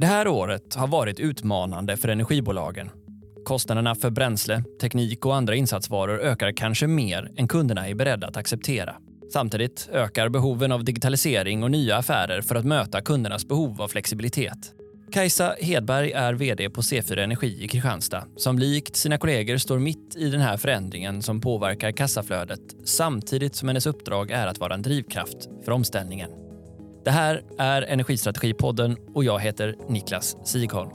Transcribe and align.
Det 0.00 0.06
här 0.06 0.28
året 0.28 0.74
har 0.74 0.86
varit 0.86 1.20
utmanande 1.20 1.96
för 1.96 2.08
energibolagen. 2.08 2.90
Kostnaderna 3.44 3.94
för 3.94 4.10
bränsle, 4.10 4.64
teknik 4.80 5.26
och 5.26 5.36
andra 5.36 5.54
insatsvaror 5.54 6.20
ökar 6.20 6.52
kanske 6.52 6.86
mer 6.86 7.30
än 7.36 7.48
kunderna 7.48 7.88
är 7.88 7.94
beredda 7.94 8.26
att 8.26 8.36
acceptera. 8.36 8.94
Samtidigt 9.32 9.88
ökar 9.92 10.28
behoven 10.28 10.72
av 10.72 10.84
digitalisering 10.84 11.62
och 11.62 11.70
nya 11.70 11.96
affärer 11.96 12.42
för 12.42 12.54
att 12.54 12.64
möta 12.64 13.00
kundernas 13.00 13.48
behov 13.48 13.82
av 13.82 13.88
flexibilitet. 13.88 14.72
Kajsa 15.12 15.54
Hedberg 15.60 16.12
är 16.12 16.32
vd 16.32 16.70
på 16.70 16.80
C4 16.80 17.18
Energi 17.18 17.64
i 17.64 17.68
Kristianstad 17.68 18.24
som 18.36 18.58
likt 18.58 18.96
sina 18.96 19.18
kollegor 19.18 19.56
står 19.56 19.78
mitt 19.78 20.16
i 20.16 20.30
den 20.30 20.40
här 20.40 20.56
förändringen 20.56 21.22
som 21.22 21.40
påverkar 21.40 21.92
kassaflödet 21.92 22.60
samtidigt 22.84 23.54
som 23.54 23.68
hennes 23.68 23.86
uppdrag 23.86 24.30
är 24.30 24.46
att 24.46 24.58
vara 24.58 24.74
en 24.74 24.82
drivkraft 24.82 25.48
för 25.64 25.72
omställningen. 25.72 26.30
Det 27.04 27.10
här 27.10 27.42
är 27.58 27.82
Energistrategipodden 27.82 28.96
och 29.14 29.24
jag 29.24 29.40
heter 29.40 29.76
Niklas 29.88 30.36
Sigholm. 30.44 30.90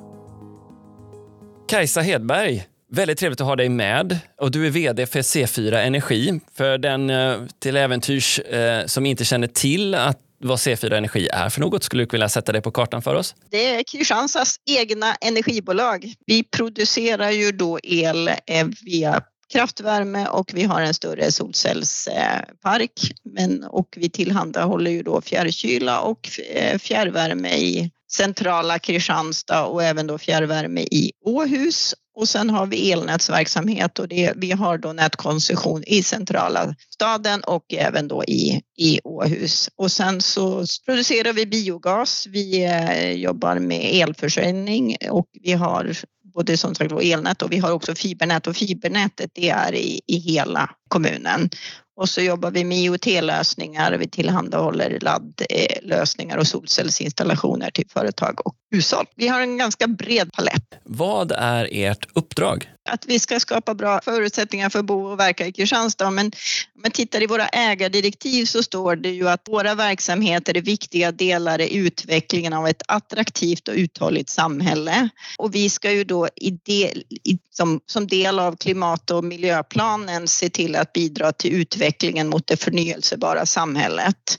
Kajsa 1.68 2.02
Hedberg, 2.02 2.66
väldigt 2.92 3.20
trevligt 3.20 3.42
att 3.42 3.48
ha 3.48 3.56
dig 3.56 3.70
med. 3.70 4.20
Och 4.42 4.52
du 4.52 4.68
är 4.68 4.70
vd 4.70 5.06
för 5.06 5.22
C4 5.22 5.76
Energi. 5.76 6.40
För 6.54 6.78
den 6.78 7.10
eh, 7.10 7.38
till 7.60 7.78
äventyrs 7.78 8.40
eh, 8.40 8.86
som 8.86 9.06
inte 9.06 9.26
känner 9.26 9.48
till 9.48 9.96
att 9.96 10.20
vad 10.40 10.58
C4 10.58 10.94
Energi 10.94 11.28
är 11.28 11.50
för 11.50 11.62
något. 11.62 11.84
Skulle 11.84 12.04
du 12.06 12.08
vilja 12.12 12.30
sätta 12.30 12.52
det 12.52 12.62
på 12.62 12.72
kartan 12.72 13.02
för 13.02 13.16
oss? 13.16 13.36
Det 13.50 13.76
är 13.76 13.84
Kristianstads 13.84 14.56
egna 14.66 15.16
energibolag. 15.16 16.14
Vi 16.26 16.44
producerar 16.44 17.32
ju 17.32 17.52
då 17.52 17.80
el 17.84 18.28
eh, 18.28 18.68
via 18.86 19.22
kraftvärme 19.54 20.28
och 20.28 20.52
vi 20.54 20.64
har 20.64 20.82
en 20.82 20.94
större 20.94 21.32
solcellspark. 21.32 23.12
Men, 23.24 23.64
och 23.64 23.98
vi 23.98 24.10
tillhandahåller 24.10 24.92
ju 24.92 25.04
då 25.04 25.22
fjärrkyla 25.22 26.00
och 26.00 26.30
eh, 26.54 26.78
fjärrvärme 26.78 27.50
i 27.50 27.92
centrala 28.12 28.80
Kristianstad 28.80 29.66
och 29.66 29.84
även 29.84 30.08
då 30.08 30.18
fjärrvärme 30.18 30.82
i 30.82 31.12
Åhus. 31.26 31.96
Och 32.18 32.30
sen 32.30 32.50
har 32.50 32.66
vi 32.66 32.92
elnätsverksamhet 32.92 34.00
och 34.00 34.08
det, 34.08 34.34
vi 34.36 34.52
har 34.52 34.78
då 34.78 34.94
nätkoncession 34.94 35.84
i 35.88 36.04
centrala 36.04 36.76
staden 36.94 37.42
och 37.44 37.74
även 37.74 38.08
då 38.08 38.24
i, 38.24 38.62
i 38.78 39.00
Åhus. 39.04 39.70
Och 39.76 39.92
sen 39.92 40.22
så 40.22 40.66
producerar 40.86 41.34
vi 41.34 41.46
biogas. 41.46 42.28
Vi 42.28 42.64
eh, 42.64 43.12
jobbar 43.12 43.60
med 43.60 43.82
elförsörjning 43.94 44.98
och 45.10 45.28
vi 45.42 45.54
har 45.54 45.96
både 46.36 46.58
som 46.58 46.76
sagt 46.76 46.92
elnät 47.02 47.42
och 47.42 47.52
vi 47.52 47.58
har 47.58 47.72
också 47.72 47.96
fibernät 47.96 48.48
och 48.48 48.56
fibernätet 48.56 49.32
det 49.34 49.50
är 49.50 49.76
i, 49.76 50.02
i 50.08 50.18
hela 50.18 50.70
kommunen. 50.88 51.50
Och 51.98 52.10
så 52.10 52.22
jobbar 52.22 52.52
vi 52.52 52.64
med 52.64 52.78
IoT-lösningar. 52.78 53.98
Vi 53.98 54.08
tillhandahåller 54.08 55.00
laddlösningar 55.02 56.38
och 56.38 56.48
solcellsinstallationer 56.48 57.72
till 57.72 57.90
företag 57.90 58.48
och 58.48 58.56
hushåll. 58.72 59.06
Vi 59.16 59.28
har 59.28 59.42
en 59.42 59.58
ganska 59.58 59.88
bred 59.88 60.34
palett. 60.34 60.64
Vad 60.84 61.32
är 61.32 61.70
ert 61.72 62.08
uppdrag? 62.14 62.75
Att 62.90 63.06
vi 63.06 63.20
ska 63.20 63.40
skapa 63.40 63.74
bra 63.74 64.02
förutsättningar 64.02 64.70
för 64.70 64.80
att 64.80 64.86
bo 64.86 65.06
och 65.06 65.20
verka 65.20 65.48
i 65.48 65.52
Kristianstad. 65.52 66.12
Men 66.12 66.26
om 66.26 66.82
man 66.82 66.92
tittar 66.92 67.24
i 67.24 67.28
våra 67.28 67.48
ägardirektiv 67.48 68.46
så 68.46 68.64
står 68.64 68.96
det 68.96 69.10
ju 69.10 69.30
att 69.30 69.48
våra 69.48 69.76
verksamheter 69.76 70.58
är 70.58 70.62
viktiga 70.62 71.12
delar 71.12 71.62
i 71.62 71.76
utvecklingen 71.76 72.54
av 72.54 72.68
ett 72.68 72.82
attraktivt 72.88 73.68
och 73.68 73.74
uthålligt 73.74 74.30
samhälle. 74.30 75.10
Och 75.38 75.56
vi 75.56 75.70
ska 75.70 75.92
ju 75.92 76.04
då 76.04 76.28
i 76.36 76.52
del, 76.52 77.04
i, 77.24 77.38
som, 77.52 77.80
som 77.86 78.08
del 78.08 78.40
av 78.40 78.56
klimat 78.56 79.12
och 79.12 79.24
miljöplanen 79.24 80.28
se 80.28 80.50
till 80.50 80.76
att 80.76 80.94
bidra 80.94 81.32
till 81.32 81.54
utvecklingen 81.54 82.28
mot 82.28 82.48
det 82.48 82.58
förnyelsebara 82.58 83.46
samhället 83.46 84.38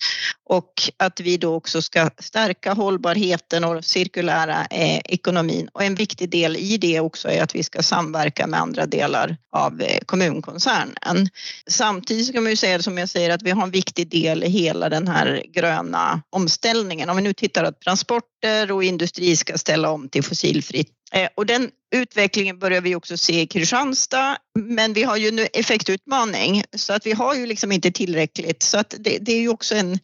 och 0.48 0.72
att 0.96 1.20
vi 1.20 1.36
då 1.36 1.54
också 1.54 1.82
ska 1.82 2.10
stärka 2.18 2.72
hållbarheten 2.72 3.64
och 3.64 3.84
cirkulära 3.84 4.66
eh, 4.70 4.98
ekonomin. 5.04 5.68
Och 5.72 5.84
en 5.84 5.94
viktig 5.94 6.30
del 6.30 6.56
i 6.56 6.78
det 6.78 7.00
också 7.00 7.28
är 7.28 7.42
att 7.42 7.54
vi 7.54 7.62
ska 7.62 7.82
samverka 7.82 8.35
med 8.46 8.60
andra 8.60 8.86
delar 8.86 9.36
av 9.52 9.82
eh, 9.82 9.98
kommunkoncernen. 10.06 11.28
Samtidigt 11.70 12.32
kan 12.32 12.42
man 12.42 12.52
ju 12.52 12.56
säga 12.56 12.82
som 12.82 12.98
jag 12.98 13.08
säger 13.08 13.30
att 13.30 13.42
vi 13.42 13.50
har 13.50 13.62
en 13.62 13.70
viktig 13.70 14.08
del 14.08 14.44
i 14.44 14.48
hela 14.48 14.88
den 14.88 15.08
här 15.08 15.44
gröna 15.48 16.22
omställningen. 16.30 17.10
Om 17.10 17.16
vi 17.16 17.22
nu 17.22 17.32
tittar 17.32 17.64
att 17.64 17.80
transporter 17.80 18.72
och 18.72 18.84
industri 18.84 19.36
ska 19.36 19.58
ställa 19.58 19.90
om 19.90 20.08
till 20.08 20.22
fossilfritt 20.22 20.90
eh, 21.12 21.28
och 21.34 21.46
den 21.46 21.70
utvecklingen 21.94 22.58
börjar 22.58 22.80
vi 22.80 22.94
också 22.94 23.16
se 23.16 23.40
i 23.40 23.46
Kristianstad. 23.46 24.36
Men 24.58 24.92
vi 24.92 25.02
har 25.02 25.16
ju 25.16 25.30
nu 25.30 25.46
effektutmaning 25.52 26.64
så 26.76 26.92
att 26.92 27.06
vi 27.06 27.12
har 27.12 27.34
ju 27.34 27.46
liksom 27.46 27.72
inte 27.72 27.90
tillräckligt. 27.90 28.62
Så 28.62 28.78
att 28.78 28.94
det, 28.98 29.18
det 29.20 29.32
är 29.32 29.40
ju 29.40 29.48
också 29.48 29.74
en 29.74 29.98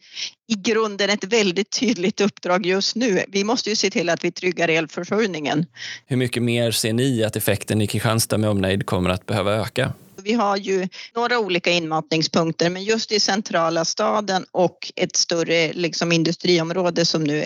i 0.53 0.55
grunden 0.55 1.09
ett 1.09 1.23
väldigt 1.23 1.79
tydligt 1.79 2.21
uppdrag 2.21 2.65
just 2.65 2.95
nu. 2.95 3.23
Vi 3.27 3.43
måste 3.43 3.69
ju 3.69 3.75
se 3.75 3.89
till 3.89 4.09
att 4.09 4.23
vi 4.23 4.31
tryggar 4.31 4.67
elförsörjningen. 4.67 5.65
Hur 6.05 6.17
mycket 6.17 6.43
mer 6.43 6.71
ser 6.71 6.93
ni 6.93 7.23
att 7.23 7.35
effekten 7.35 7.81
i 7.81 7.87
Kristianstad 7.87 8.37
med 8.37 8.49
omnejd 8.49 8.85
kommer 8.85 9.09
att 9.09 9.25
behöva 9.25 9.53
öka? 9.53 9.93
Vi 10.23 10.33
har 10.33 10.57
ju 10.57 10.87
några 11.15 11.39
olika 11.39 11.71
inmatningspunkter 11.71 12.69
men 12.69 12.83
just 12.83 13.11
i 13.11 13.19
centrala 13.19 13.85
staden 13.85 14.45
och 14.51 14.91
ett 14.95 15.15
större 15.15 15.73
liksom, 15.73 16.11
industriområde 16.11 17.05
som 17.05 17.23
nu 17.23 17.45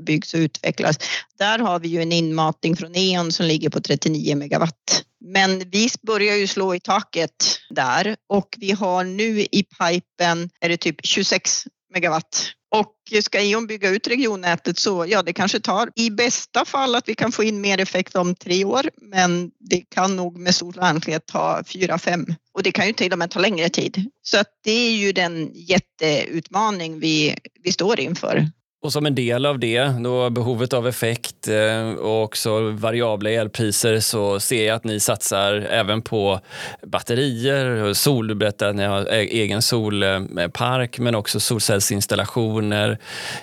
byggs 0.00 0.34
och 0.34 0.38
utvecklas. 0.38 0.98
Där 1.38 1.58
har 1.58 1.78
vi 1.78 1.88
ju 1.88 2.02
en 2.02 2.12
inmatning 2.12 2.76
från 2.76 2.96
E.ON 2.96 3.32
som 3.32 3.46
ligger 3.46 3.70
på 3.70 3.80
39 3.80 4.36
megawatt. 4.36 5.04
Men 5.24 5.70
vi 5.70 5.88
börjar 6.02 6.36
ju 6.36 6.46
slå 6.46 6.74
i 6.74 6.80
taket 6.80 7.58
där 7.70 8.16
och 8.28 8.56
vi 8.58 8.72
har 8.72 9.04
nu 9.04 9.40
i 9.40 9.64
pipen 9.78 10.50
är 10.60 10.68
det 10.68 10.76
typ 10.76 10.96
26 11.02 11.66
megawatt 11.92 12.52
och 12.74 13.22
ska 13.22 13.40
E.ON 13.40 13.66
bygga 13.66 13.88
ut 13.88 14.06
regionnätet 14.06 14.78
så 14.78 15.06
ja, 15.08 15.22
det 15.22 15.32
kanske 15.32 15.60
tar 15.60 15.90
i 15.94 16.10
bästa 16.10 16.64
fall 16.64 16.94
att 16.94 17.08
vi 17.08 17.14
kan 17.14 17.32
få 17.32 17.44
in 17.44 17.60
mer 17.60 17.80
effekt 17.80 18.16
om 18.16 18.34
tre 18.34 18.64
år. 18.64 18.90
Men 19.00 19.50
det 19.60 19.80
kan 19.80 20.16
nog 20.16 20.38
med 20.38 20.54
stor 20.54 20.72
sannolikhet 20.72 21.26
ta 21.26 21.62
fyra, 21.66 21.98
fem 21.98 22.26
och 22.52 22.62
det 22.62 22.72
kan 22.72 22.86
ju 22.86 22.92
till 22.92 23.12
och 23.12 23.18
med 23.18 23.30
ta 23.30 23.40
längre 23.40 23.68
tid. 23.68 24.10
Så 24.22 24.38
att 24.38 24.48
det 24.64 24.72
är 24.72 24.92
ju 24.92 25.12
den 25.12 25.50
jätteutmaning 25.54 27.00
vi, 27.00 27.36
vi 27.62 27.72
står 27.72 28.00
inför. 28.00 28.48
Och 28.82 28.92
som 28.92 29.06
en 29.06 29.14
del 29.14 29.46
av 29.46 29.58
det, 29.58 29.84
då 29.84 30.30
behovet 30.30 30.72
av 30.72 30.88
effekt 30.88 31.48
eh, 31.48 31.90
och 31.92 32.22
också 32.22 32.70
variabla 32.70 33.30
elpriser 33.30 34.00
så 34.00 34.40
ser 34.40 34.66
jag 34.66 34.76
att 34.76 34.84
ni 34.84 35.00
satsar 35.00 35.54
även 35.54 36.02
på 36.02 36.40
batterier, 36.86 37.92
sol, 37.94 38.26
du 38.26 38.34
berättade 38.34 38.70
att 38.70 38.76
ni 38.76 38.84
har 38.84 39.00
e-, 39.00 39.28
egen 39.30 39.62
solpark 39.62 40.98
men 40.98 41.14
också 41.14 41.40
solcellsinstallationer. 41.40 42.98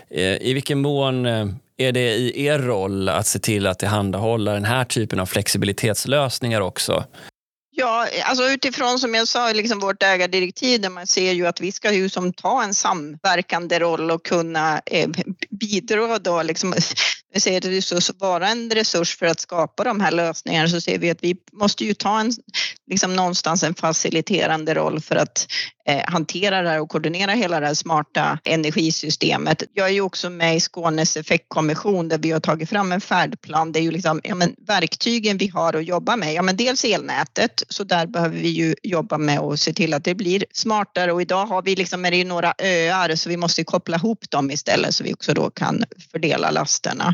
Eh, 0.10 0.22
I 0.22 0.54
vilken 0.54 0.82
mån 0.82 1.26
eh, 1.26 1.48
är 1.78 1.92
det 1.92 2.14
i 2.16 2.46
er 2.46 2.60
roll 2.60 3.10
att 3.10 3.28
se 3.28 3.40
till 3.40 3.68
att 3.68 3.80
tillhandahålla 3.80 4.54
den 4.54 4.66
här 4.66 4.84
typen 4.84 5.20
av 5.20 5.26
flexibilitetslösningar 5.26 6.62
också? 6.62 7.04
Ja, 7.80 8.08
alltså 8.24 8.44
utifrån 8.50 9.00
som 9.00 9.14
jag 9.14 9.28
sa, 9.28 9.52
liksom 9.54 9.80
vårt 9.80 10.04
ägardirektiv 10.04 10.82
där 10.82 10.90
man 10.90 11.08
ser 11.08 11.32
ju 11.32 11.48
att 11.48 11.62
vi 11.62 11.72
ska 11.72 11.92
ju 11.92 12.10
som 12.10 12.34
ta 12.34 12.64
en 12.64 12.74
samverkande 12.74 13.80
roll 13.80 14.12
och 14.12 14.26
kunna 14.26 14.82
eh, 14.86 15.10
bidra 15.50 16.20
då 16.20 16.44
liksom 16.44 16.74
vi 17.34 17.40
ser 17.40 17.98
att 17.98 18.20
vara 18.20 18.48
en 18.48 18.72
resurs 18.72 19.18
för 19.18 19.26
att 19.26 19.40
skapa 19.40 19.84
de 19.84 20.00
här 20.00 20.12
lösningarna 20.12 20.68
så 20.68 20.82
ser 20.82 20.98
vi 20.98 21.10
att 21.10 21.24
vi 21.24 21.36
måste 21.52 21.86
ju 21.86 21.94
ta 21.94 22.20
en, 22.20 22.32
liksom 22.88 23.16
någonstans 23.16 23.64
en 23.64 23.76
faciliterande 23.76 24.74
roll 24.74 25.02
för 25.02 25.16
att 25.16 25.48
Eh, 25.90 26.04
hantera 26.08 26.62
det 26.62 26.70
här 26.70 26.82
och 26.82 26.90
koordinera 26.90 27.32
hela 27.32 27.60
det 27.60 27.68
här 27.68 27.74
smarta 27.74 28.40
energisystemet. 28.44 29.64
Jag 29.74 29.88
är 29.88 29.94
ju 29.94 30.02
också 30.02 30.30
med 30.30 30.56
i 30.56 30.60
Skånes 30.60 31.18
effektkommission 31.18 32.10
där 32.10 32.18
vi 32.18 32.32
har 32.32 32.40
tagit 32.40 32.70
fram 32.70 32.92
en 32.92 33.02
färdplan. 33.02 33.72
Det 33.72 33.80
är 33.80 33.82
ju 33.82 33.92
liksom, 33.92 34.22
ja, 34.24 34.36
men 34.36 34.56
verktygen 34.68 35.38
vi 35.38 35.48
har 35.48 35.74
att 35.74 35.86
jobba 35.86 36.16
med. 36.16 36.34
Ja, 36.34 36.42
men 36.42 36.58
dels 36.58 36.84
elnätet, 36.86 37.64
så 37.70 37.84
där 37.84 38.08
behöver 38.08 38.38
vi 38.38 38.50
ju 38.50 38.76
jobba 38.84 39.18
med 39.18 39.40
och 39.40 39.60
se 39.60 39.74
till 39.74 39.94
att 39.94 40.04
det 40.04 40.16
blir 40.16 40.46
smartare 40.54 41.12
och 41.12 41.22
idag 41.22 41.46
har 41.46 41.62
vi 41.62 41.76
liksom, 41.76 42.06
är 42.06 42.12
det 42.12 42.18
ju 42.18 42.26
några 42.26 42.54
öar 42.58 43.16
så 43.16 43.30
vi 43.30 43.38
måste 43.38 43.64
koppla 43.64 43.98
ihop 43.98 44.30
dem 44.30 44.52
istället 44.52 44.96
så 44.96 45.04
vi 45.04 45.14
också 45.14 45.34
då 45.34 45.50
kan 45.50 45.84
fördela 46.12 46.52
lasterna. 46.52 47.14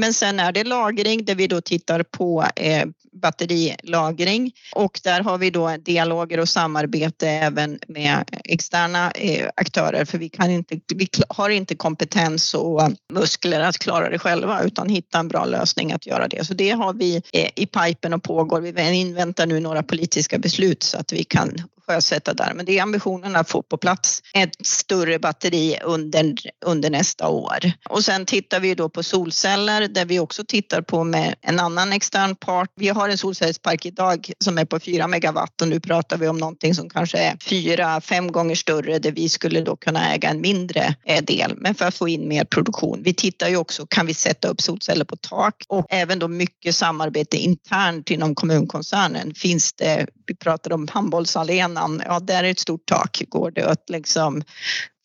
Men 0.00 0.14
sen 0.14 0.40
är 0.40 0.52
det 0.52 0.64
lagring 0.64 1.24
där 1.24 1.34
vi 1.34 1.46
då 1.46 1.60
tittar 1.60 2.02
på 2.02 2.44
eh, 2.56 2.86
batterilagring 3.12 4.52
och 4.74 5.00
där 5.04 5.20
har 5.20 5.38
vi 5.38 5.50
då 5.50 5.76
dialoger 5.76 6.40
och 6.40 6.48
samarbete 6.48 7.28
även 7.28 7.78
med 7.88 8.24
externa 8.44 9.10
eh, 9.10 9.48
aktörer 9.54 10.04
för 10.04 10.18
vi, 10.18 10.28
kan 10.28 10.50
inte, 10.50 10.80
vi 10.94 11.08
har 11.28 11.50
inte 11.50 11.74
kompetens 11.74 12.54
och 12.54 12.90
muskler 13.12 13.60
att 13.60 13.78
klara 13.78 14.10
det 14.10 14.18
själva 14.18 14.62
utan 14.62 14.88
hitta 14.88 15.18
en 15.18 15.28
bra 15.28 15.44
lösning 15.44 15.92
att 15.92 16.06
göra 16.06 16.28
det. 16.28 16.46
Så 16.46 16.54
det 16.54 16.70
har 16.70 16.92
vi 16.92 17.22
eh, 17.32 17.48
i 17.54 17.66
pipen 17.66 18.12
och 18.12 18.22
pågår. 18.22 18.60
Vi 18.60 18.94
inväntar 18.94 19.46
nu 19.46 19.60
några 19.60 19.82
politiska 19.82 20.38
beslut 20.38 20.82
så 20.82 20.98
att 20.98 21.12
vi 21.12 21.24
kan 21.24 21.62
sjösätta 21.88 22.34
där. 22.34 22.52
Men 22.54 22.66
det 22.66 22.78
är 22.78 22.82
ambitionen 22.82 23.36
att 23.36 23.50
få 23.50 23.62
på 23.62 23.76
plats 23.76 24.22
ett 24.34 24.66
större 24.66 25.18
batteri 25.18 25.78
under, 25.84 26.34
under 26.66 26.90
nästa 26.90 27.28
år. 27.28 27.58
Och 27.88 28.04
sen 28.04 28.26
tittar 28.26 28.60
vi 28.60 28.74
då 28.74 28.88
på 28.88 29.02
solceller 29.02 29.88
där 29.88 30.04
vi 30.04 30.20
också 30.20 30.44
tittar 30.44 30.82
på 30.82 31.04
med 31.04 31.34
en 31.40 31.60
annan 31.60 31.92
extern 31.92 32.36
part. 32.36 32.70
Vi 32.76 32.88
har 32.88 33.08
en 33.08 33.18
solcellspark 33.18 33.86
idag 33.86 34.32
som 34.44 34.58
är 34.58 34.64
på 34.64 34.80
4 34.80 35.06
megawatt 35.08 35.62
och 35.62 35.68
nu 35.68 35.80
pratar 35.80 36.16
vi 36.16 36.28
om 36.28 36.38
någonting 36.38 36.74
som 36.74 36.90
kanske 36.90 37.18
är 37.18 37.36
fyra, 37.44 38.00
fem 38.00 38.32
gånger 38.32 38.54
större 38.54 38.98
där 38.98 39.12
vi 39.12 39.28
skulle 39.28 39.60
då 39.60 39.76
kunna 39.76 40.14
äga 40.14 40.28
en 40.28 40.40
mindre 40.40 40.94
eh, 41.04 41.24
del. 41.24 41.54
Men 41.56 41.74
för 41.74 41.84
att 41.84 41.94
få 41.94 42.08
in 42.08 42.28
mer 42.28 42.44
produktion. 42.44 43.02
Vi 43.02 43.14
tittar 43.14 43.48
ju 43.48 43.56
också, 43.56 43.86
kan 43.86 44.06
vi 44.06 44.14
sätta 44.14 44.48
upp 44.48 44.60
solceller 44.60 45.04
på 45.04 45.16
tak 45.16 45.54
och 45.68 45.86
även 45.90 46.18
då 46.18 46.28
mycket 46.28 46.74
samarbete 46.74 47.36
internt 47.36 48.10
inom 48.10 48.34
kommunkoncernen. 48.34 49.34
Finns 49.34 49.72
det, 49.72 50.06
vi 50.26 50.34
pratar 50.36 50.72
om 50.72 50.86
annan, 51.78 52.02
ja 52.06 52.20
där 52.20 52.44
är 52.44 52.50
ett 52.50 52.58
stort 52.58 52.86
tak. 52.86 53.22
Går 53.28 53.50
det 53.50 53.64
att 53.64 53.90
liksom 53.90 54.42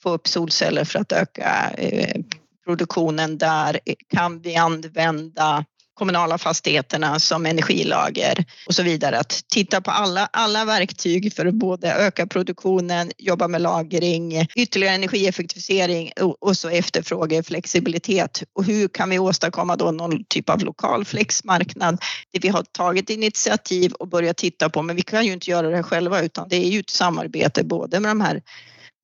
få 0.04 0.10
upp 0.10 0.28
solceller 0.28 0.84
för 0.86 1.00
att 1.00 1.12
öka 1.12 1.72
eh, 1.78 2.22
produktionen 2.66 3.38
där? 3.38 3.80
Kan 4.10 4.42
vi 4.42 4.56
använda 4.56 5.66
kommunala 5.94 6.38
fastigheterna 6.38 7.20
som 7.20 7.46
energilager 7.46 8.46
och 8.68 8.76
så 8.76 8.84
vidare. 8.84 9.20
Att 9.20 9.42
titta 9.54 9.82
på 9.82 9.92
alla, 9.92 10.30
alla 10.34 10.66
verktyg 10.66 11.34
för 11.34 11.46
att 11.46 11.54
både 11.54 11.94
öka 11.94 12.28
produktionen, 12.28 13.12
jobba 13.18 13.48
med 13.48 13.62
lagring, 13.62 14.48
ytterligare 14.56 14.96
energieffektivisering 14.96 16.12
och, 16.22 16.44
och 16.44 16.58
så 16.58 16.70
efterfrågeflexibilitet. 16.70 18.44
Och 18.54 18.64
hur 18.64 18.88
kan 18.88 19.10
vi 19.10 19.20
åstadkomma 19.20 19.76
då 19.76 19.92
någon 19.92 20.24
typ 20.24 20.50
av 20.50 20.64
lokal 20.64 21.06
flexmarknad? 21.06 22.04
Det 22.32 22.40
vi 22.40 22.48
har 22.48 22.64
tagit 22.64 23.10
initiativ 23.10 23.94
och 23.94 24.08
börjat 24.08 24.38
titta 24.38 24.70
på, 24.70 24.82
men 24.82 24.96
vi 24.96 25.02
kan 25.02 25.26
ju 25.26 25.34
inte 25.34 25.52
göra 25.52 25.70
det 25.70 25.84
själva 25.84 26.22
utan 26.22 26.50
det 26.50 26.56
är 26.56 26.70
ju 26.70 26.80
ett 26.80 26.90
samarbete 26.90 27.64
både 27.64 28.00
med 28.00 28.12
de 28.12 28.22
här 28.22 28.42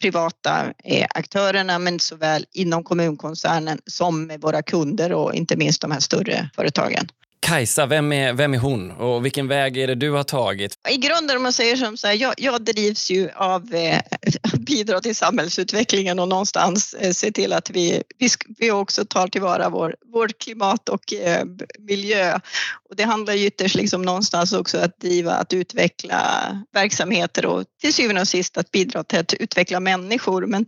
privata 0.01 0.73
eh, 0.83 1.07
aktörerna 1.09 1.79
men 1.79 1.99
såväl 1.99 2.45
inom 2.53 2.83
kommunkoncernen 2.83 3.79
som 3.85 4.27
med 4.27 4.41
våra 4.41 4.61
kunder 4.61 5.13
och 5.13 5.33
inte 5.33 5.57
minst 5.57 5.81
de 5.81 5.91
här 5.91 5.99
större 5.99 6.49
företagen. 6.55 7.07
Kajsa, 7.49 7.85
vem 7.85 8.13
är, 8.13 8.33
vem 8.33 8.53
är 8.53 8.57
hon 8.57 8.91
och 8.91 9.25
vilken 9.25 9.47
väg 9.47 9.77
är 9.77 9.87
det 9.87 9.95
du 9.95 10.11
har 10.11 10.23
tagit? 10.23 10.73
I 10.89 10.97
grunden 10.97 11.37
om 11.37 11.43
man 11.43 11.53
säger 11.53 11.75
som 11.75 11.97
så 11.97 12.07
här, 12.07 12.13
jag, 12.13 12.33
jag 12.37 12.61
drivs 12.61 13.11
ju 13.11 13.29
av 13.35 13.73
eh, 13.73 13.97
att 14.41 14.53
bidra 14.59 14.99
till 14.99 15.15
samhällsutvecklingen 15.15 16.19
och 16.19 16.27
någonstans 16.27 16.93
eh, 16.93 17.11
se 17.11 17.31
till 17.31 17.53
att 17.53 17.69
vi, 17.69 18.03
vi, 18.17 18.29
vi 18.57 18.71
också 18.71 19.05
tar 19.05 19.27
tillvara 19.27 19.69
vår, 19.69 19.95
vårt 20.13 20.37
klimat 20.37 20.89
och 20.89 21.13
eh, 21.13 21.45
miljö. 21.79 22.39
Och 22.89 22.95
det 22.95 23.03
handlar 23.03 23.33
ju 23.33 23.45
ytterst 23.45 23.75
liksom 23.75 24.01
någonstans 24.01 24.53
också 24.53 24.77
att 24.77 24.99
driva, 24.99 25.33
att 25.33 25.53
utveckla 25.53 26.21
verksamheter 26.73 27.45
och 27.45 27.63
till 27.81 27.93
syvende 27.93 28.21
och 28.21 28.27
sist 28.27 28.57
att 28.57 28.71
bidra 28.71 29.03
till 29.03 29.19
att 29.19 29.33
utveckla 29.33 29.79
människor. 29.79 30.45
Men 30.45 30.65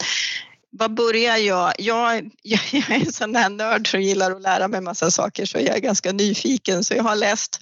var 0.72 0.90
börjar 0.90 1.38
jag? 1.38 1.74
jag? 1.78 2.32
Jag, 2.44 2.74
är 2.74 2.92
en 2.92 3.14
sån 3.14 3.36
här 3.36 3.50
nörd 3.50 3.92
som 3.92 4.02
gillar 4.02 4.32
att 4.32 4.42
lära 4.42 4.68
mig 4.68 4.82
massa 4.82 5.12
saker 5.12 5.46
så 5.46 5.58
jag 5.58 5.76
är 5.76 5.80
ganska 5.80 6.12
nyfiken. 6.12 6.84
Så 6.84 6.94
jag 6.94 7.04
har 7.04 7.16
läst, 7.16 7.60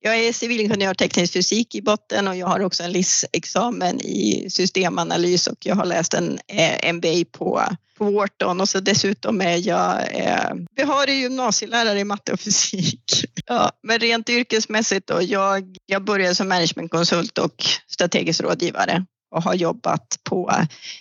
jag 0.00 0.18
är 0.18 0.32
civilingenjör 0.32 0.94
teknisk 0.94 1.32
fysik 1.32 1.74
i 1.74 1.82
botten 1.82 2.28
och 2.28 2.36
jag 2.36 2.46
har 2.46 2.60
också 2.60 2.82
en 2.82 2.92
LIS-examen 2.92 4.00
i 4.00 4.50
systemanalys 4.50 5.46
och 5.46 5.66
jag 5.66 5.74
har 5.74 5.84
läst 5.84 6.14
en 6.14 6.38
eh, 6.46 6.92
MBA 6.92 7.24
på, 7.32 7.62
på 7.98 8.10
Wharton 8.10 8.60
och 8.60 8.68
så 8.68 8.80
dessutom 8.80 9.40
är 9.40 9.68
jag 9.68 10.14
eh, 10.14 10.54
behörig 10.76 11.20
gymnasielärare 11.20 12.00
i 12.00 12.04
matte 12.04 12.32
och 12.32 12.40
fysik. 12.40 13.24
Ja, 13.50 13.72
men 13.82 13.98
rent 13.98 14.28
yrkesmässigt 14.28 15.06
då, 15.06 15.22
jag, 15.22 15.76
jag 15.86 16.04
började 16.04 16.34
som 16.34 16.48
managementkonsult 16.48 17.38
och 17.38 17.64
strategisk 17.86 18.40
rådgivare 18.40 19.06
och 19.30 19.42
har 19.42 19.54
jobbat 19.54 20.18
på 20.24 20.52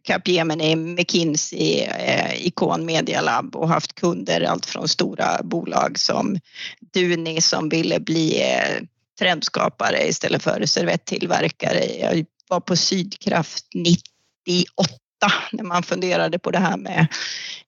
Capgemini, 0.04 0.76
McKinsey, 0.76 1.80
eh, 1.82 2.48
Icon 2.48 2.86
Media 2.86 3.22
Lab 3.22 3.56
och 3.56 3.70
haft 3.70 3.96
kunder 3.96 4.42
allt 4.42 4.66
från 4.66 4.88
stora 4.88 5.44
bolag 5.44 6.00
som 6.00 6.40
Duni 6.94 7.42
som 7.42 7.70
ville 7.70 8.00
bli 8.00 8.42
eh, 8.42 8.84
trendskapare 9.20 10.08
istället 10.08 10.44
för 10.44 10.66
servettillverkare. 10.66 11.86
Jag 11.86 12.26
var 12.50 12.60
på 12.60 12.76
Sydkraft 12.76 13.66
98 13.76 14.92
när 15.52 15.64
man 15.64 15.84
funderade 15.84 16.40
på 16.40 16.52
det 16.52 16.60
här 16.60 16.78
med 16.78 17.08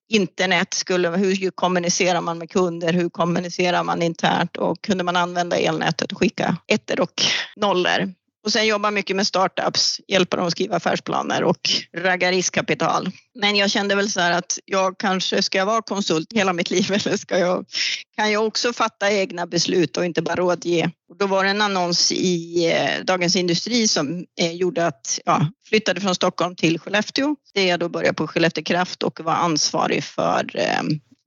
internet. 0.10 0.74
Skulle, 0.74 1.10
hur 1.10 1.52
kommunicerar 1.52 2.22
man 2.22 2.38
med 2.38 2.50
kunder? 2.50 2.94
Hur 2.94 3.10
kommunicerar 3.10 3.84
man 3.84 4.02
internt? 4.02 4.58
Och 4.58 4.82
kunde 4.82 5.04
man 5.04 5.16
använda 5.16 5.58
elnätet 5.58 6.12
och 6.12 6.18
skicka 6.18 6.58
ettor 6.68 7.00
och 7.00 7.22
nollor? 7.56 8.14
Och 8.46 8.52
sen 8.52 8.68
jobba 8.68 8.92
mycket 8.92 9.16
med 9.16 9.28
startups, 9.28 10.02
hjälpa 10.08 10.38
dem 10.38 10.46
att 10.46 10.52
skriva 10.52 10.76
affärsplaner 10.76 11.44
och 11.44 11.70
ragga 11.98 12.32
riskkapital. 12.32 13.10
Men 13.40 13.56
jag 13.56 13.72
kände 13.72 13.96
väl 13.96 14.10
så 14.10 14.20
här 14.20 14.32
att 14.32 14.60
jag 14.66 14.98
kanske 14.98 15.42
ska 15.42 15.66
vara 15.66 15.82
konsult 15.82 16.34
hela 16.34 16.54
mitt 16.54 16.72
liv 16.72 16.92
eller 17.06 17.18
ska 17.18 17.38
jag, 17.38 17.66
kan 18.16 18.32
jag 18.32 18.48
också 18.48 18.74
fatta 18.74 19.12
egna 19.12 19.48
beslut 19.48 19.98
och 19.98 20.06
inte 20.06 20.22
bara 20.22 20.36
rådge? 20.36 20.92
Och 21.10 21.18
då 21.18 21.28
var 21.28 21.44
det 21.44 21.50
en 21.50 21.62
annons 21.62 22.12
i 22.12 22.66
eh, 22.72 23.06
Dagens 23.06 23.36
Industri 23.36 23.88
som 23.88 24.26
eh, 24.42 24.52
gjorde 24.52 24.88
att 24.88 25.20
jag 25.26 25.48
flyttade 25.70 26.02
från 26.02 26.16
Stockholm 26.16 26.56
till 26.56 26.80
Skellefteå. 26.80 27.36
Det 27.54 27.66
jag 27.66 27.80
då 27.80 27.90
började 27.90 28.14
på 28.14 28.28
Skellefteå 28.28 28.64
Kraft 28.64 29.04
och 29.04 29.20
var 29.20 29.34
ansvarig 29.34 30.04
för 30.04 30.52
eh, 30.54 30.82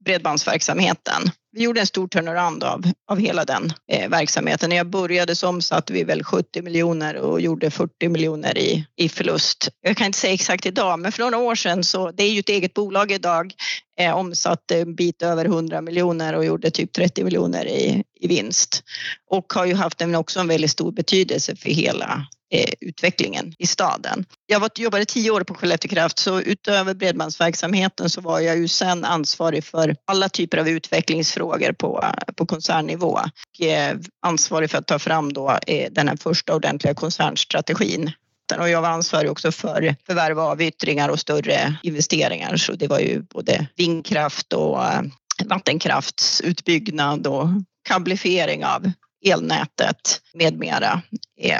bredbandsverksamheten. 0.05 1.31
Vi 1.55 1.63
gjorde 1.63 1.79
en 1.79 1.87
stor 1.87 2.07
turnaround 2.07 2.63
av, 2.63 2.83
av 3.11 3.19
hela 3.19 3.45
den 3.45 3.73
eh, 3.91 4.09
verksamheten. 4.09 4.69
När 4.69 4.77
jag 4.77 4.89
började 4.89 5.35
så 5.35 5.47
omsatte 5.47 5.93
vi 5.93 6.03
väl 6.03 6.23
70 6.23 6.61
miljoner 6.61 7.15
och 7.15 7.41
gjorde 7.41 7.71
40 7.71 8.09
miljoner 8.09 8.57
i, 8.57 8.85
i 8.95 9.09
förlust. 9.09 9.69
Jag 9.81 9.97
kan 9.97 10.07
inte 10.07 10.19
säga 10.19 10.33
exakt 10.33 10.65
idag, 10.65 10.99
men 10.99 11.11
för 11.11 11.23
några 11.23 11.37
år 11.37 11.55
sedan 11.55 11.83
så, 11.83 12.11
det 12.11 12.23
är 12.23 12.29
ju 12.29 12.39
ett 12.39 12.49
eget 12.49 12.73
bolag 12.73 13.11
idag, 13.11 13.53
eh, 13.99 14.17
omsatte 14.17 14.79
en 14.79 14.95
bit 14.95 15.21
över 15.21 15.45
100 15.45 15.81
miljoner 15.81 16.33
och 16.33 16.45
gjorde 16.45 16.71
typ 16.71 16.93
30 16.93 17.23
miljoner 17.23 17.67
i, 17.67 18.03
i 18.19 18.27
vinst. 18.27 18.83
Och 19.29 19.53
har 19.53 19.65
ju 19.65 19.73
haft 19.73 20.01
en, 20.01 20.15
också 20.15 20.39
en 20.39 20.47
väldigt 20.47 20.71
stor 20.71 20.91
betydelse 20.91 21.55
för 21.55 21.69
hela 21.69 22.27
eh, 22.53 22.73
utvecklingen 22.81 23.53
i 23.57 23.67
staden. 23.67 24.25
Jag 24.45 24.59
var, 24.59 24.69
jobbade 24.75 25.05
tio 25.05 25.31
år 25.31 25.43
på 25.43 25.53
Skellefteå 25.53 25.89
Kraft 25.89 26.19
så 26.19 26.41
utöver 26.41 26.93
bredbandsverksamheten 26.93 28.09
så 28.09 28.21
var 28.21 28.39
jag 28.39 28.57
ju 28.57 28.67
sen 28.67 29.05
ansvarig 29.05 29.63
för 29.63 29.95
alla 30.05 30.29
typer 30.29 30.57
av 30.57 30.69
utvecklingsfrågor 30.69 31.42
på, 31.73 32.05
på 32.35 32.45
koncernnivå 32.45 33.19
och 33.59 33.65
eh, 33.65 33.97
ansvarig 34.21 34.71
för 34.71 34.77
att 34.77 34.87
ta 34.87 34.99
fram 34.99 35.33
då 35.33 35.57
eh, 35.67 35.91
den 35.91 36.07
här 36.07 36.15
första 36.15 36.55
ordentliga 36.55 36.93
koncernstrategin 36.93 38.11
och 38.59 38.69
jag 38.69 38.81
var 38.81 38.89
ansvarig 38.89 39.31
också 39.31 39.51
för 39.51 39.95
förvärv 40.05 40.39
av 40.39 40.49
avyttringar 40.49 41.09
och 41.09 41.19
större 41.19 41.75
investeringar. 41.83 42.57
Så 42.57 42.73
det 42.73 42.87
var 42.87 42.99
ju 42.99 43.21
både 43.21 43.67
vindkraft 43.75 44.53
och 44.53 44.83
eh, 44.83 45.01
vattenkraftsutbyggnad 45.45 47.27
och 47.27 47.47
kablifiering 47.87 48.65
av 48.65 48.91
elnätet 49.25 50.21
med 50.33 50.59
mera. 50.59 51.01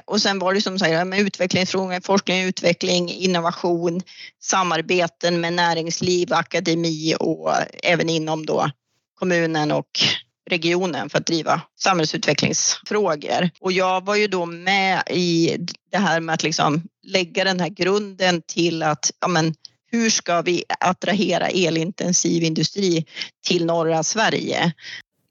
Och 0.06 0.22
sen 0.22 0.40
var 0.40 0.54
det 0.54 0.62
som 0.62 0.80
sagt 0.80 1.08
med 1.08 1.20
utvecklingsfrågor, 1.20 2.00
forskning, 2.04 2.44
utveckling, 2.44 3.10
innovation, 3.10 4.02
samarbeten 4.42 5.42
med 5.42 5.54
näringsliv, 5.54 6.34
akademi 6.34 7.16
och 7.20 7.52
även 7.84 8.10
inom 8.10 8.46
då 8.46 8.72
kommunen 9.24 9.72
och 9.72 10.00
regionen 10.50 11.10
för 11.10 11.18
att 11.18 11.26
driva 11.26 11.62
samhällsutvecklingsfrågor. 11.80 13.50
Och 13.62 13.72
jag 13.72 14.06
var 14.06 14.16
ju 14.16 14.28
då 14.28 14.46
med 14.46 15.04
i 15.10 15.58
det 15.92 15.98
här 15.98 16.20
med 16.20 16.34
att 16.34 16.44
liksom 16.44 16.82
lägga 17.04 17.44
den 17.44 17.60
här 17.60 17.70
grunden 17.70 18.42
till 18.48 18.84
att 18.84 19.12
ja 19.20 19.28
men, 19.28 19.56
hur 19.92 20.10
ska 20.10 20.42
vi 20.42 20.64
attrahera 20.80 21.48
elintensiv 21.48 22.44
industri 22.44 23.06
till 23.48 23.66
norra 23.66 24.04
Sverige? 24.04 24.74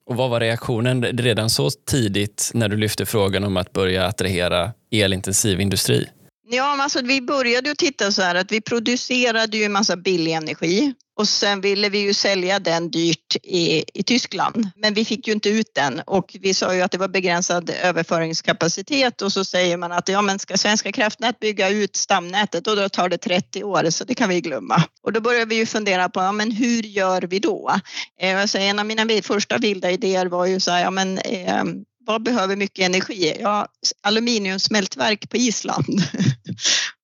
Och 0.07 0.16
vad 0.16 0.31
var 0.31 0.40
reaktionen 0.40 1.02
redan 1.02 1.50
så 1.50 1.71
tidigt 1.71 2.50
när 2.55 2.69
du 2.69 2.76
lyfte 2.76 3.07
frågan 3.07 3.45
om 3.45 3.57
att 3.57 3.73
börja 3.73 4.07
attrahera 4.07 4.73
elintensiv 4.90 5.61
industri? 5.61 6.07
Ja, 6.50 6.83
alltså 6.83 7.02
vi 7.02 7.21
började 7.21 7.69
ju 7.69 7.75
titta 7.75 8.12
så 8.12 8.23
här 8.23 8.35
att 8.35 8.52
vi 8.52 8.61
producerade 8.61 9.57
ju 9.57 9.64
en 9.64 9.73
massa 9.73 9.97
billig 9.97 10.33
energi 10.33 10.95
och 11.19 11.28
sen 11.28 11.61
ville 11.61 11.88
vi 11.88 11.99
ju 11.99 12.14
sälja 12.14 12.59
den 12.59 12.90
dyrt 12.90 13.37
i, 13.42 13.85
i 13.95 14.02
Tyskland. 14.02 14.71
Men 14.76 14.95
vi 14.95 15.04
fick 15.04 15.28
ju 15.28 15.33
inte 15.33 15.49
ut 15.49 15.75
den 15.75 16.00
och 16.07 16.37
vi 16.40 16.54
sa 16.54 16.75
ju 16.75 16.83
att 16.83 16.92
det 16.92 16.99
var 16.99 17.09
begränsad 17.09 17.71
överföringskapacitet 17.83 19.23
och 19.23 19.33
så 19.33 19.45
säger 19.45 19.76
man 19.76 19.92
att 19.92 20.09
ja 20.09 20.23
men 20.23 20.38
ska 20.38 20.57
Svenska 20.57 20.92
kraftnät 20.92 21.40
bygga 21.40 21.69
ut 21.69 21.97
stamnätet 21.97 22.66
och 22.66 22.76
då 22.76 22.88
tar 22.88 23.09
det 23.09 23.19
30 23.19 23.64
år 23.64 23.90
så 23.90 24.04
det 24.04 24.14
kan 24.14 24.28
vi 24.28 24.40
glömma. 24.40 24.83
Och 25.02 25.12
då 25.12 25.21
började 25.21 25.45
vi 25.45 25.54
ju 25.54 25.66
fundera 25.66 26.09
på 26.09 26.21
ja 26.21 26.33
men 26.33 26.50
hur 26.50 26.83
gör 26.83 27.23
vi 27.23 27.38
då? 27.38 27.75
Eh, 28.21 28.40
alltså, 28.40 28.59
en 28.59 28.78
av 28.78 28.87
mina 28.87 29.23
första 29.23 29.59
vilda 29.59 29.90
idéer 29.90 30.26
var 30.26 30.47
ju 30.47 30.61
så 30.61 30.71
här, 30.71 30.83
ja 30.83 30.90
men 30.90 31.19
eh, 31.19 31.64
vad 32.07 32.23
behöver 32.23 32.57
mycket 32.57 32.87
energi? 32.87 33.37
Ja, 33.40 33.66
aluminiumsmältverk 34.02 35.31
på 35.31 35.37
Island. 35.37 36.02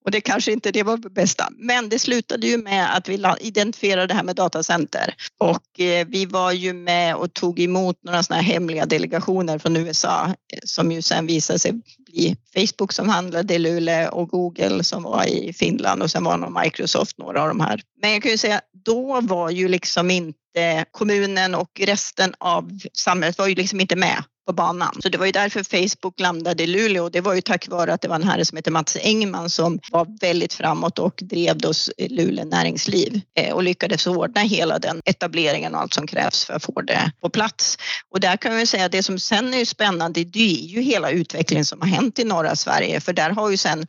Och 0.09 0.13
det 0.13 0.21
kanske 0.21 0.53
inte 0.53 0.71
det 0.71 0.83
var 0.83 0.97
det 0.97 1.11
bästa. 1.11 1.49
Men 1.57 1.89
det 1.89 1.99
slutade 1.99 2.47
ju 2.47 2.59
med 2.59 2.97
att 2.97 3.09
vi 3.09 3.25
identifierade 3.41 4.07
det 4.07 4.15
här 4.15 4.23
med 4.23 4.37
datacenter. 4.37 5.15
Och 5.39 5.81
eh, 5.81 6.07
vi 6.07 6.27
var 6.27 6.53
ju 6.53 6.73
med 6.73 7.15
och 7.15 7.35
tog 7.35 7.61
emot 7.61 7.97
några 8.05 8.23
sådana 8.23 8.43
här 8.43 8.53
hemliga 8.53 8.87
delegationer 8.87 9.59
från 9.59 9.77
USA 9.77 10.27
eh, 10.27 10.59
som 10.65 10.93
ju 10.93 11.03
sen 11.03 11.27
visade 11.27 11.59
sig 11.59 11.73
bli 12.07 12.37
Facebook 12.55 12.93
som 12.93 13.09
handlade 13.09 13.55
i 13.55 13.59
Luleå 13.59 14.11
och 14.11 14.29
Google 14.29 14.85
som 14.85 15.03
var 15.03 15.25
i 15.25 15.53
Finland 15.53 16.03
och 16.03 16.11
sen 16.11 16.25
var 16.25 16.37
nog 16.37 16.61
Microsoft 16.63 17.19
några 17.19 17.43
av 17.43 17.49
de 17.49 17.61
här. 17.61 17.81
Men 18.03 18.13
jag 18.13 18.23
kan 18.23 18.33
ju 18.33 18.39
säga, 18.39 18.61
då 18.85 19.21
var 19.21 19.51
ju 19.51 19.69
liksom 19.69 20.11
inte 20.11 20.85
kommunen 20.91 21.55
och 21.55 21.81
resten 21.81 22.35
av 22.39 22.79
samhället 22.93 23.39
var 23.39 23.47
ju 23.47 23.55
liksom 23.55 23.81
inte 23.81 23.97
med 23.97 24.25
på 24.49 24.53
banan. 24.53 24.95
Så 25.03 25.09
det 25.09 25.19
var 25.19 25.27
ju 25.27 25.33
därför 25.33 25.65
Facebook 25.65 26.21
landade 26.21 26.63
i 26.63 26.67
Luleå 26.67 27.05
och 27.05 27.11
det 27.11 27.21
var 27.21 27.35
ju 27.35 27.41
tack 27.41 27.69
vare 27.69 27.93
att 27.93 28.01
det 28.01 28.09
var 28.09 28.17
en 28.17 28.29
herre 28.29 28.45
som 28.45 28.57
heter 28.57 28.71
Mats 28.71 28.97
Engman 29.01 29.51
som 29.51 29.81
var 29.91 30.07
väldigt 30.21 30.53
framåt 30.53 30.99
och 30.99 31.21
drev 31.23 31.59
då 31.59 31.73
Luleå 31.99 32.45
näringsliv 32.45 33.21
eh, 33.35 33.55
och 33.55 33.63
lyckades 33.63 34.07
ordna 34.07 34.41
hela 34.41 34.79
den 34.79 35.03
etableringen 35.05 35.75
och 35.75 35.81
allt 35.81 35.95
som 35.95 36.07
krävs 36.07 36.45
för 36.45 36.55
att 36.55 36.65
få 36.65 36.81
det 36.81 37.13
på 37.21 37.31
plats. 37.31 37.79
Och 38.11 38.21
där 38.21 38.37
kan 38.37 38.57
vi 38.57 38.67
säga 38.67 38.85
att 38.85 38.93
det 38.93 39.03
som 39.03 39.19
sen 39.19 39.55
är 39.55 39.65
spännande 39.65 40.25
det 40.25 40.63
är 40.63 40.67
ju 40.67 40.81
hela 40.81 41.11
utvecklingen 41.11 41.65
som 41.65 41.81
har 41.81 41.89
hänt 41.89 42.19
i 42.19 42.25
norra 42.25 42.57
Sverige 42.57 43.01
för 43.01 43.13
där 43.13 43.31
har 43.31 43.51
ju 43.51 43.57
sen 43.57 43.87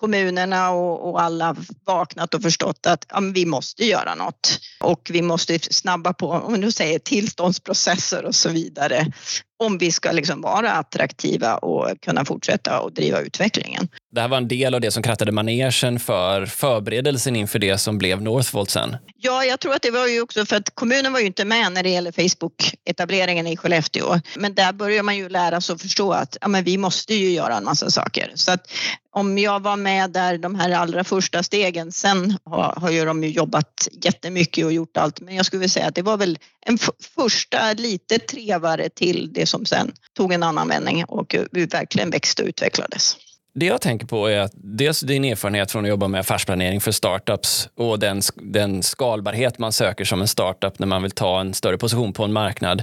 kommunerna 0.00 0.70
och, 0.70 1.10
och, 1.10 1.22
alla 1.22 1.56
vaknat 1.86 2.34
och 2.34 2.42
förstått 2.42 2.86
att 2.86 3.06
ja, 3.08 3.20
vi 3.34 3.46
måste 3.46 3.84
göra 3.84 4.14
något 4.14 4.60
och 4.80 5.10
vi 5.12 5.22
måste 5.22 5.58
snabba 5.58 6.12
på, 6.12 6.30
om 6.30 6.52
vi 6.52 6.58
nu 6.58 6.72
säger 6.72 6.98
tillståndsprocesser 6.98 8.24
och 8.24 8.34
så 8.34 8.48
vidare 8.48 9.12
om 9.60 9.78
vi 9.78 9.92
ska 9.92 10.12
liksom 10.12 10.40
vara 10.40 10.72
attraktiva 10.72 11.56
och 11.56 12.00
kunna 12.00 12.24
fortsätta 12.24 12.80
och 12.80 12.92
driva 12.92 13.20
utvecklingen. 13.20 13.88
Det 14.12 14.20
här 14.20 14.28
var 14.28 14.36
en 14.36 14.48
del 14.48 14.74
av 14.74 14.80
det 14.80 14.90
som 14.90 15.02
krattade 15.02 15.32
manegen 15.32 16.00
för 16.00 16.46
förberedelsen 16.46 17.36
inför 17.36 17.58
det 17.58 17.78
som 17.78 17.98
blev 17.98 18.22
Northvolt 18.22 18.70
sen. 18.70 18.96
Ja, 19.16 19.44
jag 19.44 19.60
tror 19.60 19.74
att 19.74 19.82
det 19.82 19.90
var 19.90 20.06
ju 20.06 20.20
också 20.20 20.46
för 20.46 20.56
att 20.56 20.74
kommunen 20.74 21.12
var 21.12 21.20
ju 21.20 21.26
inte 21.26 21.44
med 21.44 21.72
när 21.72 21.82
det 21.82 21.90
gäller 21.90 22.12
Facebook-etableringen 22.12 23.46
i 23.46 23.56
Skellefteå. 23.56 24.20
Men 24.36 24.54
där 24.54 24.72
börjar 24.72 25.02
man 25.02 25.16
ju 25.16 25.28
lära 25.28 25.60
sig 25.60 25.74
att 25.74 25.82
förstå 25.82 26.12
att 26.12 26.36
ja, 26.40 26.48
men 26.48 26.64
vi 26.64 26.78
måste 26.78 27.14
ju 27.14 27.30
göra 27.30 27.56
en 27.56 27.64
massa 27.64 27.90
saker. 27.90 28.32
Så 28.34 28.52
att 28.52 28.72
om 29.12 29.38
jag 29.38 29.60
var 29.60 29.76
med 29.76 30.10
där 30.10 30.38
de 30.38 30.54
här 30.54 30.70
allra 30.70 31.04
första 31.04 31.42
stegen, 31.42 31.92
sen 31.92 32.38
har, 32.44 32.74
har 32.76 32.90
ju 32.90 33.04
de 33.04 33.24
ju 33.24 33.30
jobbat 33.30 33.88
jättemycket 34.04 34.64
och 34.64 34.72
gjort 34.72 34.96
allt. 34.96 35.20
Men 35.20 35.36
jag 35.36 35.46
skulle 35.46 35.60
vilja 35.60 35.72
säga 35.72 35.86
att 35.86 35.94
det 35.94 36.02
var 36.02 36.16
väl 36.16 36.38
en 36.66 36.78
första 37.14 37.72
lite 37.72 38.18
trevare 38.18 38.88
till 38.88 39.32
det 39.32 39.46
som 39.50 39.64
sen 39.64 39.92
tog 40.16 40.32
en 40.32 40.42
annan 40.42 40.68
vändning 40.68 41.04
och 41.04 41.36
verkligen 41.52 42.10
växte 42.10 42.42
och 42.42 42.48
utvecklades. 42.48 43.16
Det 43.54 43.66
jag 43.66 43.80
tänker 43.80 44.06
på 44.06 44.26
är 44.26 44.38
att 44.38 44.52
dels 44.54 45.00
din 45.00 45.24
erfarenhet 45.24 45.72
från 45.72 45.84
att 45.84 45.88
jobba 45.88 46.08
med 46.08 46.20
affärsplanering 46.20 46.80
för 46.80 46.92
startups 46.92 47.68
och 47.76 47.98
den, 47.98 48.20
den 48.34 48.82
skalbarhet 48.82 49.58
man 49.58 49.72
söker 49.72 50.04
som 50.04 50.20
en 50.20 50.28
startup 50.28 50.78
när 50.78 50.86
man 50.86 51.02
vill 51.02 51.10
ta 51.10 51.40
en 51.40 51.54
större 51.54 51.78
position 51.78 52.12
på 52.12 52.24
en 52.24 52.32
marknad. 52.32 52.82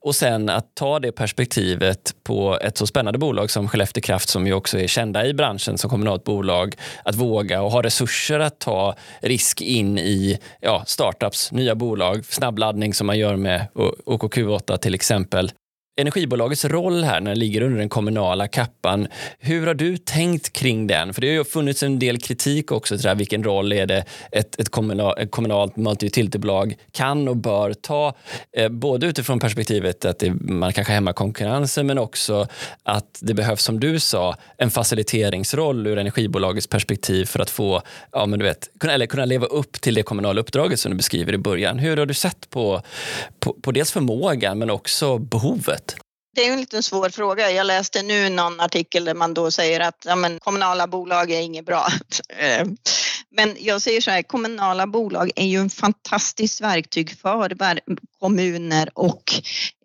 Och 0.00 0.14
sen 0.14 0.48
att 0.48 0.74
ta 0.74 0.98
det 0.98 1.12
perspektivet 1.12 2.14
på 2.24 2.58
ett 2.62 2.78
så 2.78 2.86
spännande 2.86 3.18
bolag 3.18 3.50
som 3.50 3.68
Skellefteå 3.68 4.02
Kraft 4.02 4.28
som 4.28 4.46
ju 4.46 4.52
också 4.52 4.78
är 4.78 4.86
kända 4.86 5.26
i 5.26 5.34
branschen 5.34 5.78
som 5.78 5.90
kommunalt 5.90 6.24
bolag. 6.24 6.74
Att 7.04 7.14
våga 7.14 7.62
och 7.62 7.70
ha 7.70 7.82
resurser 7.82 8.40
att 8.40 8.58
ta 8.58 8.96
risk 9.20 9.60
in 9.60 9.98
i 9.98 10.38
ja, 10.60 10.84
startups, 10.86 11.52
nya 11.52 11.74
bolag, 11.74 12.24
snabbladdning 12.24 12.94
som 12.94 13.06
man 13.06 13.18
gör 13.18 13.36
med 13.36 13.66
OKQ8 14.06 14.76
till 14.76 14.94
exempel 14.94 15.52
energibolagets 15.96 16.64
roll 16.64 17.04
här 17.04 17.20
när 17.20 17.30
det 17.30 17.40
ligger 17.40 17.62
under 17.62 17.78
den 17.78 17.88
kommunala 17.88 18.48
kappan. 18.48 19.08
Hur 19.38 19.66
har 19.66 19.74
du 19.74 19.96
tänkt 19.96 20.52
kring 20.52 20.86
den? 20.86 21.14
För 21.14 21.20
det 21.20 21.26
har 21.26 21.34
ju 21.34 21.44
funnits 21.44 21.82
en 21.82 21.98
del 21.98 22.20
kritik 22.20 22.72
också 22.72 22.96
till 22.96 23.02
det 23.02 23.08
här, 23.08 23.16
vilken 23.16 23.44
roll 23.44 23.72
är 23.72 23.86
det 23.86 24.04
ett, 24.32 24.60
ett, 24.60 24.68
kommunal, 24.68 25.18
ett 25.18 25.30
kommunalt 25.30 25.76
multiutilitybolag 25.76 26.74
kan 26.92 27.28
och 27.28 27.36
bör 27.36 27.72
ta? 27.72 28.14
Eh, 28.56 28.68
både 28.68 29.06
utifrån 29.06 29.38
perspektivet 29.38 30.04
att 30.04 30.18
det, 30.18 30.30
man 30.40 30.72
kanske 30.72 30.92
hämmar 30.92 31.12
konkurrensen 31.12 31.86
men 31.86 31.98
också 31.98 32.48
att 32.82 33.18
det 33.20 33.34
behövs, 33.34 33.62
som 33.62 33.80
du 33.80 34.00
sa, 34.00 34.36
en 34.56 34.70
faciliteringsroll 34.70 35.86
ur 35.86 35.98
energibolagets 35.98 36.66
perspektiv 36.66 37.24
för 37.24 37.40
att 37.40 37.50
få, 37.50 37.82
ja 38.12 38.26
men 38.26 38.38
du 38.38 38.44
vet, 38.44 38.68
kunna, 38.80 38.92
eller 38.92 39.06
kunna 39.06 39.24
leva 39.24 39.46
upp 39.46 39.80
till 39.80 39.94
det 39.94 40.02
kommunala 40.02 40.40
uppdraget 40.40 40.80
som 40.80 40.90
du 40.90 40.96
beskriver 40.96 41.32
i 41.32 41.38
början. 41.38 41.78
Hur 41.78 41.96
har 41.96 42.06
du 42.06 42.14
sett 42.14 42.50
på, 42.50 42.82
på, 43.40 43.56
på 43.62 43.72
dels 43.72 43.92
förmågan 43.92 44.58
men 44.58 44.70
också 44.70 45.18
behovet? 45.18 45.85
Det 46.36 46.46
är 46.46 46.52
en 46.52 46.60
liten 46.60 46.82
svår 46.82 47.08
fråga. 47.08 47.50
Jag 47.50 47.66
läste 47.66 48.02
nu 48.02 48.28
någon 48.28 48.60
artikel 48.60 49.04
där 49.04 49.14
man 49.14 49.34
då 49.34 49.50
säger 49.50 49.80
att 49.80 50.04
ja, 50.04 50.16
men, 50.16 50.38
kommunala 50.40 50.86
bolag 50.86 51.30
är 51.30 51.40
inget 51.40 51.66
bra. 51.66 51.86
Eh, 52.38 52.66
men 53.30 53.56
jag 53.60 53.82
säger 53.82 54.00
så 54.00 54.10
här, 54.10 54.22
kommunala 54.22 54.86
bolag 54.86 55.30
är 55.36 55.44
ju 55.46 55.58
en 55.58 55.70
fantastiskt 55.70 56.60
verktyg 56.60 57.18
för 57.18 57.56
kommuner 58.20 58.90
och 58.94 59.22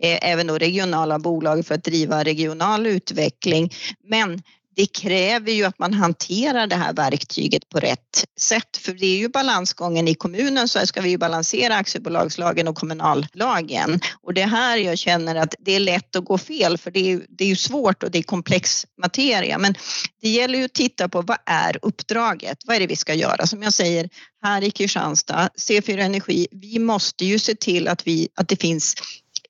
eh, 0.01 0.31
även 0.31 0.47
då 0.47 0.57
regionala 0.57 1.19
bolag 1.19 1.65
för 1.65 1.75
att 1.75 1.83
driva 1.83 2.23
regional 2.23 2.87
utveckling. 2.87 3.73
Men 4.03 4.41
det 4.75 4.85
kräver 4.85 5.51
ju 5.51 5.63
att 5.63 5.79
man 5.79 5.93
hanterar 5.93 6.67
det 6.67 6.75
här 6.75 6.93
verktyget 6.93 7.69
på 7.69 7.79
rätt 7.79 8.25
sätt. 8.39 8.77
För 8.77 8.93
det 8.93 9.05
är 9.05 9.17
ju 9.17 9.29
balansgången 9.29 10.07
i 10.07 10.15
kommunen 10.15 10.67
så 10.67 10.87
ska 10.87 11.01
vi 11.01 11.09
ju 11.09 11.17
balansera 11.17 11.75
aktiebolagslagen 11.75 12.67
och 12.67 12.75
kommunallagen. 12.75 13.99
Och 14.21 14.33
det 14.33 14.41
är 14.41 14.47
här 14.47 14.77
jag 14.77 14.97
känner 14.97 15.35
att 15.35 15.55
det 15.59 15.71
är 15.71 15.79
lätt 15.79 16.15
att 16.15 16.25
gå 16.25 16.37
fel 16.37 16.77
för 16.77 16.91
det 16.91 17.11
är, 17.11 17.21
det 17.29 17.43
är 17.43 17.47
ju 17.47 17.55
svårt 17.55 18.03
och 18.03 18.11
det 18.11 18.17
är 18.17 18.23
komplex 18.23 18.85
materia. 19.01 19.57
Men 19.57 19.75
det 20.21 20.29
gäller 20.29 20.59
ju 20.59 20.65
att 20.65 20.73
titta 20.73 21.09
på 21.09 21.21
vad 21.21 21.37
är 21.45 21.77
uppdraget? 21.81 22.57
Vad 22.65 22.75
är 22.75 22.79
det 22.79 22.87
vi 22.87 22.95
ska 22.95 23.13
göra? 23.13 23.47
Som 23.47 23.63
jag 23.63 23.73
säger 23.73 24.09
här 24.43 24.63
i 24.63 24.71
Kristianstad, 24.71 25.49
C4 25.57 25.99
Energi, 25.99 26.47
vi 26.51 26.79
måste 26.79 27.25
ju 27.25 27.39
se 27.39 27.55
till 27.55 27.87
att, 27.87 28.07
vi, 28.07 28.27
att 28.35 28.47
det 28.47 28.61
finns 28.61 28.95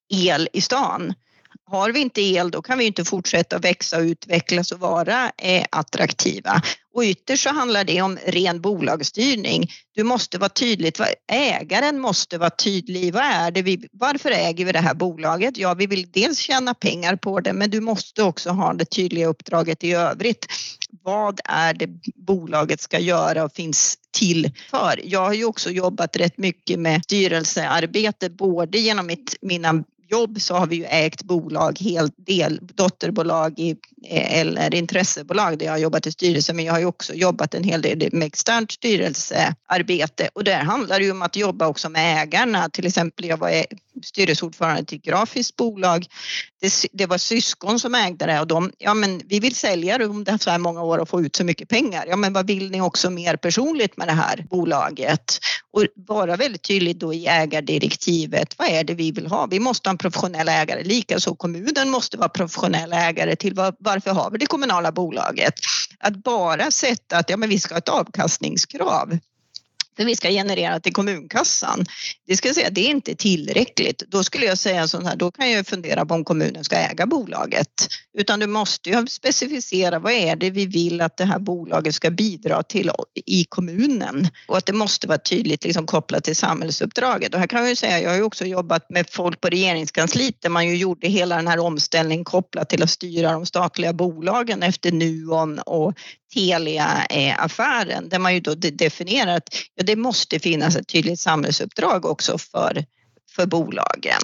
el 0.10 0.50
i 0.54 0.62
stan. 0.62 1.14
Har 1.72 1.92
vi 1.92 2.00
inte 2.00 2.22
el 2.22 2.52
då 2.52 2.62
kan 2.62 2.78
vi 2.78 2.86
inte 2.86 3.06
fortsätta 3.06 3.60
växa 3.60 3.98
och 3.98 4.04
utvecklas 4.04 4.72
och 4.72 4.80
vara 4.80 5.32
eh, 5.38 5.66
attraktiva. 5.70 6.62
Och 6.94 7.04
ytterst 7.04 7.44
så 7.44 7.50
handlar 7.50 7.84
det 7.84 8.02
om 8.02 8.18
ren 8.26 8.62
bolagsstyrning. 8.62 9.72
Du 9.96 10.04
måste 10.04 10.38
vara 10.38 10.50
tydligt, 10.50 11.02
ägaren 11.32 12.00
måste 12.00 12.38
vara 12.38 12.50
tydlig. 12.50 13.14
Vad 13.14 13.24
är 13.24 13.52
det 13.52 13.62
vi, 13.62 13.88
varför 13.92 14.32
äger 14.32 14.66
vi 14.66 14.72
det 14.72 14.80
här 14.80 14.94
bolaget? 14.94 15.58
Ja, 15.58 15.74
vi 15.74 15.88
vill 15.88 16.12
dels 16.12 16.40
tjäna 16.40 16.74
pengar 16.74 17.16
på 17.16 17.40
det, 17.40 17.54
men 17.54 17.70
du 17.70 17.82
måste 17.82 18.24
också 18.24 18.50
ha 18.50 18.74
det 18.74 18.86
tydliga 18.86 19.28
uppdraget 19.28 19.84
i 19.84 19.92
övrigt. 19.94 20.46
Vad 21.04 21.40
är 21.46 21.74
det 21.74 21.88
bolaget 22.16 22.82
ska 22.82 23.00
göra 23.00 23.44
och 23.44 23.54
finns 23.54 23.96
till 24.18 24.52
för? 24.72 25.02
Jag 25.04 25.26
har 25.26 25.34
ju 25.34 25.46
också 25.46 25.70
jobbat 25.70 26.16
rätt 26.16 26.38
mycket 26.38 26.80
med 26.80 27.04
styrelsearbete, 27.04 28.30
både 28.30 28.78
genom 28.78 29.08
mitt, 29.08 29.36
mina 29.42 29.84
jobb 30.12 30.42
så 30.42 30.56
har 30.56 30.68
vi 30.68 30.76
ju 30.76 30.86
ägt 30.86 31.24
bolag, 31.24 31.80
helt 31.80 32.14
del, 32.18 32.60
dotterbolag 32.62 33.60
i, 33.60 33.72
eh, 34.08 34.40
eller 34.40 34.76
intressebolag 34.76 35.58
där 35.58 35.66
jag 35.66 35.74
har 35.74 35.78
jobbat 35.78 36.08
i 36.08 36.12
styrelsen 36.12 36.56
men 36.56 36.66
jag 36.66 36.74
har 36.74 36.80
ju 36.80 36.86
också 36.86 37.14
jobbat 37.14 37.54
en 37.54 37.64
hel 37.64 37.82
del 37.82 38.10
med 38.12 38.28
externt 38.28 38.72
styrelsearbete 38.72 40.30
och 40.34 40.44
där 40.44 40.60
handlar 40.60 41.00
det 41.00 41.06
ju 41.06 41.12
om 41.12 41.22
att 41.22 41.36
jobba 41.36 41.68
också 41.68 41.90
med 41.90 42.22
ägarna. 42.22 42.70
Till 42.70 42.88
exempel 42.88 43.26
jag 43.26 43.38
var 43.38 43.50
styrelseordförande 44.04 44.86
till 44.86 44.98
ett 44.98 45.04
grafiskt 45.04 45.56
bolag. 45.56 46.06
Det, 46.62 46.74
det, 46.94 47.06
var 47.06 47.18
syskon 47.18 47.80
som 47.80 47.96
ägde 47.96 48.26
det 48.26 48.40
och 48.40 48.48
de, 48.48 48.72
ja 48.78 48.94
men 48.94 49.22
vi 49.26 49.40
vill 49.40 49.56
sälja 49.56 49.98
det 49.98 50.06
om 50.06 50.24
det 50.24 50.40
så 50.42 50.50
här 50.50 50.58
många 50.58 50.84
år 50.84 50.98
och 50.98 51.10
få 51.10 51.22
ut 51.22 51.36
så 51.36 51.44
mycket 51.44 51.70
pengar. 51.70 52.06
Ja 52.08 52.16
men 52.16 52.34
vad 52.34 52.48
vill 52.48 52.72
ni 52.72 52.82
också 52.82 53.10
mer 53.10 53.36
personligt 53.36 53.98
med 53.98 54.08
det 54.08 54.14
här 54.14 54.46
bolaget? 54.50 55.40
Och 55.72 55.86
vara 55.96 56.36
väldigt 56.36 56.64
tydlig 56.64 57.00
då 57.00 57.14
i 57.14 57.28
ägardirektivet. 57.28 58.56
Vad 58.58 58.68
är 58.68 58.84
det 58.84 58.94
vi 58.94 59.12
vill 59.12 59.28
ha? 59.28 59.46
Vi 59.46 59.60
måste 59.60 59.90
ha 59.90 59.92
en 59.92 59.98
professionell 59.98 60.50
ägare. 60.50 60.84
Likaså 60.84 61.36
kommunen 61.36 61.90
måste 61.90 62.18
vara 62.18 62.30
professionell 62.30 62.94
ägare 62.94 63.36
till 63.36 63.54
var, 63.54 63.74
varför 63.80 64.12
har 64.12 64.32
vi 64.32 64.38
det 64.38 64.46
kommunala 64.46 64.92
bolaget? 64.92 65.54
Att 66.00 66.24
bara 66.24 66.72
sätta 66.72 67.18
att 67.18 67.30
ja, 67.30 67.38
men 67.38 67.50
vi 67.50 67.60
ska 67.60 67.74
ha 67.74 67.80
ett 67.80 67.90
avkastningskrav 67.90 69.18
som 69.98 70.06
vi 70.06 70.16
ska 70.16 70.30
generera 70.30 70.80
till 70.80 70.94
kommunkassan. 70.94 71.86
Det 72.28 72.38
ska 72.38 72.48
jag 72.48 72.56
säga, 72.56 72.70
det 72.70 72.82
är 72.82 72.90
inte 72.90 73.16
tillräckligt. 73.16 74.04
Då 74.08 74.24
skulle 74.24 74.46
jag 74.46 74.58
säga 74.58 74.88
så 74.88 75.02
här, 75.02 75.16
då 75.16 75.32
kan 75.32 75.52
jag 75.52 75.68
fundera 75.68 76.06
på 76.06 76.14
om 76.14 76.24
kommunen 76.24 76.64
ska 76.64 76.76
äga 76.76 77.06
bolaget. 77.06 77.88
Utan 78.18 78.40
du 78.40 78.48
måste 78.48 78.90
ju 78.90 79.08
specificera 79.08 80.00
vad 80.00 80.14
är 80.14 80.36
det 80.36 80.50
vi 80.50 80.66
vill 80.66 81.02
att 81.02 81.18
det 81.18 81.26
här 81.26 81.40
bolaget 81.40 81.96
ska 81.96 82.10
bidra 82.10 82.64
till 82.64 82.92
i 83.26 83.44
kommunen 83.44 84.28
och 84.48 84.58
att 84.58 84.66
det 84.66 84.74
måste 84.74 85.08
vara 85.08 85.18
tydligt 85.18 85.64
liksom 85.64 85.86
kopplat 85.86 86.24
till 86.24 86.36
samhällsuppdraget. 86.36 87.34
Och 87.34 87.40
här 87.40 87.48
kan 87.48 87.60
jag 87.60 87.70
ju 87.70 87.76
säga, 87.76 88.02
jag 88.02 88.10
har 88.10 88.18
ju 88.18 88.24
också 88.24 88.46
jobbat 88.46 88.90
med 88.90 89.10
folk 89.10 89.42
på 89.42 89.48
regeringskansliet 89.48 90.42
där 90.42 90.50
man 90.50 90.68
ju 90.68 90.76
gjorde 90.76 91.08
hela 91.08 91.36
den 91.36 91.48
här 91.48 91.60
omställningen 91.60 92.26
kopplat 92.26 92.70
till 92.70 92.84
att 92.84 92.90
styra 92.90 93.32
de 93.32 93.46
statliga 93.46 93.94
bolagen 93.94 94.64
efter 94.64 94.92
Nuon 94.92 95.60
och 95.60 95.94
Telia-affären 96.34 98.10
där 98.10 98.20
man 98.20 98.34
ju 98.34 98.40
då 98.40 98.56
definierar 98.56 99.36
att 99.36 99.50
ja, 99.76 99.84
det 99.84 99.96
måste 99.96 100.40
finnas 100.40 100.76
ett 100.76 100.88
tydligt 100.88 101.20
samhällsuppdrag 101.20 102.06
också 102.06 102.38
för 102.38 102.86
för 103.36 103.46
bolagen. 103.46 104.22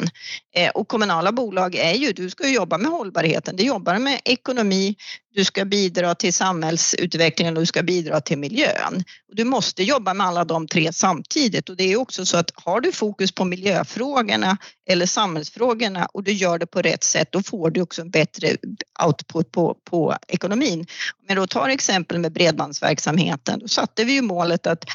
Eh, 0.56 0.70
och 0.70 0.88
kommunala 0.88 1.32
bolag 1.32 1.76
är 1.76 1.94
ju, 1.94 2.12
du 2.12 2.30
ska 2.30 2.48
jobba 2.48 2.78
med 2.78 2.92
hållbarheten, 2.92 3.56
du 3.56 3.64
jobbar 3.64 4.00
med 4.00 4.22
ekonomi, 4.26 4.96
du 5.34 5.46
ska 5.46 5.66
bidra 5.66 6.16
till 6.16 6.34
samhällsutvecklingen 6.34 7.58
och 7.58 7.62
du 7.62 7.66
ska 7.66 7.84
bidra 7.84 8.22
till 8.22 8.38
miljön. 8.38 9.04
Du 9.32 9.44
måste 9.44 9.84
jobba 9.84 10.14
med 10.14 10.28
alla 10.28 10.46
de 10.46 10.68
tre 10.68 10.94
samtidigt 10.94 11.70
och 11.70 11.76
det 11.76 11.84
är 11.84 11.98
också 11.98 12.26
så 12.26 12.38
att 12.38 12.52
har 12.56 12.82
du 12.82 12.92
fokus 12.92 13.32
på 13.32 13.46
miljöfrågorna 13.46 14.58
eller 14.90 15.06
samhällsfrågorna 15.06 16.06
och 16.06 16.24
du 16.24 16.32
gör 16.32 16.60
det 16.60 16.66
på 16.66 16.82
rätt 16.82 17.04
sätt 17.04 17.32
då 17.32 17.44
får 17.44 17.70
du 17.70 17.82
också 17.82 18.02
en 18.02 18.10
bättre 18.10 18.58
output 19.06 19.52
på, 19.52 19.78
på 19.84 20.18
ekonomin. 20.28 20.80
Om 20.80 21.26
jag 21.28 21.38
då 21.38 21.48
tar 21.48 21.70
exempel 21.70 22.20
med 22.20 22.32
bredbandsverksamheten, 22.32 23.60
då 23.60 23.68
satte 23.68 24.04
vi 24.04 24.14
ju 24.14 24.22
målet 24.22 24.68
att 24.68 24.86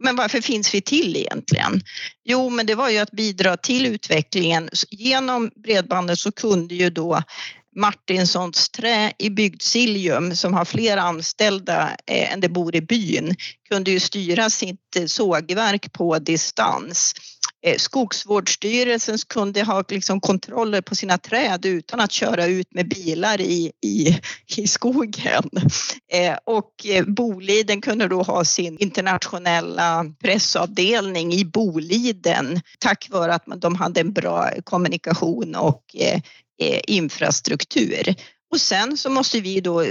men 0.00 0.16
varför 0.16 0.40
finns 0.40 0.74
vi 0.74 0.80
till 0.80 1.16
egentligen? 1.16 1.80
Jo, 2.24 2.50
men 2.50 2.66
det 2.66 2.74
var 2.74 2.88
ju 2.88 2.98
att 2.98 3.10
bidra 3.10 3.56
till 3.56 3.86
utvecklingen. 3.86 4.70
Genom 4.90 5.50
bredbandet 5.56 6.18
så 6.18 6.32
kunde 6.32 6.74
ju 6.74 6.90
då 6.90 7.22
Martinssons 7.76 8.68
trä 8.68 9.12
i 9.18 9.30
Bygdsiljum 9.30 10.36
som 10.36 10.54
har 10.54 10.64
fler 10.64 10.96
anställda 10.96 11.96
eh, 12.06 12.32
än 12.32 12.40
det 12.40 12.48
bor 12.48 12.76
i 12.76 12.80
byn 12.80 13.34
kunde 13.68 13.90
ju 13.90 14.00
styra 14.00 14.50
sitt 14.50 14.96
eh, 14.96 15.04
sågverk 15.06 15.92
på 15.92 16.18
distans. 16.18 17.14
Eh, 17.66 17.76
Skogsvårdsstyrelsen 17.76 19.18
kunde 19.28 19.62
ha 19.62 19.84
liksom 19.88 20.20
kontroller 20.20 20.80
på 20.80 20.94
sina 20.94 21.18
träd 21.18 21.66
utan 21.66 22.00
att 22.00 22.12
köra 22.12 22.46
ut 22.46 22.74
med 22.74 22.88
bilar 22.88 23.40
i, 23.40 23.72
i, 23.84 24.20
i 24.56 24.66
skogen. 24.66 25.50
Och 26.44 26.72
Boliden 27.06 27.80
kunde 27.80 28.08
då 28.08 28.22
ha 28.22 28.44
sin 28.44 28.78
internationella 28.78 30.04
pressavdelning 30.22 31.32
i 31.32 31.44
Boliden 31.44 32.60
tack 32.78 33.08
vare 33.10 33.34
att 33.34 33.44
de 33.56 33.74
hade 33.74 34.00
en 34.00 34.12
bra 34.12 34.50
kommunikation 34.64 35.54
och 35.54 35.84
Eh, 36.62 36.80
infrastruktur. 36.86 38.14
Och 38.50 38.60
sen 38.60 38.96
så 38.96 39.10
måste 39.10 39.40
vi 39.40 39.60
då, 39.60 39.84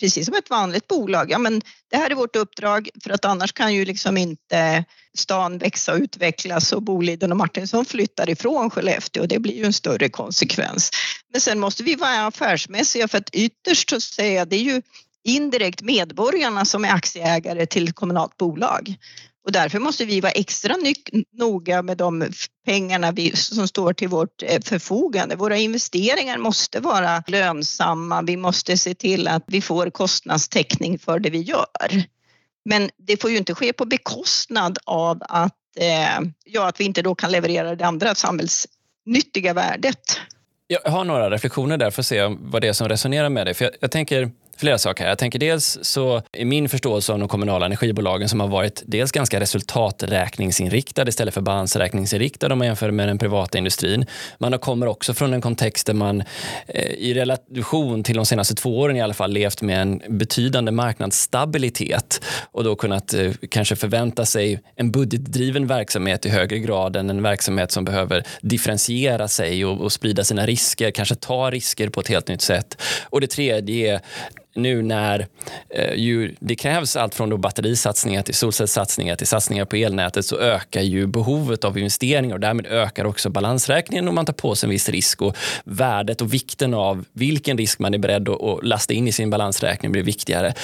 precis 0.00 0.26
som 0.26 0.34
ett 0.34 0.50
vanligt 0.50 0.88
bolag, 0.88 1.30
ja 1.30 1.38
men 1.38 1.62
det 1.90 1.96
här 1.96 2.10
är 2.10 2.14
vårt 2.14 2.36
uppdrag 2.36 2.88
för 3.02 3.10
att 3.10 3.24
annars 3.24 3.52
kan 3.52 3.74
ju 3.74 3.84
liksom 3.84 4.16
inte 4.16 4.84
stan 5.18 5.58
växa 5.58 5.92
och 5.92 5.98
utvecklas 5.98 6.72
och 6.72 6.82
Boliden 6.82 7.30
och 7.30 7.36
Martinsson 7.36 7.84
flyttar 7.84 8.30
ifrån 8.30 8.70
Skellefteå 8.70 9.22
och 9.22 9.28
det 9.28 9.38
blir 9.38 9.56
ju 9.56 9.64
en 9.64 9.72
större 9.72 10.08
konsekvens. 10.08 10.90
Men 11.32 11.40
sen 11.40 11.60
måste 11.60 11.82
vi 11.82 11.94
vara 11.94 12.26
affärsmässiga 12.26 13.08
för 13.08 13.18
att 13.18 13.30
ytterst 13.32 13.90
så 13.90 14.00
säger 14.00 14.38
jag 14.38 14.48
det 14.48 14.56
är 14.56 14.74
ju 14.74 14.82
indirekt 15.24 15.82
medborgarna 15.82 16.64
som 16.64 16.84
är 16.84 16.92
aktieägare 16.92 17.66
till 17.66 17.92
kommunalt 17.92 18.36
bolag. 18.36 18.96
Och 19.46 19.52
därför 19.52 19.78
måste 19.78 20.04
vi 20.04 20.20
vara 20.20 20.32
extra 20.32 20.74
noga 21.32 21.82
med 21.82 21.96
de 21.96 22.30
pengarna 22.64 23.12
vi, 23.12 23.36
som 23.36 23.68
står 23.68 23.92
till 23.92 24.08
vårt 24.08 24.42
eh, 24.42 24.60
förfogande. 24.64 25.36
Våra 25.36 25.56
investeringar 25.56 26.38
måste 26.38 26.80
vara 26.80 27.22
lönsamma. 27.26 28.22
Vi 28.22 28.36
måste 28.36 28.76
se 28.76 28.94
till 28.94 29.28
att 29.28 29.44
vi 29.46 29.60
får 29.60 29.90
kostnadstäckning 29.90 30.98
för 30.98 31.18
det 31.18 31.30
vi 31.30 31.42
gör. 31.42 32.04
Men 32.64 32.90
det 32.96 33.22
får 33.22 33.30
ju 33.30 33.36
inte 33.36 33.54
ske 33.54 33.72
på 33.72 33.84
bekostnad 33.84 34.78
av 34.84 35.22
att, 35.28 35.52
eh, 35.76 36.28
ja, 36.44 36.68
att 36.68 36.80
vi 36.80 36.84
inte 36.84 37.02
då 37.02 37.14
kan 37.14 37.32
leverera 37.32 37.74
det 37.74 37.86
andra 37.86 38.14
samhällsnyttiga 38.14 39.54
värdet. 39.54 40.20
Jag 40.66 40.90
har 40.90 41.04
några 41.04 41.30
reflektioner 41.30 41.76
där 41.76 41.90
för 41.90 42.02
att 42.02 42.06
se 42.06 42.36
vad 42.40 42.62
det 42.62 42.68
är 42.68 42.72
som 42.72 42.88
resonerar 42.88 43.28
med 43.28 43.46
dig. 43.46 43.54
För 43.54 43.64
jag, 43.64 43.74
jag 43.80 43.90
tänker 43.90 44.30
flera 44.56 44.78
saker 44.78 45.04
här. 45.04 45.10
Jag 45.10 45.18
tänker 45.18 45.38
dels 45.38 45.78
så 45.82 46.22
är 46.32 46.44
min 46.44 46.68
förståelse 46.68 47.12
av 47.12 47.18
de 47.18 47.28
kommunala 47.28 47.66
energibolagen 47.66 48.28
som 48.28 48.40
har 48.40 48.48
varit 48.48 48.82
dels 48.86 49.12
ganska 49.12 49.40
resultaträkningsinriktade 49.40 51.08
istället 51.08 51.34
för 51.34 51.40
balansräkningsinriktade 51.40 52.52
om 52.52 52.58
man 52.58 52.66
jämför 52.66 52.90
med 52.90 53.08
den 53.08 53.18
privata 53.18 53.58
industrin. 53.58 54.06
Man 54.38 54.58
kommer 54.58 54.86
också 54.86 55.14
från 55.14 55.34
en 55.34 55.40
kontext 55.40 55.86
där 55.86 55.94
man 55.94 56.22
eh, 56.66 56.82
i 56.82 57.14
relation 57.14 58.02
till 58.02 58.16
de 58.16 58.26
senaste 58.26 58.54
två 58.54 58.78
åren 58.78 58.96
i 58.96 59.00
alla 59.00 59.14
fall 59.14 59.32
levt 59.32 59.62
med 59.62 59.82
en 59.82 60.02
betydande 60.08 60.72
marknadsstabilitet 60.72 62.20
och 62.52 62.64
då 62.64 62.76
kunnat 62.76 63.14
eh, 63.14 63.32
kanske 63.50 63.76
förvänta 63.76 64.26
sig 64.26 64.60
en 64.76 64.90
budgetdriven 64.90 65.66
verksamhet 65.66 66.26
i 66.26 66.28
högre 66.28 66.58
grad 66.58 66.96
än 66.96 67.10
en 67.10 67.22
verksamhet 67.22 67.72
som 67.72 67.84
behöver 67.84 68.24
differentiera 68.40 69.28
sig 69.28 69.64
och, 69.64 69.80
och 69.80 69.92
sprida 69.92 70.24
sina 70.24 70.46
risker, 70.46 70.90
kanske 70.90 71.14
ta 71.14 71.50
risker 71.50 71.88
på 71.88 72.00
ett 72.00 72.08
helt 72.08 72.28
nytt 72.28 72.42
sätt. 72.42 72.82
Och 73.04 73.20
det 73.20 73.26
tredje 73.26 73.94
är 73.94 74.00
nu 74.56 74.82
när 74.82 75.26
eh, 75.70 75.94
ju, 75.94 76.34
det 76.40 76.54
krävs 76.54 76.96
allt 76.96 77.14
från 77.14 77.30
då 77.30 77.36
batterisatsningar 77.36 78.22
till 78.22 78.34
solcellssatsningar 78.34 79.16
till 79.16 79.26
satsningar 79.26 79.64
på 79.64 79.76
elnätet 79.76 80.26
så 80.26 80.38
ökar 80.38 80.82
ju 80.82 81.06
behovet 81.06 81.64
av 81.64 81.78
investeringar 81.78 82.34
och 82.34 82.40
därmed 82.40 82.66
ökar 82.66 83.04
också 83.04 83.30
balansräkningen 83.30 84.08
om 84.08 84.14
man 84.14 84.26
tar 84.26 84.32
på 84.32 84.54
sig 84.54 84.66
en 84.66 84.70
viss 84.70 84.88
risk 84.88 85.22
och 85.22 85.36
värdet 85.64 86.20
och 86.20 86.34
vikten 86.34 86.74
av 86.74 87.04
vilken 87.12 87.58
risk 87.58 87.78
man 87.78 87.94
är 87.94 87.98
beredd 87.98 88.28
att, 88.28 88.42
att 88.42 88.64
lasta 88.64 88.92
in 88.92 89.08
i 89.08 89.12
sin 89.12 89.30
balansräkning 89.30 89.92
blir 89.92 90.02
viktigare. 90.02 90.54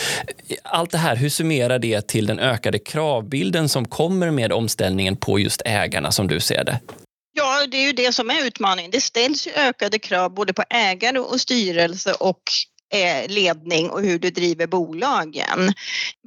Allt 0.62 0.90
det 0.90 0.98
här, 0.98 1.16
hur 1.16 1.28
summerar 1.28 1.78
det 1.78 2.08
till 2.08 2.26
den 2.26 2.38
ökade 2.38 2.78
kravbilden 2.78 3.68
som 3.68 3.88
kommer 3.88 4.30
med 4.30 4.52
omställningen 4.52 5.16
på 5.16 5.38
just 5.38 5.62
ägarna 5.64 6.12
som 6.12 6.28
du 6.28 6.40
ser 6.40 6.64
det? 6.64 6.80
Ja, 7.34 7.66
det 7.66 7.76
är 7.76 7.86
ju 7.86 7.92
det 7.92 8.12
som 8.12 8.30
är 8.30 8.46
utmaningen. 8.46 8.90
Det 8.90 9.00
ställs 9.00 9.46
ju 9.46 9.50
ökade 9.52 9.98
krav 9.98 10.34
både 10.34 10.52
på 10.52 10.64
ägare 10.70 11.18
och 11.18 11.40
styrelse 11.40 12.12
och 12.12 12.42
Eh, 12.94 13.28
ledning 13.28 13.90
och 13.90 14.02
hur 14.02 14.18
du 14.18 14.30
driver 14.30 14.66
bolagen. 14.66 15.72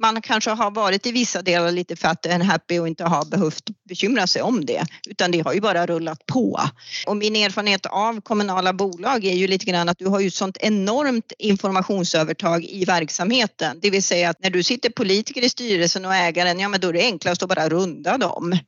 Man 0.02 0.22
kanske 0.22 0.50
har 0.50 0.70
varit 0.70 1.06
i 1.06 1.12
vissa 1.12 1.42
delar 1.42 1.72
lite 1.72 1.96
fat 1.96 2.26
and 2.26 2.42
happy 2.42 2.78
och 2.78 2.88
inte 2.88 3.04
har 3.04 3.24
behövt 3.24 3.64
bekymra 3.88 4.26
sig 4.26 4.42
om 4.42 4.66
det 4.66 4.86
utan 5.08 5.30
det 5.30 5.40
har 5.40 5.52
ju 5.52 5.60
bara 5.60 5.86
rullat 5.86 6.26
på. 6.26 6.60
Och 7.06 7.16
min 7.16 7.36
erfarenhet 7.36 7.86
av 7.86 8.20
kommunala 8.20 8.72
bolag 8.72 9.24
är 9.24 9.34
ju 9.34 9.46
lite 9.46 9.64
grann 9.64 9.88
att 9.88 9.98
du 9.98 10.06
har 10.06 10.20
ju 10.20 10.30
sånt 10.30 10.56
enormt 10.60 11.32
informationsövertag 11.38 12.64
i 12.64 12.84
verksamheten. 12.84 13.78
Det 13.82 13.90
vill 13.90 14.02
säga 14.02 14.30
att 14.30 14.42
när 14.42 14.50
du 14.50 14.62
sitter 14.62 14.90
politiker 14.90 15.44
i 15.44 15.48
styrelsen 15.48 16.04
och 16.04 16.14
ägaren, 16.14 16.60
ja 16.60 16.68
men 16.68 16.80
då 16.80 16.88
är 16.88 16.92
det 16.92 17.02
enklast 17.02 17.42
att 17.42 17.48
bara 17.48 17.68
runda 17.68 18.18
dem 18.18 18.58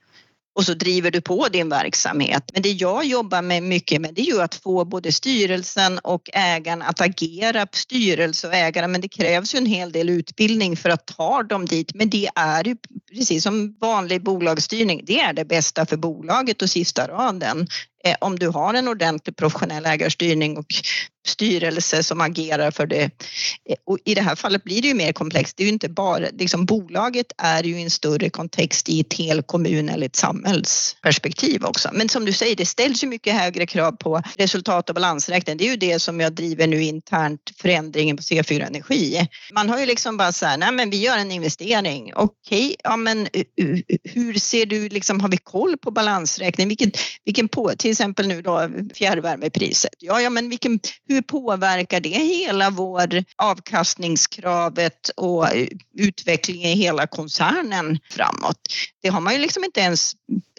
och 0.59 0.65
så 0.65 0.75
driver 0.75 1.11
du 1.11 1.21
på 1.21 1.49
din 1.49 1.69
verksamhet. 1.69 2.51
Men 2.53 2.63
det 2.63 2.71
jag 2.71 3.05
jobbar 3.05 3.43
med 3.43 3.63
mycket 3.63 4.01
med 4.01 4.15
det 4.15 4.21
är 4.21 4.25
ju 4.25 4.41
att 4.41 4.55
få 4.55 4.85
både 4.85 5.13
styrelsen 5.13 5.99
och 5.99 6.31
ägaren 6.33 6.83
att 6.83 7.01
agera, 7.01 7.67
styrelse 7.73 8.49
och 8.49 8.55
ägare, 8.55 8.89
men 8.89 9.01
det 9.01 9.09
krävs 9.09 9.55
ju 9.55 9.59
en 9.59 9.67
hel 9.67 9.93
del 9.93 10.11
utbildning 10.11 10.77
för 10.77 10.91
att 10.91 11.07
ta 11.07 11.43
dem 11.43 11.67
dit. 11.67 11.95
Men 11.95 12.11
det 12.11 12.29
är 12.35 12.65
ju 12.65 12.77
precis 13.13 13.43
som 13.43 13.77
vanlig 13.81 14.23
bolagsstyrning, 14.23 15.03
det 15.05 15.21
är 15.21 15.33
det 15.33 15.45
bästa 15.45 15.87
för 15.87 15.97
bolaget 15.97 16.63
och 16.63 16.71
sista 16.71 17.09
raden. 17.09 17.67
Eh, 18.05 18.17
om 18.21 18.39
du 18.39 18.49
har 18.49 18.75
en 18.75 18.89
ordentlig 18.89 19.37
professionell 19.37 19.87
ägarstyrning 19.87 20.57
och 20.57 20.67
styrelse 21.29 22.03
som 22.03 22.21
agerar 22.21 22.71
för 22.71 22.87
det. 22.87 23.03
Eh, 23.03 23.77
och 23.87 23.99
I 24.05 24.15
det 24.15 24.23
här 24.23 24.35
fallet 24.35 24.65
blir 24.65 24.83
det 24.83 24.89
ju 24.89 24.95
mer 24.95 25.13
komplext. 25.13 25.57
Det 25.57 25.63
är 25.63 25.65
ju 25.65 25.73
inte 25.73 25.89
bara, 25.89 26.27
liksom 26.39 26.65
bolaget 26.65 27.27
är 27.39 27.63
ju 27.63 27.79
i 27.79 27.83
en 27.83 27.91
större 27.91 28.31
kontext 28.31 28.89
i 28.89 29.01
ett 29.01 29.15
hel 29.15 29.43
kommun 29.43 29.89
eller 29.89 30.07
ett 30.07 30.17
samhällsperspektiv 30.17 31.65
också. 31.65 31.91
Men 31.93 32.09
som 32.09 32.25
du 32.25 32.33
säger, 32.33 32.57
det 32.57 32.67
ställs 32.67 33.05
ju 33.05 33.09
mycket 33.09 33.35
högre 33.35 33.67
krav 33.67 33.93
på 33.93 34.23
resultat 34.37 34.89
och 34.89 34.95
balansräkning. 34.95 35.57
Det 35.57 35.65
är 35.65 35.71
ju 35.71 35.77
det 35.77 35.99
som 35.99 36.21
jag 36.21 36.33
driver 36.33 36.67
nu 36.67 36.83
internt 36.83 37.41
förändringen 37.57 38.17
på 38.17 38.23
C4 38.23 38.67
Energi. 38.67 39.29
Man 39.53 39.69
har 39.69 39.79
ju 39.79 39.87
liksom 39.87 40.17
bara 40.17 40.33
så 40.33 40.47
här, 40.47 40.57
nej 40.57 40.73
men 40.73 40.91
vi 40.91 40.97
gör 40.97 41.19
en 41.19 41.31
investering. 41.31 42.13
Okej, 42.15 42.65
okay, 42.65 42.77
ja 42.85 42.97
men 42.97 43.29
eh, 43.33 43.45
hur 44.05 44.35
ser 44.35 44.67
du 44.67 44.89
liksom, 44.89 45.21
har 45.21 45.29
vi 45.29 45.37
koll 45.37 45.77
på 45.77 45.91
balansräkning? 45.91 46.69
Vilken, 46.69 46.93
vilken 47.25 47.49
på, 47.49 47.73
till 47.89 47.93
exempel 47.93 48.29
nu 48.29 48.43
då 48.43 48.71
fjärrvärmepriset. 48.95 49.95
Ja, 49.99 50.21
ja 50.21 50.31
men 50.31 50.49
vilken, 50.49 50.81
hur 51.09 51.23
påverkar 51.23 52.01
det 52.01 52.09
hela 52.09 52.71
vår 52.71 53.25
avkastningskravet 53.37 55.11
och 55.17 55.55
eh, 55.55 55.69
utvecklingen 55.99 56.71
i 56.71 56.75
hela 56.75 57.07
koncernen 57.07 57.99
framåt? 58.11 58.61
Det 59.03 59.09
har 59.09 59.21
man 59.21 59.33
ju 59.33 59.39
liksom 59.39 59.65
inte 59.65 59.81
ens 59.81 60.13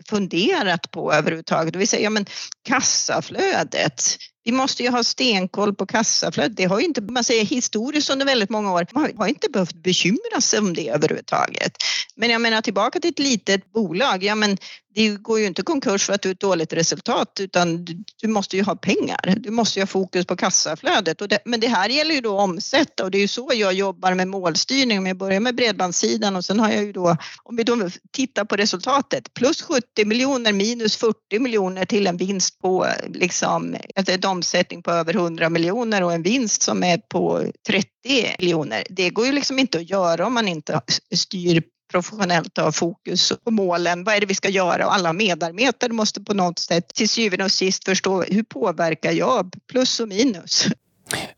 funderat 0.10 0.92
på 0.92 1.14
överhuvudtaget. 1.14 1.74
Det 1.74 1.80
vill 1.80 1.88
säga, 1.88 2.04
ja, 2.04 2.10
men 2.10 2.26
kassaflödet. 2.68 4.18
Vi 4.44 4.52
måste 4.52 4.84
ju 4.84 4.90
ha 4.90 5.04
stenkoll 5.04 5.76
på 5.76 5.86
kassaflödet. 5.86 6.58
Det 6.58 6.66
har 6.66 6.80
ju 6.80 6.86
inte, 6.86 7.02
man 7.02 7.24
säger 7.24 7.46
historiskt 7.46 8.10
under 8.10 8.26
väldigt 8.26 8.50
många 8.50 8.74
år, 8.74 8.88
man 8.94 9.12
har 9.18 9.28
inte 9.28 9.50
behövt 9.50 9.84
bekymra 9.84 10.42
sig 10.42 10.60
om 10.60 10.74
det 10.74 10.90
överhuvudtaget. 10.90 11.72
Men 12.16 12.30
jag 12.30 12.42
menar 12.42 12.62
tillbaka 12.62 13.00
till 13.00 13.10
ett 13.10 13.20
litet 13.20 13.72
bolag, 13.72 14.24
ja 14.24 14.36
men 14.36 14.58
det 14.96 15.10
går 15.10 15.40
ju 15.40 15.46
inte 15.46 15.62
konkurs 15.62 16.06
för 16.06 16.14
att 16.14 16.22
du 16.22 16.30
har 16.30 16.34
ett 16.34 16.40
dåligt 16.40 16.74
resultat 16.74 17.40
utan 17.40 17.86
du, 17.86 18.04
du, 18.22 18.28
måste 18.28 18.58
ju 18.58 18.64
ha 18.64 18.76
pengar. 18.76 19.36
Du 19.38 19.52
måste 19.52 19.80
ju 19.80 19.82
ha 19.82 19.88
fokus 19.88 20.26
på 20.26 20.36
kassaflödet. 20.36 21.22
Och 21.22 21.28
det, 21.28 21.40
men 21.46 21.60
det 21.60 21.68
här 21.68 21.90
gäller 21.90 22.16
ju 22.16 22.22
då 22.22 22.38
att 22.38 22.44
omsätta 22.44 23.04
och 23.04 23.12
det 23.12 23.18
är 23.18 23.22
ju 23.22 23.28
så 23.28 23.52
jag 23.54 23.74
jobbar 23.74 24.14
med 24.14 24.28
målstyrning. 24.28 24.98
Om 24.98 25.06
jag 25.06 25.18
börjar 25.18 25.40
med 25.40 25.56
bredbandssidan 25.56 26.36
och 26.36 26.46
sen 26.46 26.60
har 26.60 26.70
jag 26.70 26.84
ju 26.84 26.92
då, 26.92 27.18
om 27.44 27.56
vi 27.56 27.64
då 27.64 27.90
tittar 28.12 28.46
på 28.46 28.56
resultatet, 28.56 29.34
plus 29.34 29.62
70 29.62 30.06
miljoner 30.06 30.54
minus 30.54 30.96
40 30.96 31.40
miljoner 31.40 31.86
till 31.86 32.08
en 32.08 32.18
vinst 32.18 32.60
på 32.60 32.88
liksom, 33.08 33.76
ett 33.96 34.10
en 34.10 34.30
omsättning 34.30 34.84
på 34.84 34.92
över 34.92 35.16
100 35.16 35.50
miljoner 35.50 36.04
och 36.04 36.14
en 36.14 36.24
vinst 36.24 36.62
som 36.62 36.84
är 36.84 36.98
på 36.98 37.52
30 37.68 37.88
miljoner. 38.40 38.84
Det 38.90 39.10
går 39.10 39.26
ju 39.26 39.32
liksom 39.32 39.60
inte 39.60 39.78
att 39.78 39.90
göra 39.90 40.28
om 40.28 40.34
man 40.34 40.48
inte 40.48 40.82
styr 41.16 41.64
professionellt 41.92 42.58
ha 42.58 42.72
fokus 42.72 43.34
på 43.44 43.52
målen. 43.52 44.04
Vad 44.04 44.16
är 44.16 44.20
det 44.20 44.26
vi 44.26 44.36
ska 44.36 44.50
göra? 44.50 44.86
Och 44.86 44.94
alla 44.94 45.14
medarbetare 45.14 45.94
måste 45.94 46.22
på 46.22 46.34
något 46.34 46.60
sätt 46.60 46.94
till 46.94 47.10
syvende 47.10 47.46
och 47.46 47.52
sist 47.52 47.86
förstå 47.86 48.24
hur 48.24 48.44
påverkar 48.44 49.12
jag? 49.12 49.56
Plus 49.68 50.00
och 50.00 50.08
minus. 50.08 50.68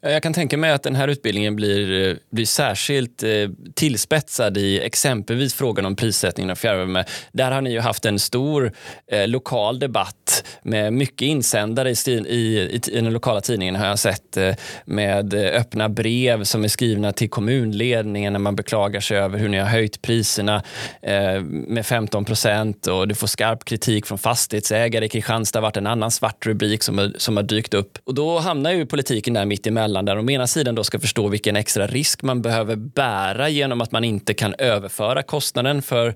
Jag 0.01 0.23
kan 0.23 0.33
tänka 0.33 0.57
mig 0.57 0.71
att 0.71 0.83
den 0.83 0.95
här 0.95 1.07
utbildningen 1.07 1.55
blir, 1.55 2.09
eh, 2.09 2.15
blir 2.31 2.45
särskilt 2.45 3.23
eh, 3.23 3.29
tillspetsad 3.73 4.57
i 4.57 4.79
exempelvis 4.79 5.53
frågan 5.53 5.85
om 5.85 5.95
prissättningen 5.95 6.49
av 6.49 6.55
fjärrvärme. 6.55 7.03
Där 7.31 7.51
har 7.51 7.61
ni 7.61 7.71
ju 7.71 7.79
haft 7.79 8.05
en 8.05 8.19
stor 8.19 8.71
eh, 9.11 9.27
lokal 9.27 9.79
debatt 9.79 10.43
med 10.63 10.93
mycket 10.93 11.25
insändare 11.25 11.91
i, 11.91 11.95
i, 12.07 12.11
i, 12.11 12.81
i, 12.91 13.01
den 13.01 13.13
lokala 13.13 13.41
tidningen 13.41 13.75
har 13.75 13.87
jag 13.87 13.99
sett 13.99 14.37
eh, 14.37 14.55
med 14.85 15.33
eh, 15.33 15.61
öppna 15.61 15.89
brev 15.89 16.43
som 16.43 16.63
är 16.63 16.67
skrivna 16.67 17.11
till 17.11 17.29
kommunledningen 17.29 18.33
när 18.33 18.39
man 18.39 18.55
beklagar 18.55 18.99
sig 18.99 19.17
över 19.17 19.39
hur 19.39 19.49
ni 19.49 19.57
har 19.57 19.67
höjt 19.67 20.01
priserna 20.01 20.63
eh, 21.01 21.41
med 21.43 21.85
15 21.85 22.25
procent 22.25 22.87
och 22.87 23.07
du 23.07 23.15
får 23.15 23.27
skarp 23.27 23.65
kritik 23.65 24.05
från 24.05 24.17
fastighetsägare 24.17 25.05
i 25.05 25.09
Kristianstad. 25.09 25.59
Det 25.59 25.61
har 25.61 25.67
varit 25.67 25.77
en 25.77 25.87
annan 25.87 26.11
svart 26.11 26.45
rubrik 26.45 26.83
som, 26.83 27.13
som 27.17 27.37
har 27.37 27.43
dykt 27.43 27.73
upp 27.73 27.97
och 28.03 28.13
då 28.13 28.39
hamnar 28.39 28.71
ju 28.71 28.85
politiken 28.85 29.33
där 29.33 29.45
mitt 29.45 29.60
mitt 29.61 29.67
emellan 29.67 30.05
där 30.05 30.15
de 30.15 30.27
å 30.27 30.31
ena 30.31 30.47
sidan 30.47 30.75
då 30.75 30.83
ska 30.83 30.99
förstå 30.99 31.27
vilken 31.27 31.55
extra 31.55 31.87
risk 31.87 32.23
man 32.23 32.41
behöver 32.41 32.75
bära 32.75 33.49
genom 33.49 33.81
att 33.81 33.91
man 33.91 34.03
inte 34.03 34.33
kan 34.33 34.55
överföra 34.57 35.23
kostnaden 35.23 35.81
för 35.81 36.15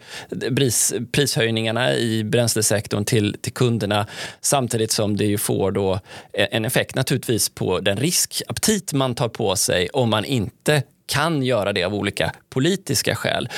pris, 0.56 0.94
prishöjningarna 1.12 1.96
i 1.96 2.24
bränslesektorn 2.24 3.06
till, 3.06 3.38
till 3.42 3.54
kunderna 3.54 4.08
samtidigt 4.42 4.92
som 4.92 5.18
det 5.18 5.26
ju 5.26 5.38
får 5.38 5.72
då 5.72 6.00
en 6.34 6.66
effekt 6.66 6.96
naturligtvis 6.96 7.50
på 7.50 7.80
den 7.80 7.98
riskaptit 7.98 8.94
man 8.94 9.16
tar 9.16 9.30
på 9.30 9.56
sig 9.56 9.90
om 9.94 10.10
man 10.10 10.26
inte 10.26 10.84
kan 11.08 11.44
göra 11.44 11.74
det 11.74 11.84
av 11.84 11.94
olika 11.94 12.32
politiska 12.50 13.16
skäl. 13.16 13.50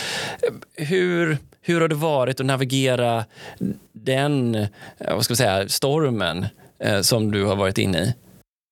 Hur, 0.75 1.37
hur 1.61 1.81
har 1.81 1.87
det 1.87 1.95
varit 1.95 2.39
att 2.39 2.45
navigera 2.45 3.25
den 3.93 4.55
eh, 4.55 4.67
vad 5.15 5.23
ska 5.23 5.33
vi 5.33 5.37
säga, 5.37 5.69
stormen 5.69 6.45
eh, 6.79 7.01
som 7.01 7.31
du 7.31 7.45
har 7.45 7.55
varit 7.55 7.77
inne 7.77 7.99
i? 7.99 8.13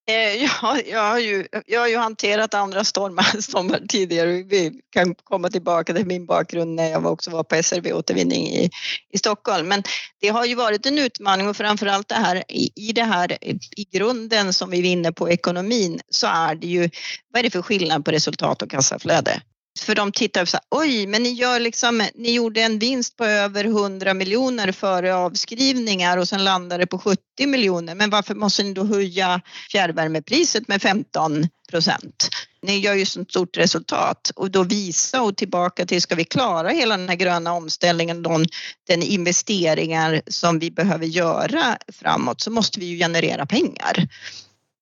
Eh, 0.07 0.43
ja, 0.61 0.79
jag 0.85 1.09
har 1.09 1.19
ju, 1.19 1.47
jag 1.65 1.79
har 1.79 1.87
ju 1.87 1.97
hanterat 1.97 2.53
andra 2.53 2.83
stormar, 2.83 3.23
stormar 3.41 3.79
tidigare. 3.87 4.43
Vi 4.43 4.81
kan 4.89 5.15
komma 5.15 5.49
tillbaka 5.49 5.93
till 5.93 6.05
min 6.05 6.25
bakgrund 6.25 6.75
när 6.75 6.89
jag 6.89 7.05
också 7.05 7.31
var 7.31 7.43
på 7.43 7.63
SRV 7.63 7.93
Återvinning 7.93 8.47
i, 8.47 8.69
i 9.13 9.17
Stockholm. 9.17 9.67
Men 9.67 9.83
det 10.21 10.27
har 10.27 10.45
ju 10.45 10.55
varit 10.55 10.85
en 10.85 10.99
utmaning 10.99 11.47
och 11.49 11.57
framförallt 11.57 12.07
det 12.07 12.15
här 12.15 12.43
i, 12.47 12.71
i 12.75 12.93
det 12.93 13.03
här 13.03 13.37
i 13.77 13.83
grunden 13.91 14.53
som 14.53 14.69
vi 14.69 14.81
vinner 14.81 15.11
på 15.11 15.29
ekonomin 15.29 15.99
så 16.09 16.27
är 16.27 16.55
det 16.55 16.67
ju 16.67 16.89
vad 17.33 17.39
är 17.39 17.43
det 17.43 17.49
för 17.49 17.61
skillnad 17.61 18.05
på 18.05 18.11
resultat 18.11 18.61
och 18.61 18.71
kassaflöde? 18.71 19.41
För 19.79 19.95
de 19.95 20.11
tittar 20.11 20.41
och 20.41 20.47
säger 20.47 20.63
oj, 20.69 21.07
men 21.07 21.23
ni, 21.23 21.29
gör 21.29 21.59
liksom, 21.59 22.07
ni 22.15 22.33
gjorde 22.33 22.61
en 22.61 22.79
vinst 22.79 23.17
på 23.17 23.25
över 23.25 23.65
100 23.65 24.13
miljoner 24.13 24.71
före 24.71 25.15
avskrivningar 25.15 26.17
och 26.17 26.27
sen 26.27 26.43
landade 26.43 26.83
det 26.83 26.87
på 26.87 26.99
70 26.99 27.19
miljoner. 27.47 27.95
Men 27.95 28.09
varför 28.09 28.35
måste 28.35 28.63
ni 28.63 28.73
då 28.73 28.83
höja 28.83 29.41
fjärrvärmepriset 29.71 30.67
med 30.67 30.81
15 30.81 31.47
procent? 31.69 32.29
Ni 32.61 32.79
gör 32.79 32.93
ju 32.93 33.05
sånt 33.05 33.29
stort 33.29 33.57
resultat 33.57 34.31
och 34.35 34.51
då 34.51 34.63
visa 34.63 35.21
och 35.21 35.37
tillbaka 35.37 35.85
till 35.85 36.01
ska 36.01 36.15
vi 36.15 36.25
klara 36.25 36.69
hela 36.69 36.97
den 36.97 37.09
här 37.09 37.15
gröna 37.15 37.53
omställningen, 37.53 38.23
de, 38.23 38.45
den 38.87 39.03
investeringar 39.03 40.21
som 40.27 40.59
vi 40.59 40.71
behöver 40.71 41.05
göra 41.05 41.77
framåt 41.93 42.41
så 42.41 42.51
måste 42.51 42.79
vi 42.79 42.85
ju 42.85 42.97
generera 42.97 43.45
pengar 43.45 44.07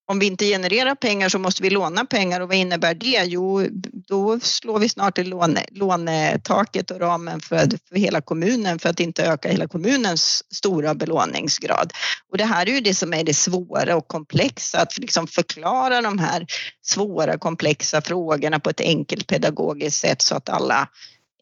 om 0.06 0.20
vi 0.20 0.26
inte 0.26 0.46
genererar 0.46 0.96
pengar 0.96 1.30
så 1.30 1.40
måste 1.40 1.64
vi 1.64 1.70
låna 1.70 2.06
pengar 2.06 2.42
och 2.42 2.48
vad 2.48 2.58
innebär 2.58 2.94
det? 2.94 3.24
Jo, 3.26 3.68
då 4.08 4.40
slår 4.40 4.80
vi 4.80 4.90
snart 4.90 5.18
i 5.18 5.24
låne, 5.24 5.66
lånetaket 5.72 6.92
och 6.92 7.00
ramen 7.00 7.40
för, 7.40 7.70
för 7.90 7.96
hela 7.96 8.22
kommunen 8.22 8.80
för 8.80 8.90
att 8.90 9.00
inte 9.00 9.26
öka 9.26 9.50
hela 9.50 9.68
kommunens 9.68 10.44
stora 10.56 10.96
belåningsgrad. 10.96 11.94
Och 12.32 12.38
det 12.38 12.46
här 12.46 12.66
är 12.70 12.72
ju 12.72 12.80
det 12.80 12.94
som 12.94 13.14
är 13.14 13.24
det 13.24 13.34
svåra 13.34 13.96
och 13.96 14.08
komplexa, 14.08 14.82
att 14.82 14.98
liksom 14.98 15.28
förklara 15.28 16.02
de 16.02 16.20
här 16.20 16.46
svåra 16.86 17.38
komplexa 17.38 18.02
frågorna 18.02 18.60
på 18.60 18.70
ett 18.70 18.82
enkelt 18.82 19.28
pedagogiskt 19.28 20.00
sätt 20.00 20.22
så 20.22 20.36
att 20.36 20.50
alla 20.50 20.88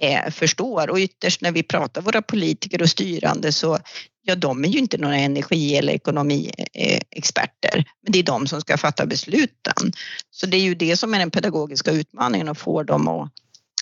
eh, 0.02 0.30
förstår. 0.32 0.90
Och 0.90 0.98
ytterst 0.98 1.42
när 1.42 1.52
vi 1.52 1.64
pratar 1.64 2.02
våra 2.02 2.22
politiker 2.22 2.82
och 2.82 2.90
styrande 2.90 3.52
så 3.52 3.80
ja, 4.24 4.36
de 4.36 4.64
är 4.64 4.70
ju 4.70 4.80
inte 4.80 4.98
några 4.98 5.16
energi 5.16 5.76
eller 5.78 5.94
ekonomiexperter, 5.94 7.86
men 8.04 8.12
det 8.12 8.20
är 8.20 8.24
de 8.24 8.48
som 8.48 8.62
ska 8.62 8.78
fatta 8.78 9.06
besluten. 9.06 9.92
Så 10.32 10.46
det 10.46 10.58
är 10.58 10.62
ju 10.62 10.76
det 10.76 10.98
som 10.98 11.14
är 11.14 11.20
den 11.20 11.32
pedagogiska 11.32 11.92
utmaningen 11.92 12.50
att 12.50 12.58
få 12.58 12.84
dem 12.84 13.08
att 13.08 13.32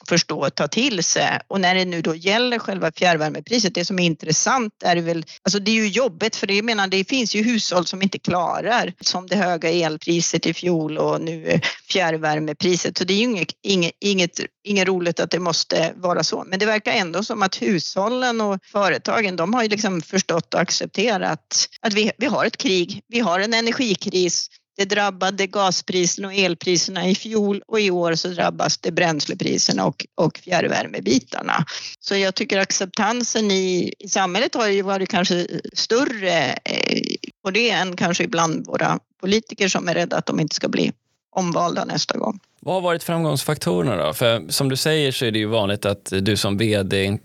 förstå 0.10 0.46
och 0.46 0.56
ta 0.56 0.68
till 0.68 1.04
sig. 1.04 1.40
Och 1.48 1.62
när 1.62 1.76
det 1.76 1.86
nu 1.86 2.02
då 2.02 2.16
gäller 2.16 2.60
själva 2.60 2.92
fjärrvärmepriset, 2.92 3.76
det 3.76 3.86
som 3.86 4.00
är 4.00 4.06
intressant 4.06 4.74
är 4.84 4.96
väl, 4.96 5.26
alltså 5.44 5.60
det 5.60 5.72
är 5.72 5.76
ju 5.76 5.88
jobbigt 5.88 6.36
för 6.36 6.48
det, 6.48 6.62
menar, 6.62 6.88
det 6.88 7.10
finns 7.10 7.36
ju 7.36 7.44
hushåll 7.44 7.86
som 7.86 8.02
inte 8.02 8.20
klarar, 8.20 8.94
som 9.02 9.28
det 9.28 9.36
höga 9.36 9.70
elpriset 9.70 10.46
i 10.46 10.54
fjol 10.54 10.98
och 10.98 11.22
nu 11.22 11.62
fjärrvärmepriset. 11.90 12.98
Så 12.98 13.04
det 13.04 13.14
är 13.14 13.18
ju 13.18 13.24
inget, 13.24 13.52
inget, 13.64 13.94
inget, 14.00 14.40
inget 14.64 14.88
roligt 14.88 15.20
att 15.20 15.32
det 15.32 15.40
måste 15.40 15.94
vara 15.96 16.24
så. 16.24 16.44
Men 16.48 16.60
det 16.60 16.66
verkar 16.66 16.92
ändå 16.92 17.24
som 17.24 17.44
att 17.44 17.62
hushållen 17.62 18.42
och 18.42 18.60
företagen, 18.72 19.36
de 19.36 19.54
har 19.54 19.64
ju 19.64 19.70
liksom 19.70 20.02
förstått 20.02 20.54
och 20.54 20.62
accepterat 20.62 21.70
att 21.82 21.94
vi, 21.94 22.12
vi 22.18 22.26
har 22.26 22.46
ett 22.46 22.58
krig, 22.58 23.02
vi 23.08 23.20
har 23.20 23.40
en 23.40 23.54
energikris 23.54 24.50
det 24.80 24.86
drabbade 24.86 25.48
gaspriserna 25.48 26.28
och 26.28 26.34
elpriserna 26.34 27.08
i 27.08 27.16
fjol 27.16 27.62
och 27.68 27.80
i 27.80 27.92
år 27.92 28.16
så 28.16 28.28
drabbas 28.28 28.78
det 28.78 28.92
bränslepriserna 28.92 29.86
och, 29.86 30.06
och 30.16 30.38
fjärrvärmebitarna. 30.38 31.66
Så 32.00 32.16
jag 32.16 32.36
tycker 32.36 32.60
acceptansen 32.60 33.52
i, 33.52 33.94
i 34.00 34.10
samhället 34.10 34.56
har 34.56 34.68
ju 34.68 34.82
varit 34.82 35.10
kanske 35.10 35.48
större 35.74 36.54
eh, 36.66 37.02
på 37.44 37.52
det 37.52 37.70
än 37.70 37.96
kanske 37.96 38.24
ibland 38.24 38.68
våra 38.68 39.00
politiker 39.22 39.68
som 39.68 39.88
är 39.88 39.94
rädda 39.94 40.18
att 40.18 40.26
de 40.26 40.40
inte 40.40 40.56
ska 40.56 40.70
bli 40.70 40.92
omvalda 41.36 41.86
nästa 41.86 42.18
gång. 42.18 42.40
Vad 42.62 42.76
har 42.76 42.82
varit 42.82 43.04
framgångsfaktorerna 43.04 44.06
då? 44.06 44.14
För 44.14 44.52
som 44.52 44.70
du 44.70 44.76
säger 44.76 45.12
så 45.12 45.26
är 45.26 45.32
det 45.32 45.40
ju 45.40 45.46
vanligt 45.46 45.86
att 45.86 46.14
du 46.22 46.38
som 46.38 46.58
vd, 46.58 47.18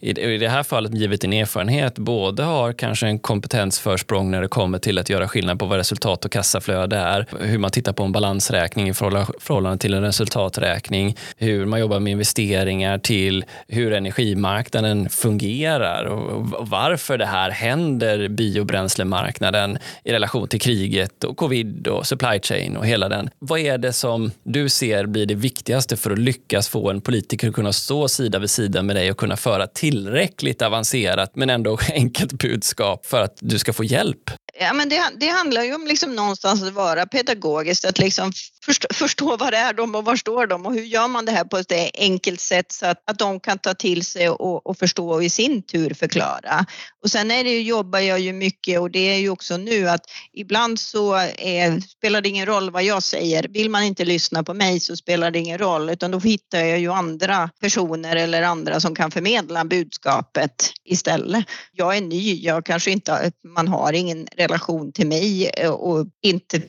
i 0.00 0.38
det 0.38 0.48
här 0.48 0.62
fallet 0.62 0.94
givet 0.94 1.20
din 1.20 1.32
erfarenhet, 1.32 1.98
både 1.98 2.42
har 2.42 2.72
kanske 2.72 3.06
en 3.06 3.18
kompetensförsprång 3.18 4.30
när 4.30 4.42
det 4.42 4.48
kommer 4.48 4.78
till 4.78 4.98
att 4.98 5.08
göra 5.08 5.28
skillnad 5.28 5.58
på 5.58 5.66
vad 5.66 5.78
resultat 5.78 6.24
och 6.24 6.32
kassaflöde 6.32 6.96
är, 6.96 7.26
hur 7.40 7.58
man 7.58 7.70
tittar 7.70 7.92
på 7.92 8.02
en 8.02 8.12
balansräkning 8.12 8.88
i 8.88 8.94
förhållande 8.94 9.78
till 9.78 9.94
en 9.94 10.02
resultaträkning, 10.02 11.16
hur 11.36 11.66
man 11.66 11.80
jobbar 11.80 12.00
med 12.00 12.10
investeringar 12.10 12.98
till 12.98 13.44
hur 13.68 13.92
energimarknaden 13.92 15.08
fungerar 15.08 16.04
och 16.04 16.68
varför 16.68 17.18
det 17.18 17.26
här 17.26 17.50
händer 17.50 18.28
biobränslemarknaden 18.28 19.78
i 20.04 20.12
relation 20.12 20.48
till 20.48 20.60
kriget 20.60 21.24
och 21.24 21.36
covid 21.36 21.86
och 21.88 22.06
supply 22.06 22.40
chain 22.42 22.76
och 22.76 22.86
hela 22.86 23.08
den. 23.08 23.30
Vad 23.38 23.60
är 23.60 23.78
det 23.78 23.92
som 23.92 24.30
du 24.42 24.68
ser 24.80 25.06
blir 25.06 25.26
det 25.26 25.34
viktigaste 25.34 25.96
för 25.96 26.10
att 26.10 26.18
lyckas 26.18 26.68
få 26.68 26.90
en 26.90 27.00
politiker 27.00 27.48
att 27.48 27.54
kunna 27.54 27.72
stå 27.72 28.08
sida 28.08 28.38
vid 28.38 28.50
sida 28.50 28.82
med 28.82 28.96
dig 28.96 29.10
och 29.10 29.16
kunna 29.16 29.36
föra 29.36 29.66
tillräckligt 29.66 30.62
avancerat 30.62 31.36
men 31.36 31.50
ändå 31.50 31.78
enkelt 31.92 32.32
budskap 32.32 33.06
för 33.06 33.22
att 33.22 33.36
du 33.40 33.58
ska 33.58 33.72
få 33.72 33.84
hjälp? 33.84 34.30
Ja, 34.62 34.72
men 34.72 34.88
det, 34.88 35.02
det 35.16 35.28
handlar 35.28 35.62
ju 35.62 35.74
om 35.74 35.86
liksom 35.86 36.16
någonstans 36.16 36.62
att 36.62 36.72
vara 36.72 37.06
pedagogiskt, 37.06 37.84
att 37.84 37.98
liksom 37.98 38.32
förstå, 38.64 38.88
förstå 38.94 39.36
vad 39.36 39.52
det 39.52 39.56
är 39.56 39.72
de 39.72 39.94
och 39.94 40.04
var 40.04 40.16
står 40.16 40.46
de 40.46 40.66
och 40.66 40.74
hur 40.74 40.82
gör 40.82 41.08
man 41.08 41.24
det 41.24 41.32
här 41.32 41.44
på 41.44 41.58
ett 41.58 41.72
enkelt 41.94 42.40
sätt 42.40 42.72
så 42.72 42.86
att, 42.86 43.10
att 43.10 43.18
de 43.18 43.40
kan 43.40 43.58
ta 43.58 43.74
till 43.74 44.04
sig 44.04 44.28
och, 44.28 44.66
och 44.66 44.78
förstå 44.78 45.10
och 45.10 45.24
i 45.24 45.30
sin 45.30 45.62
tur 45.62 45.94
förklara. 45.94 46.66
Och 47.02 47.10
sen 47.10 47.30
är 47.30 47.44
det 47.44 47.50
ju, 47.50 47.62
jobbar 47.62 47.98
jag 47.98 48.20
ju 48.20 48.32
mycket 48.32 48.80
och 48.80 48.90
det 48.90 48.98
är 48.98 49.18
ju 49.18 49.30
också 49.30 49.56
nu 49.56 49.88
att 49.88 50.04
ibland 50.32 50.78
så 50.78 51.14
är, 51.38 51.80
spelar 51.80 52.20
det 52.20 52.28
ingen 52.28 52.46
roll 52.46 52.70
vad 52.70 52.82
jag 52.82 53.02
säger. 53.02 53.46
Vill 53.48 53.70
man 53.70 53.82
inte 53.82 54.04
lyssna 54.04 54.42
på 54.42 54.54
mig 54.54 54.80
så 54.80 54.96
spelar 54.96 55.30
det 55.30 55.38
ingen 55.38 55.58
roll 55.58 55.90
utan 55.90 56.10
då 56.10 56.18
hittar 56.18 56.58
jag 56.58 56.78
ju 56.78 56.92
andra 56.92 57.50
personer 57.60 58.16
eller 58.16 58.42
andra 58.42 58.80
som 58.80 58.94
kan 58.94 59.10
förmedla 59.10 59.64
budskapet 59.64 60.72
istället. 60.84 61.44
Jag 61.72 61.96
är 61.96 62.00
ny, 62.00 62.40
jag 62.42 62.66
kanske 62.66 62.90
inte, 62.90 63.32
man 63.44 63.68
har 63.68 63.92
ingen 63.92 64.28
relation 64.50 64.92
till 64.92 65.06
mig 65.06 65.50
eh, 65.56 65.70
och 65.70 66.06
inte 66.22 66.62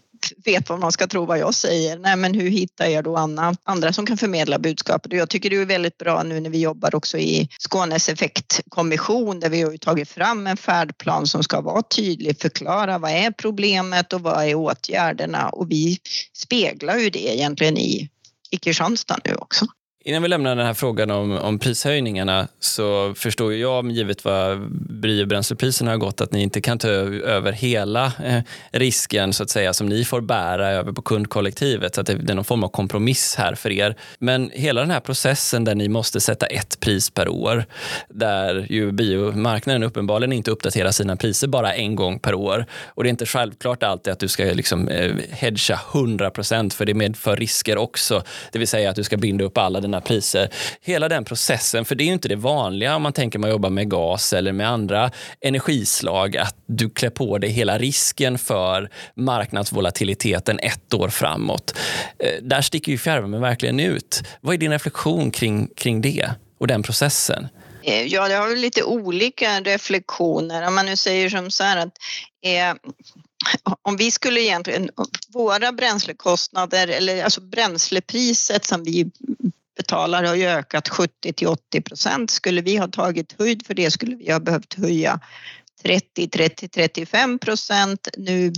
vet 0.45 0.69
vad 0.69 0.79
man 0.79 0.91
ska 0.91 1.07
tro 1.07 1.25
vad 1.25 1.39
jag 1.39 1.53
säger. 1.53 1.97
Nej, 1.97 2.15
men 2.15 2.33
hur 2.33 2.49
hittar 2.49 2.85
jag 2.85 3.03
då 3.03 3.17
Anna, 3.17 3.55
andra 3.63 3.93
som 3.93 4.05
kan 4.05 4.17
förmedla 4.17 4.59
budskapet? 4.59 5.11
Och 5.11 5.17
jag 5.17 5.29
tycker 5.29 5.49
det 5.49 5.55
är 5.55 5.65
väldigt 5.65 5.97
bra 5.97 6.23
nu 6.23 6.39
när 6.39 6.49
vi 6.49 6.59
jobbar 6.59 6.95
också 6.95 7.17
i 7.17 7.49
Skånes 7.59 8.09
effektkommission 8.09 9.39
där 9.39 9.49
vi 9.49 9.61
har 9.61 9.77
tagit 9.77 10.09
fram 10.09 10.47
en 10.47 10.57
färdplan 10.57 11.27
som 11.27 11.43
ska 11.43 11.61
vara 11.61 11.81
tydlig, 11.81 12.41
förklara 12.41 12.97
vad 12.97 13.11
är 13.11 13.31
problemet 13.31 14.13
och 14.13 14.21
vad 14.21 14.45
är 14.45 14.55
åtgärderna 14.55 15.49
och 15.49 15.71
vi 15.71 15.97
speglar 16.33 16.97
ju 16.97 17.09
det 17.09 17.35
egentligen 17.35 17.77
i, 17.77 18.09
i 18.51 18.57
Kristianstad 18.57 19.19
nu 19.25 19.35
också. 19.35 19.65
Innan 20.03 20.21
vi 20.21 20.27
lämnar 20.27 20.55
den 20.55 20.65
här 20.65 20.73
frågan 20.73 21.11
om, 21.11 21.31
om 21.37 21.59
prishöjningarna 21.59 22.47
så 22.59 23.13
förstår 23.15 23.53
jag, 23.53 23.91
givet 23.91 24.25
vad 24.25 24.71
biobränslepriserna 25.01 25.91
har 25.91 25.97
gått, 25.97 26.21
att 26.21 26.31
ni 26.31 26.41
inte 26.41 26.61
kan 26.61 26.77
ta 26.77 26.87
över 26.87 27.51
hela 27.51 28.05
eh, 28.05 28.41
risken 28.71 29.33
så 29.33 29.43
att 29.43 29.49
säga 29.49 29.73
som 29.73 29.87
ni 29.87 30.05
får 30.05 30.21
bära 30.21 30.69
över 30.69 30.91
på 30.91 31.01
kundkollektivet. 31.01 31.95
Så 31.95 32.01
att 32.01 32.07
det, 32.07 32.13
är 32.31 32.35
någon 32.35 32.45
form 32.45 32.63
av 32.63 32.67
kompromiss 32.67 33.35
här 33.35 33.55
för 33.55 33.71
er. 33.71 33.95
Men 34.19 34.51
hela 34.53 34.81
den 34.81 34.91
här 34.91 34.99
processen 34.99 35.63
där 35.63 35.75
ni 35.75 35.87
måste 35.87 36.21
sätta 36.21 36.45
ett 36.45 36.79
pris 36.79 37.09
per 37.09 37.29
år, 37.29 37.65
där 38.09 38.65
ju 38.69 38.91
biomarknaden 38.91 39.83
uppenbarligen 39.83 40.33
inte 40.33 40.51
uppdaterar 40.51 40.91
sina 40.91 41.15
priser 41.15 41.47
bara 41.47 41.73
en 41.73 41.95
gång 41.95 42.19
per 42.19 42.33
år. 42.33 42.65
Och 42.87 43.03
det 43.03 43.07
är 43.07 43.11
inte 43.11 43.25
självklart 43.25 43.83
alltid 43.83 44.13
att 44.13 44.19
du 44.19 44.27
ska 44.27 44.43
liksom, 44.43 44.87
eh, 44.87 45.15
hedga 45.29 45.79
100 45.93 46.29
procent 46.29 46.73
för 46.73 46.85
det 46.85 46.93
medför 46.93 47.35
risker 47.35 47.77
också. 47.77 48.23
Det 48.51 48.59
vill 48.59 48.67
säga 48.67 48.89
att 48.89 48.95
du 48.95 49.03
ska 49.03 49.17
binda 49.17 49.45
upp 49.45 49.57
alla 49.57 49.90
sina 49.91 50.01
priser. 50.01 50.49
Hela 50.81 51.09
den 51.09 51.25
processen, 51.25 51.85
för 51.85 51.95
det 51.95 52.03
är 52.03 52.05
ju 52.05 52.13
inte 52.13 52.27
det 52.27 52.35
vanliga 52.35 52.95
om 52.95 53.01
man 53.01 53.13
tänker 53.13 53.39
man 53.39 53.49
jobbar 53.49 53.69
med 53.69 53.89
gas 53.89 54.33
eller 54.33 54.51
med 54.51 54.69
andra 54.69 55.11
energislag, 55.41 56.37
att 56.37 56.55
du 56.65 56.89
klär 56.89 57.09
på 57.09 57.37
dig 57.37 57.49
hela 57.49 57.77
risken 57.77 58.37
för 58.37 58.89
marknadsvolatiliteten 59.15 60.59
ett 60.59 60.93
år 60.93 61.09
framåt. 61.09 61.77
Eh, 62.19 62.43
där 62.43 62.61
sticker 62.61 62.91
ju 62.91 62.97
fjärrvärmen 62.97 63.41
verkligen 63.41 63.79
ut. 63.79 64.23
Vad 64.41 64.53
är 64.53 64.57
din 64.57 64.71
reflektion 64.71 65.31
kring, 65.31 65.67
kring 65.75 66.01
det 66.01 66.29
och 66.59 66.67
den 66.67 66.83
processen? 66.83 67.47
Eh, 67.83 68.03
ja, 68.03 68.27
det 68.27 68.35
har 68.35 68.49
väl 68.49 68.57
lite 68.57 68.83
olika 68.83 69.61
reflektioner. 69.61 70.67
Om 70.67 70.75
man 70.75 70.85
nu 70.85 70.95
säger 70.95 71.29
som 71.29 71.51
så 71.51 71.63
här 71.63 71.77
att 71.77 71.93
eh, 72.45 72.75
om 73.81 73.97
vi 73.97 74.11
skulle 74.11 74.41
egentligen, 74.41 74.89
våra 75.33 75.71
bränslekostnader 75.71 76.87
eller 76.87 77.23
alltså 77.23 77.41
bränslepriset 77.41 78.65
som 78.65 78.83
vi 78.83 79.11
Betalare 79.77 80.27
har 80.27 80.35
ju 80.35 80.45
ökat 80.45 80.89
70 80.89 81.33
till 81.33 81.47
80 81.47 81.81
procent. 81.81 82.31
Skulle 82.31 82.61
vi 82.61 82.77
ha 82.77 82.87
tagit 82.87 83.35
höjd 83.39 83.65
för 83.67 83.73
det 83.73 83.91
skulle 83.91 84.15
vi 84.15 84.31
ha 84.31 84.39
behövt 84.39 84.73
höja 84.73 85.19
30, 85.83 86.27
30, 86.27 86.67
35 86.67 87.39
procent. 87.39 88.07
Nu 88.17 88.53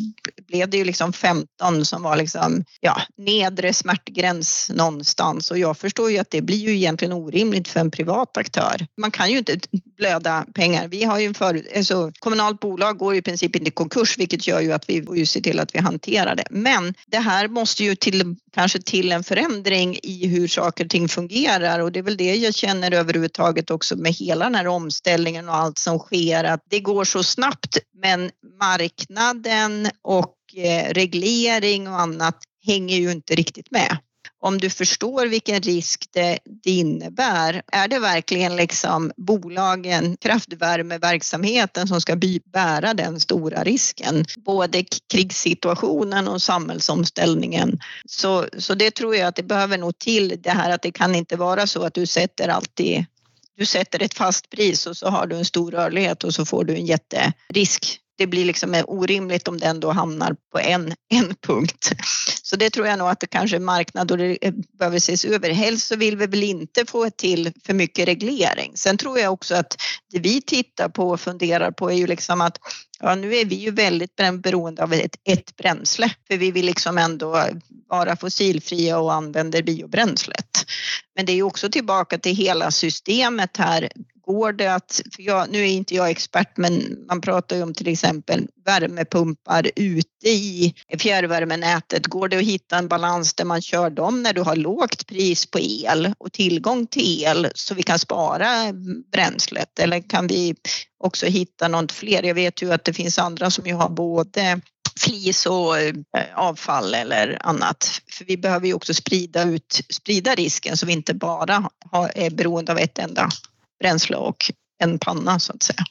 blev 0.48 0.70
det 0.70 0.78
ju 0.78 0.84
liksom 0.84 1.14
15 1.14 1.86
som 1.86 2.04
var 2.04 2.16
liksom, 2.16 2.64
ja, 2.80 3.02
nedre 3.18 3.74
smärtgräns 3.74 4.70
någonstans 4.74 5.52
och 5.52 5.58
jag 5.58 5.78
förstår 5.78 6.12
ju 6.12 6.18
att 6.18 6.30
det 6.30 6.42
blir 6.42 6.58
ju 6.58 6.76
egentligen 6.76 7.14
orimligt 7.14 7.68
för 7.68 7.80
en 7.80 7.92
privat 7.92 8.38
aktör. 8.38 8.88
Man 9.02 9.12
kan 9.12 9.32
ju 9.32 9.38
inte 9.38 9.58
blöda 9.98 10.46
pengar. 10.56 10.88
Vi 10.88 11.04
har 11.04 11.20
ju 11.20 11.26
en 11.26 11.34
för, 11.34 11.62
alltså, 11.76 12.12
kommunalt 12.20 12.60
bolag 12.60 12.98
går 12.98 13.16
i 13.16 13.22
princip 13.22 13.56
inte 13.56 13.68
i 13.68 13.72
konkurs 13.72 14.18
vilket 14.18 14.48
gör 14.48 14.62
ju 14.62 14.72
att 14.72 14.90
vi 14.90 15.04
får 15.04 15.18
ju 15.18 15.26
se 15.26 15.42
till 15.42 15.60
att 15.60 15.76
vi 15.76 15.80
hanterar 15.80 16.36
det. 16.36 16.48
Men 16.50 16.94
det 17.08 17.18
här 17.18 17.48
måste 17.48 17.84
ju 17.84 17.96
till, 17.96 18.36
kanske 18.54 18.82
till 18.82 19.12
en 19.12 19.24
förändring 19.24 20.00
i 20.04 20.28
hur 20.28 20.48
saker 20.48 20.84
och 20.86 20.90
ting 20.90 21.10
fungerar 21.10 21.80
och 21.80 21.92
det 21.92 22.00
är 22.00 22.04
väl 22.04 22.18
det 22.18 22.36
jag 22.36 22.54
känner 22.54 22.92
överhuvudtaget 22.94 23.72
också 23.72 23.96
med 23.96 24.14
hela 24.14 24.46
den 24.46 24.56
här 24.56 24.68
omställningen 24.68 25.50
och 25.50 25.56
allt 25.56 25.78
som 25.78 26.00
sker 26.00 26.44
att 26.44 26.62
det 26.70 26.80
går 26.80 27.06
så 27.14 27.24
snabbt 27.24 27.78
men 28.04 28.32
marknaden 28.60 29.90
och 30.02 30.36
eh, 30.56 30.94
reglering 30.94 31.88
och 31.88 32.00
annat 32.00 32.38
hänger 32.66 32.98
ju 32.98 33.12
inte 33.12 33.36
riktigt 33.36 33.72
med. 33.72 33.98
Om 34.40 34.58
du 34.58 34.70
förstår 34.70 35.26
vilken 35.26 35.62
risk 35.62 36.10
det, 36.14 36.40
det 36.64 36.72
innebär, 36.72 37.62
är 37.72 37.88
det 37.88 38.00
verkligen 38.00 38.56
liksom 38.56 39.12
bolagen, 39.18 40.18
kraftvärmeverksamheten 40.18 41.88
som 41.88 42.02
ska 42.02 42.18
bära 42.54 42.94
den 42.94 43.20
stora 43.20 43.64
risken? 43.64 44.26
Både 44.38 44.84
krigssituationen 45.12 46.28
och 46.28 46.42
samhällsomställningen. 46.42 47.80
Så, 48.06 48.46
så 48.58 48.76
det 48.76 48.92
tror 48.92 49.16
jag 49.16 49.28
att 49.28 49.36
det 49.36 49.44
behöver 49.44 49.78
nog 49.78 49.98
till 49.98 50.42
det 50.42 50.52
här 50.52 50.72
att 50.72 50.82
det 50.82 50.92
kan 50.92 51.16
inte 51.16 51.36
vara 51.36 51.68
så 51.68 51.84
att 51.84 51.94
du 51.94 52.06
sätter 52.06 52.48
alltid 52.48 53.06
du 53.58 53.66
sätter 53.66 54.02
ett 54.02 54.14
fast 54.14 54.50
pris 54.50 54.88
och 54.88 54.98
så 54.98 55.10
har 55.10 55.28
du 55.28 55.36
en 55.36 55.46
stor 55.46 55.72
rörlighet 55.72 56.24
och 56.24 56.34
så 56.34 56.46
får 56.46 56.64
du 56.64 56.76
en 56.76 56.86
jätterisk. 56.86 58.00
Det 58.18 58.28
blir 58.28 58.46
liksom 58.46 58.84
orimligt 58.88 59.48
om 59.48 59.58
den 59.58 59.80
då 59.80 59.92
hamnar 59.92 60.36
på 60.52 60.60
en, 60.60 60.94
en 61.10 61.36
punkt. 61.48 61.92
Så 62.44 62.56
det 62.56 62.70
tror 62.70 62.88
jag 62.88 63.00
nog 63.00 63.10
att 63.10 63.20
det 63.20 63.28
kanske 63.28 63.58
är 63.58 63.60
marknad 63.60 64.12
och 64.12 64.18
det 64.18 64.38
eh, 64.42 64.54
behöver 64.80 64.98
ses 64.98 65.26
över. 65.26 65.50
Helst 65.50 65.88
så 65.88 65.96
vill 65.96 66.18
vi 66.18 66.28
väl 66.28 66.44
inte 66.44 66.86
få 66.86 67.10
till 67.10 67.52
för 67.66 67.74
mycket 67.74 68.08
reglering. 68.08 68.72
Sen 68.76 68.98
tror 68.98 69.20
jag 69.20 69.34
också 69.34 69.56
att 69.56 69.78
det 70.12 70.20
vi 70.20 70.42
tittar 70.42 70.90
på 70.90 71.10
och 71.10 71.20
funderar 71.20 71.72
på 71.72 71.92
är 71.92 71.96
ju 71.96 72.08
liksom 72.08 72.42
att 72.42 72.58
ja, 73.00 73.16
nu 73.16 73.36
är 73.36 73.46
vi 73.46 73.56
ju 73.56 73.72
väldigt 73.72 74.16
beroende 74.34 74.84
av 74.84 74.94
ett, 74.94 75.16
ett 75.30 75.56
bränsle 75.56 76.12
för 76.28 76.38
vi 76.38 76.52
vill 76.52 76.66
liksom 76.66 76.98
ändå 76.98 77.48
vara 77.90 78.16
fossilfria 78.16 79.00
och 79.00 79.14
använder 79.14 79.64
biobränslet. 79.64 80.66
Men 81.16 81.26
det 81.26 81.32
är 81.32 81.36
ju 81.36 81.44
också 81.44 81.70
tillbaka 81.70 82.18
till 82.18 82.36
hela 82.36 82.72
systemet 82.72 83.58
här. 83.58 83.90
Går 84.28 84.54
det 84.54 84.68
att, 84.68 85.02
för 85.16 85.24
jag, 85.24 85.50
nu 85.52 85.60
är 85.60 85.68
inte 85.68 85.96
jag 85.96 86.10
expert, 86.10 86.58
men 86.58 87.06
man 87.08 87.22
pratar 87.22 87.56
ju 87.56 87.64
om 87.64 87.74
till 87.74 87.88
exempel 87.88 88.48
värmepumpar 88.66 89.72
ute 89.76 90.30
i 90.30 90.74
fjärrvärmenätet. 91.00 92.08
Går 92.08 92.28
det 92.28 92.38
att 92.38 92.44
hitta 92.44 92.78
en 92.78 92.88
balans 92.88 93.34
där 93.34 93.46
man 93.46 93.62
kör 93.62 93.90
dem 93.90 94.24
när 94.24 94.34
du 94.34 94.42
har 94.42 94.56
lågt 94.56 95.08
pris 95.08 95.46
på 95.46 95.60
el 95.60 96.14
och 96.18 96.32
tillgång 96.32 96.88
till 96.88 97.24
el 97.24 97.48
så 97.56 97.74
vi 97.74 97.84
kan 97.84 98.00
spara 98.00 98.74
bränslet? 99.12 99.80
Eller 99.80 100.10
kan 100.10 100.28
vi 100.28 100.56
också 101.00 101.26
hitta 101.26 101.68
något 101.68 101.92
fler? 101.92 102.24
Jag 102.24 102.36
vet 102.36 102.62
ju 102.62 102.74
att 102.74 102.86
det 102.86 102.94
finns 102.94 103.20
andra 103.20 103.50
som 103.50 103.66
ju 103.66 103.74
har 103.74 103.90
både 103.90 104.62
flis 105.00 105.46
och 105.46 105.78
eh, 105.78 105.94
avfall 106.36 106.94
eller 106.94 107.38
annat. 107.42 108.02
För 108.12 108.26
vi 108.26 108.38
behöver 108.38 108.68
ju 108.68 108.74
också 108.74 108.94
sprida 108.94 109.44
ut, 109.44 109.82
sprida 109.90 110.36
risken 110.36 110.78
så 110.78 110.86
vi 110.86 110.94
inte 110.94 111.14
bara 111.14 111.70
har, 111.92 112.12
är 112.16 112.30
beroende 112.30 112.72
av 112.72 112.78
ett 112.78 113.00
enda 113.00 113.30
bränsle 113.84 114.18
och 114.18 114.38
en 114.84 115.00
panna 115.00 115.40
så 115.40 115.54
att 115.54 115.64
säga. 115.64 115.84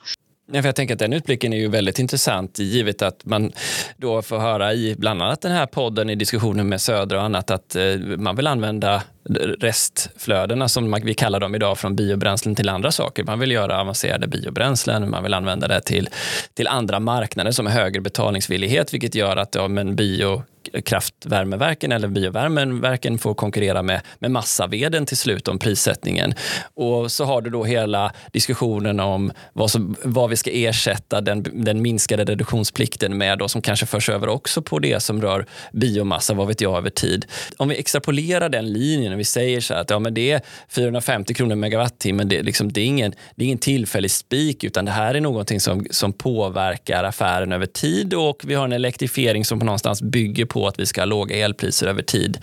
Ja, 0.53 0.63
för 0.63 0.69
jag 0.69 0.77
tänker 0.77 0.95
att 0.95 0.99
den 0.99 1.13
utblicken 1.13 1.53
är 1.53 1.57
ju 1.57 1.69
väldigt 1.69 1.99
intressant 1.99 2.59
givet 2.59 3.03
att 3.03 3.25
man 3.25 3.53
då 3.97 4.23
får 4.23 4.39
höra 4.39 4.75
i 4.75 4.95
bland 4.99 5.23
annat 5.23 5.41
den 5.41 5.53
här 5.53 5.67
podden 5.67 6.11
i 6.11 6.15
diskussionen 6.15 6.69
med 6.69 6.81
Södra 6.81 7.19
och 7.19 7.25
annat 7.25 7.51
att 7.51 7.77
eh, 7.77 7.97
man 7.97 8.37
vill 8.37 8.47
använda 8.47 9.03
restflödena 9.61 10.69
som 10.69 11.01
vi 11.05 11.15
kallar 11.15 11.41
dem 11.41 11.55
idag 11.55 11.79
från 11.79 11.97
biobränslen 11.97 12.55
till 12.55 12.69
andra 12.69 12.93
saker. 12.93 13.25
Man 13.25 13.39
vill 13.39 13.51
göra 13.51 13.81
avancerade 13.81 14.27
biobränslen, 14.27 15.11
man 15.11 15.23
vill 15.23 15.35
använda 15.35 15.69
det 15.69 15.81
till, 15.81 16.09
till 16.55 16.69
andra 16.69 17.01
marknader 17.01 17.51
som 17.51 17.67
har 17.67 17.73
högre 17.73 18.01
betalningsvillighet 18.01 18.95
vilket 18.95 19.15
gör 19.15 19.37
att 19.37 19.55
ja, 19.55 19.69
men 19.69 19.97
bio 19.97 20.43
kraftvärmeverken 20.85 21.93
eller 21.93 22.09
biovärmeverken 22.09 23.19
får 23.19 23.35
konkurrera 23.35 23.83
med, 23.83 24.01
med 24.19 24.31
massaveden 24.31 25.07
till 25.07 25.17
slut 25.17 25.49
om 25.49 25.59
prissättningen. 25.59 26.35
Och 26.75 27.13
så 27.13 27.25
har 27.25 27.43
du 27.43 27.51
då 27.51 27.65
hela 27.65 28.13
diskussionen 28.33 29.01
om 29.01 29.33
vad, 29.53 29.71
som, 29.71 29.97
vad 30.05 30.31
vi 30.31 30.37
ska 30.37 30.51
ersätta 30.51 31.21
den, 31.21 31.47
den 31.53 31.83
minskade 31.83 32.25
reduktionsplikten 32.25 33.19
med 33.19 33.39
då, 33.39 33.49
som 33.49 33.63
kanske 33.63 33.87
förs 33.87 34.09
över 34.09 34.29
också 34.29 34.63
på 34.63 34.79
det 34.79 35.03
som 35.03 35.23
rör 35.23 35.47
biomassa, 35.73 36.35
vad 36.35 36.49
vet 36.49 36.61
jag, 36.61 36.77
över 36.77 36.91
tid. 36.91 37.27
Om 37.57 37.69
vi 37.69 37.79
extrapolerar 37.79 38.49
den 38.49 38.73
linjen 38.73 39.12
när 39.13 39.19
vi 39.19 39.25
säger 39.25 39.61
så 39.61 39.75
här 39.75 39.81
att 39.81 39.91
ja, 39.91 39.99
men 39.99 40.15
det 40.15 40.31
är 40.31 40.41
450 40.69 41.35
kronor 41.35 41.55
megawattimme, 41.55 42.25
det, 42.25 42.43
liksom, 42.43 42.73
det, 42.73 42.81
är 42.81 42.85
ingen, 42.85 43.15
det 43.35 43.45
är 43.45 43.47
ingen 43.47 43.59
tillfällig 43.59 44.11
spik 44.11 44.65
utan 44.65 44.85
det 44.85 44.91
här 44.91 45.15
är 45.15 45.21
någonting 45.21 45.61
som, 45.61 45.87
som 45.91 46.13
påverkar 46.13 47.05
affären 47.05 47.53
över 47.53 47.67
tid 47.67 48.15
och 48.15 48.43
vi 48.47 48.55
har 48.55 48.65
en 48.65 48.73
elektrifiering 48.73 49.45
som 49.45 49.59
på 49.59 49.65
någonstans 49.65 50.03
bygger 50.03 50.45
på 50.45 50.67
att 50.67 50.79
vi 50.79 50.87
ska 50.87 51.01
ha 51.01 51.07
låga 51.07 51.37
elpriser 51.37 51.87
över 51.87 52.03
tid. 52.03 52.39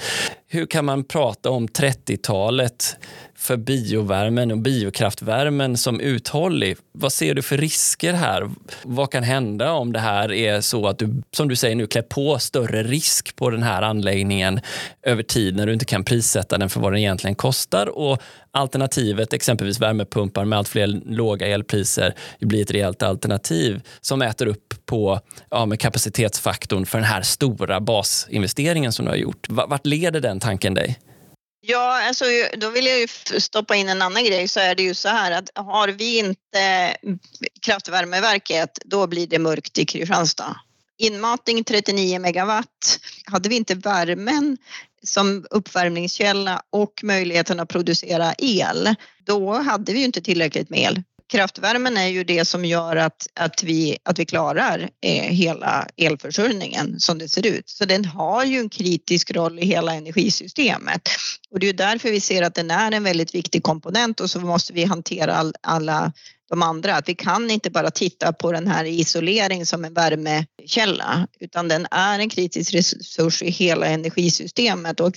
Hur 0.48 0.66
kan 0.66 0.86
man 0.86 1.04
prata 1.04 1.50
om 1.50 1.68
30-talet 1.68 2.98
för 3.40 3.58
biovärmen 3.58 4.52
och 4.52 4.58
biokraftvärmen 4.58 5.78
som 5.78 6.00
uthållig? 6.00 6.78
Vad 6.92 7.14
ser 7.14 7.34
du 7.36 7.42
för 7.42 7.58
risker 7.58 8.14
här? 8.14 8.50
Vad 8.84 9.12
kan 9.12 9.24
hända 9.24 9.72
om 9.72 9.94
det 9.94 10.00
här 10.00 10.32
är 10.32 10.62
så 10.62 10.88
att 10.88 11.00
du, 11.00 11.22
som 11.32 11.48
du 11.48 11.56
säger 11.56 11.76
nu, 11.76 11.88
klär 11.88 12.02
på 12.02 12.40
större 12.40 12.84
risk 12.84 13.36
på 13.36 13.50
den 13.50 13.64
här 13.64 13.82
anläggningen 13.82 14.60
över 15.04 15.24
tid 15.24 15.56
när 15.56 15.68
du 15.68 15.74
inte 15.74 15.86
kan 15.86 16.04
prissätta 16.04 16.58
den 16.58 16.70
för 16.70 16.80
vad 16.80 16.92
den 16.92 17.00
egentligen 17.00 17.36
kostar 17.36 17.88
och 17.98 18.22
alternativet, 18.52 19.34
exempelvis 19.34 19.80
värmepumpar 19.80 20.46
med 20.46 20.60
allt 20.60 20.68
fler 20.68 20.88
låga 21.06 21.48
elpriser, 21.48 22.14
blir 22.40 22.62
ett 22.62 22.72
rejält 22.72 23.04
alternativ 23.04 23.82
som 24.02 24.22
äter 24.22 24.48
upp 24.48 24.74
på 24.86 25.20
ja, 25.50 25.66
med 25.66 25.80
kapacitetsfaktorn 25.80 26.86
för 26.86 26.98
den 26.98 27.08
här 27.08 27.22
stora 27.22 27.80
basinvesteringen 27.80 28.92
som 28.92 29.06
du 29.06 29.12
har 29.12 29.18
gjort. 29.18 29.48
Vart 29.50 29.86
leder 29.86 30.22
den 30.22 30.40
tanken 30.40 30.74
dig? 30.74 31.00
Ja, 31.62 32.08
alltså, 32.08 32.26
då 32.58 32.70
vill 32.70 32.86
jag 32.86 33.00
ju 33.00 33.08
stoppa 33.40 33.76
in 33.76 33.90
en 33.90 34.02
annan 34.02 34.24
grej 34.24 34.48
så 34.48 34.60
är 34.60 34.76
det 34.76 34.84
ju 34.84 34.94
så 34.94 35.10
här 35.10 35.32
att 35.32 35.50
har 35.56 35.88
vi 35.88 36.18
inte 36.18 36.96
kraftvärmeverket 37.62 38.80
då 38.86 39.08
blir 39.08 39.28
det 39.28 39.40
mörkt 39.40 39.78
i 39.78 39.86
Kristianstad. 39.86 40.56
Inmatning 40.98 41.64
39 41.64 42.20
megawatt. 42.20 43.00
Hade 43.26 43.50
vi 43.50 43.56
inte 43.56 43.76
värmen 43.76 44.58
som 45.04 45.46
uppvärmningskälla 45.50 46.62
och 46.70 47.04
möjligheten 47.04 47.60
att 47.60 47.70
producera 47.70 48.34
el, 48.38 48.96
då 49.26 49.54
hade 49.54 49.94
vi 49.94 50.00
ju 50.00 50.06
inte 50.06 50.22
tillräckligt 50.22 50.70
med 50.70 50.80
el 50.80 51.04
kraftvärmen 51.30 51.98
är 51.98 52.08
ju 52.08 52.24
det 52.24 52.46
som 52.46 52.66
gör 52.66 52.96
att, 52.96 53.28
att, 53.34 53.64
vi, 53.64 53.98
att 54.04 54.20
vi 54.20 54.26
klarar 54.26 54.90
eh, 55.02 55.24
hela 55.24 55.88
elförsörjningen 55.98 57.00
som 57.00 57.18
det 57.18 57.30
ser 57.30 57.48
ut. 57.48 57.70
Så 57.70 57.86
den 57.86 58.06
har 58.06 58.46
ju 58.46 58.60
en 58.60 58.70
kritisk 58.70 59.32
roll 59.32 59.60
i 59.60 59.66
hela 59.66 59.94
energisystemet. 59.94 61.10
Och 61.52 61.60
det 61.60 61.70
är 61.70 61.74
därför 61.74 62.12
vi 62.12 62.20
ser 62.20 62.42
att 62.42 62.56
den 62.56 62.72
är 62.72 62.92
en 62.92 63.04
väldigt 63.04 63.36
viktig 63.36 63.64
komponent 63.64 64.20
och 64.20 64.30
så 64.30 64.40
måste 64.40 64.74
vi 64.74 64.86
hantera 64.86 65.36
all, 65.36 65.54
alla 65.62 66.14
de 66.50 66.62
andra. 66.62 66.96
Att 66.96 67.10
vi 67.10 67.16
kan 67.16 67.52
inte 67.52 67.70
bara 67.70 67.92
titta 67.92 68.34
på 68.34 68.52
den 68.52 68.68
här 68.68 68.86
isolering 68.86 69.66
som 69.66 69.86
en 69.86 69.94
värmekälla 69.94 71.28
utan 71.40 71.68
den 71.68 71.88
är 71.92 72.20
en 72.20 72.30
kritisk 72.30 72.74
resurs 72.74 73.44
i 73.44 73.50
hela 73.50 73.86
energisystemet 73.86 75.00
och 75.00 75.14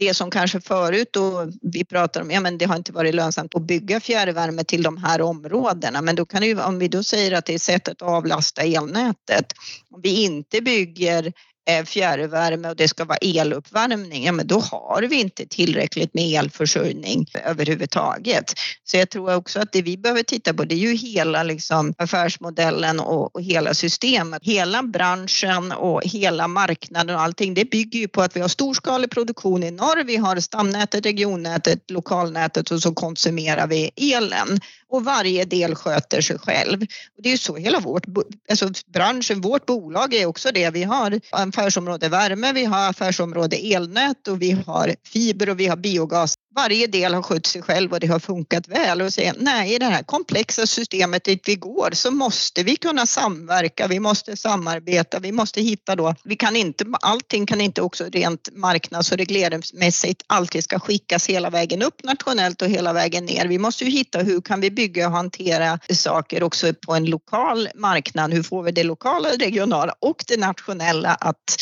det 0.00 0.14
som 0.14 0.30
kanske 0.30 0.60
förut 0.60 1.08
då 1.12 1.52
vi 1.62 1.84
pratar 1.84 2.20
om, 2.20 2.30
ja 2.30 2.40
men 2.40 2.58
det 2.58 2.64
har 2.64 2.76
inte 2.76 2.92
varit 2.92 3.14
lönsamt 3.14 3.54
att 3.54 3.62
bygga 3.62 4.00
fjärrvärme 4.00 4.64
till 4.64 4.82
de 4.82 4.96
här 4.96 5.20
områdena. 5.20 6.02
Men 6.02 6.16
då 6.16 6.26
kan 6.26 6.42
det 6.42 6.54
om 6.54 6.78
vi 6.78 6.88
då 6.88 7.02
säger 7.02 7.32
att 7.32 7.46
det 7.46 7.54
är 7.54 7.58
sättet 7.58 8.02
att 8.02 8.08
avlasta 8.08 8.62
elnätet. 8.62 9.52
Om 9.90 10.00
vi 10.02 10.22
inte 10.22 10.60
bygger 10.60 11.24
Eh, 11.26 11.32
Eh, 11.70 11.84
fjärrvärme 11.84 12.68
och 12.68 12.76
det 12.76 12.88
ska 12.88 13.04
vara 13.04 13.18
eluppvärmning, 13.20 14.24
ja 14.24 14.32
men 14.32 14.46
då 14.46 14.60
har 14.60 15.02
vi 15.02 15.20
inte 15.20 15.46
tillräckligt 15.46 16.14
med 16.14 16.24
elförsörjning 16.24 17.26
överhuvudtaget. 17.44 18.52
Så 18.84 18.96
jag 18.96 19.10
tror 19.10 19.34
också 19.34 19.60
att 19.60 19.72
det 19.72 19.82
vi 19.82 19.96
behöver 19.96 20.22
titta 20.22 20.54
på 20.54 20.64
det 20.64 20.74
är 20.74 20.78
ju 20.78 20.94
hela 20.94 21.42
liksom 21.42 21.94
affärsmodellen 21.98 23.00
och, 23.00 23.34
och 23.34 23.42
hela 23.42 23.74
systemet. 23.74 24.42
Hela 24.44 24.82
branschen 24.82 25.72
och 25.72 26.02
hela 26.04 26.48
marknaden 26.48 27.16
och 27.16 27.22
allting 27.22 27.54
det 27.54 27.70
bygger 27.70 27.98
ju 27.98 28.08
på 28.08 28.22
att 28.22 28.36
vi 28.36 28.40
har 28.40 28.48
storskalig 28.48 29.10
produktion 29.10 29.62
i 29.62 29.70
norr, 29.70 30.04
vi 30.04 30.16
har 30.16 30.40
stamnätet, 30.40 31.06
regionnätet, 31.06 31.90
lokalnätet 31.90 32.70
och 32.70 32.82
så 32.82 32.94
konsumerar 32.94 33.66
vi 33.66 33.90
elen 33.96 34.60
och 34.90 35.04
varje 35.04 35.44
del 35.44 35.74
sköter 35.74 36.20
sig 36.20 36.38
själv. 36.38 36.82
Och 37.16 37.22
det 37.22 37.28
är 37.28 37.32
ju 37.32 37.38
så 37.38 37.56
hela 37.56 37.80
vårt, 37.80 38.04
alltså 38.50 38.70
branschen, 38.86 39.40
vårt 39.40 39.66
bolag 39.66 40.14
är 40.14 40.26
också 40.26 40.50
det. 40.54 40.70
Vi 40.70 40.82
har 40.82 41.20
en 41.32 41.52
affärsområde 41.60 42.08
värme, 42.08 42.52
vi 42.52 42.64
har 42.64 42.88
affärsområde 42.88 43.56
elnät 43.56 44.28
och 44.28 44.42
vi 44.42 44.50
har 44.66 44.94
fiber 45.04 45.50
och 45.50 45.60
vi 45.60 45.66
har 45.66 45.76
biogas 45.76 46.34
varje 46.54 46.86
del 46.86 47.14
har 47.14 47.22
skött 47.22 47.46
sig 47.46 47.62
själv 47.62 47.92
och 47.92 48.00
det 48.00 48.06
har 48.06 48.18
funkat 48.18 48.68
väl 48.68 49.02
och 49.02 49.12
säga 49.12 49.34
nej 49.38 49.74
i 49.74 49.78
det 49.78 49.86
här 49.86 50.02
komplexa 50.02 50.66
systemet 50.66 51.24
dit 51.24 51.48
vi 51.48 51.54
går 51.56 51.90
så 51.92 52.10
måste 52.10 52.62
vi 52.62 52.76
kunna 52.76 53.06
samverka, 53.06 53.86
vi 53.86 54.00
måste 54.00 54.36
samarbeta, 54.36 55.18
vi 55.18 55.32
måste 55.32 55.60
hitta 55.60 55.96
då, 55.96 56.14
vi 56.24 56.36
kan 56.36 56.56
inte, 56.56 56.84
allting 57.02 57.46
kan 57.46 57.60
inte 57.60 57.82
också 57.82 58.04
rent 58.04 58.48
marknads 58.52 59.12
och 59.12 59.18
regleringsmässigt 59.18 60.22
alltid 60.26 60.64
ska 60.64 60.78
skickas 60.78 61.28
hela 61.28 61.50
vägen 61.50 61.82
upp 61.82 62.04
nationellt 62.04 62.62
och 62.62 62.68
hela 62.68 62.92
vägen 62.92 63.24
ner. 63.24 63.46
Vi 63.46 63.58
måste 63.58 63.84
ju 63.84 63.90
hitta 63.90 64.18
hur 64.18 64.40
kan 64.40 64.60
vi 64.60 64.70
bygga 64.70 65.06
och 65.06 65.12
hantera 65.12 65.78
saker 65.90 66.42
också 66.42 66.74
på 66.86 66.94
en 66.94 67.04
lokal 67.04 67.68
marknad, 67.74 68.32
hur 68.32 68.42
får 68.42 68.62
vi 68.62 68.72
det 68.72 68.84
lokala, 68.84 69.28
regionala 69.28 69.94
och 70.00 70.24
det 70.28 70.36
nationella 70.36 71.14
att 71.14 71.56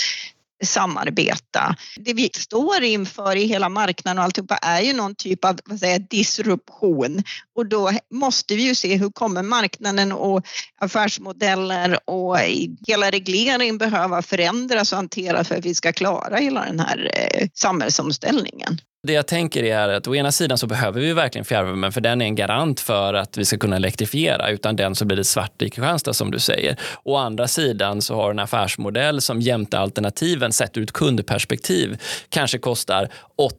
samarbeta. 0.64 1.76
Det 1.96 2.12
vi 2.12 2.30
står 2.34 2.82
inför 2.82 3.36
i 3.36 3.46
hela 3.46 3.68
marknaden 3.68 4.18
och 4.18 4.24
alltihopa 4.24 4.56
är 4.56 4.80
ju 4.80 4.92
någon 4.92 5.14
typ 5.14 5.44
av 5.44 5.58
vad 5.64 5.78
säger, 5.78 5.98
disruption 5.98 7.22
och 7.54 7.66
då 7.66 7.90
måste 8.14 8.56
vi 8.56 8.62
ju 8.62 8.74
se 8.74 8.96
hur 8.96 9.10
kommer 9.10 9.42
marknaden 9.42 10.12
och 10.12 10.46
affärsmodeller 10.78 11.98
och 12.10 12.38
hela 12.86 13.10
regleringen 13.10 13.78
behöva 13.78 14.22
förändras 14.22 14.92
och 14.92 14.96
hanteras 14.96 15.48
för 15.48 15.54
att 15.58 15.64
vi 15.64 15.74
ska 15.74 15.92
klara 15.92 16.36
hela 16.36 16.64
den 16.64 16.80
här 16.80 17.10
eh, 17.14 17.48
samhällsomställningen. 17.54 18.80
Det 19.02 19.12
jag 19.12 19.26
tänker 19.26 19.64
är 19.64 19.88
att 19.88 20.08
å 20.08 20.14
ena 20.14 20.32
sidan 20.32 20.58
så 20.58 20.66
behöver 20.66 21.00
vi 21.00 21.12
verkligen 21.12 21.44
fjärrvärmen 21.44 21.92
för 21.92 22.00
den 22.00 22.22
är 22.22 22.26
en 22.26 22.34
garant 22.34 22.80
för 22.80 23.14
att 23.14 23.36
vi 23.36 23.44
ska 23.44 23.58
kunna 23.58 23.76
elektrifiera. 23.76 24.50
Utan 24.50 24.76
den 24.76 24.94
så 24.94 25.04
blir 25.04 25.16
det 25.16 25.24
svart 25.24 25.62
i 25.62 25.70
Kristianstad 25.70 26.12
som 26.12 26.30
du 26.30 26.38
säger. 26.38 26.76
Å 27.02 27.16
andra 27.16 27.48
sidan 27.48 28.02
så 28.02 28.14
har 28.14 28.30
en 28.30 28.38
affärsmodell 28.38 29.20
som 29.20 29.40
jämte 29.40 29.78
alternativen 29.78 30.52
sett 30.52 30.76
ur 30.76 30.82
ett 30.82 30.92
kundperspektiv 30.92 32.02
kanske 32.28 32.58
kostar 32.58 33.08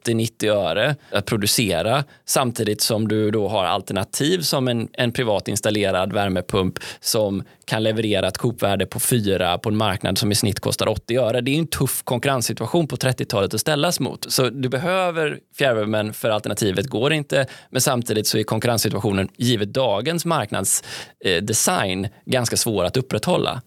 80-90 0.05 0.51
öre 0.51 0.95
att 1.11 1.25
producera 1.25 2.03
samtidigt 2.25 2.81
som 2.81 3.07
du 3.07 3.31
då 3.31 3.47
har 3.47 3.65
alternativ 3.65 4.41
som 4.41 4.67
en, 4.67 4.87
en 4.93 5.11
privat 5.11 5.47
installerad 5.47 6.13
värmepump 6.13 6.79
som 6.99 7.43
kan 7.65 7.83
leverera 7.83 8.27
ett 8.27 8.37
kopvärde 8.37 8.85
på 8.85 8.99
4 8.99 9.57
på 9.57 9.69
en 9.69 9.77
marknad 9.77 10.17
som 10.17 10.31
i 10.31 10.35
snitt 10.35 10.59
kostar 10.59 10.87
80 10.87 11.17
öre. 11.17 11.41
Det 11.41 11.51
är 11.51 11.59
en 11.59 11.67
tuff 11.67 12.03
konkurrenssituation 12.03 12.87
på 12.87 12.95
30-talet 12.95 13.53
att 13.53 13.61
ställas 13.61 13.99
mot. 13.99 14.31
Så 14.31 14.49
du 14.49 14.69
behöver 14.69 15.28
fjärrvärmen 15.57 16.13
för 16.13 16.29
alternativet 16.29 16.87
går 16.87 17.13
inte. 17.13 17.45
Men 17.69 17.81
samtidigt 17.81 18.27
så 18.27 18.37
är 18.37 18.43
konkurrenssituationen 18.43 19.29
givet 19.37 19.73
dagens 19.73 20.25
marknadsdesign 20.25 22.05
eh, 22.05 22.11
ganska 22.25 22.57
svår 22.57 22.83
att 22.85 22.97
upprätthålla. 22.97 23.61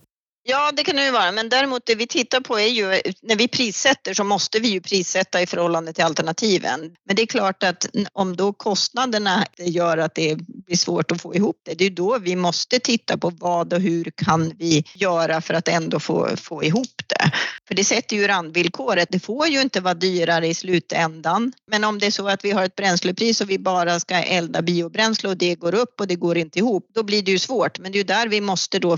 Ja, 0.45 0.73
det 0.77 0.85
kan 0.85 0.97
det 0.97 1.05
ju 1.05 1.11
vara, 1.11 1.33
men 1.33 1.49
däremot 1.49 1.87
det 1.87 1.95
vi 1.95 2.07
tittar 2.07 2.41
på 2.41 2.59
är 2.59 2.67
ju 2.67 3.01
när 3.23 3.37
vi 3.37 3.49
prissätter 3.49 4.15
så 4.15 4.25
måste 4.25 4.59
vi 4.61 4.69
ju 4.69 4.81
prissätta 4.81 5.43
i 5.43 5.47
förhållande 5.47 5.93
till 5.93 6.05
alternativen. 6.05 6.81
Men 7.07 7.17
det 7.17 7.23
är 7.23 7.27
klart 7.27 7.63
att 7.63 7.87
om 8.13 8.37
då 8.37 8.53
kostnaderna 8.53 9.47
gör 9.59 9.99
att 9.99 10.15
det 10.15 10.37
blir 10.37 10.77
svårt 10.77 11.11
att 11.11 11.23
få 11.23 11.35
ihop 11.35 11.61
det, 11.63 11.75
det 11.75 11.87
är 11.87 11.91
då 11.91 12.19
vi 12.19 12.37
måste 12.37 12.81
titta 12.81 13.19
på 13.19 13.31
vad 13.31 13.73
och 13.73 13.81
hur 13.81 14.13
kan 14.17 14.53
vi 14.59 14.85
göra 14.95 15.41
för 15.41 15.55
att 15.55 15.69
ändå 15.69 16.01
få, 16.01 16.37
få 16.37 16.65
ihop 16.65 17.03
det. 17.07 17.33
För 17.69 17.75
det 17.75 17.85
sätter 17.85 18.17
ju 18.17 18.27
randvillkoret. 18.27 19.09
Det 19.11 19.21
får 19.21 19.47
ju 19.47 19.61
inte 19.61 19.81
vara 19.81 19.95
dyrare 19.95 20.47
i 20.47 20.55
slutändan. 20.55 21.53
Men 21.67 21.85
om 21.85 21.99
det 21.99 22.07
är 22.07 22.11
så 22.11 22.29
att 22.29 22.45
vi 22.45 22.51
har 22.51 22.65
ett 22.65 22.77
bränslepris 22.77 23.41
och 23.41 23.51
vi 23.51 23.59
bara 23.59 24.01
ska 24.01 24.15
elda 24.15 24.63
biobränsle 24.63 25.29
och 25.29 25.37
det 25.37 25.55
går 25.55 25.75
upp 25.75 26.01
och 26.01 26.07
det 26.07 26.17
går 26.17 26.39
inte 26.39 26.59
ihop, 26.59 26.87
då 26.95 27.03
blir 27.03 27.23
det 27.23 27.31
ju 27.31 27.39
svårt. 27.39 27.79
Men 27.79 27.93
det 27.93 27.97
är 27.97 28.01
ju 28.01 28.05
där 28.05 28.29
vi 28.29 28.41
måste 28.41 28.79
då 28.79 28.97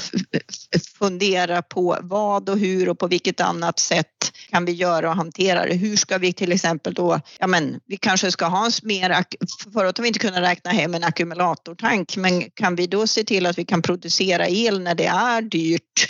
fundera 0.98 1.34
på 1.68 1.99
vad 2.01 2.49
och 2.49 2.59
hur 2.59 2.88
och 2.88 2.99
på 2.99 3.07
vilket 3.07 3.40
annat 3.40 3.79
sätt 3.79 4.07
kan 4.51 4.64
vi 4.64 4.73
göra 4.73 5.11
och 5.11 5.16
hantera 5.16 5.66
det. 5.66 5.75
Hur 5.75 5.97
ska 5.97 6.18
vi 6.18 6.33
till 6.33 6.53
exempel 6.53 6.94
då, 6.94 7.20
ja 7.38 7.47
men 7.47 7.81
vi 7.87 7.97
kanske 7.97 8.31
ska 8.31 8.47
ha 8.47 8.66
en 8.66 8.73
mer, 8.83 9.25
förut 9.73 9.99
har 9.99 10.03
vi 10.03 10.09
inte 10.09 10.18
kunnat 10.18 10.40
räkna 10.40 10.70
hem 10.70 10.94
en 10.94 11.05
ackumulatortank, 11.05 12.16
men 12.16 12.51
kan 12.51 12.77
vi 12.77 12.87
då 12.87 13.07
se 13.07 13.25
till 13.25 13.47
att 13.47 13.59
vi 13.59 13.64
kan 13.64 13.83
producera 13.83 14.49
el 14.49 14.81
när 14.81 14.94
det 14.94 15.07
är 15.07 15.42
dyrt 15.42 16.07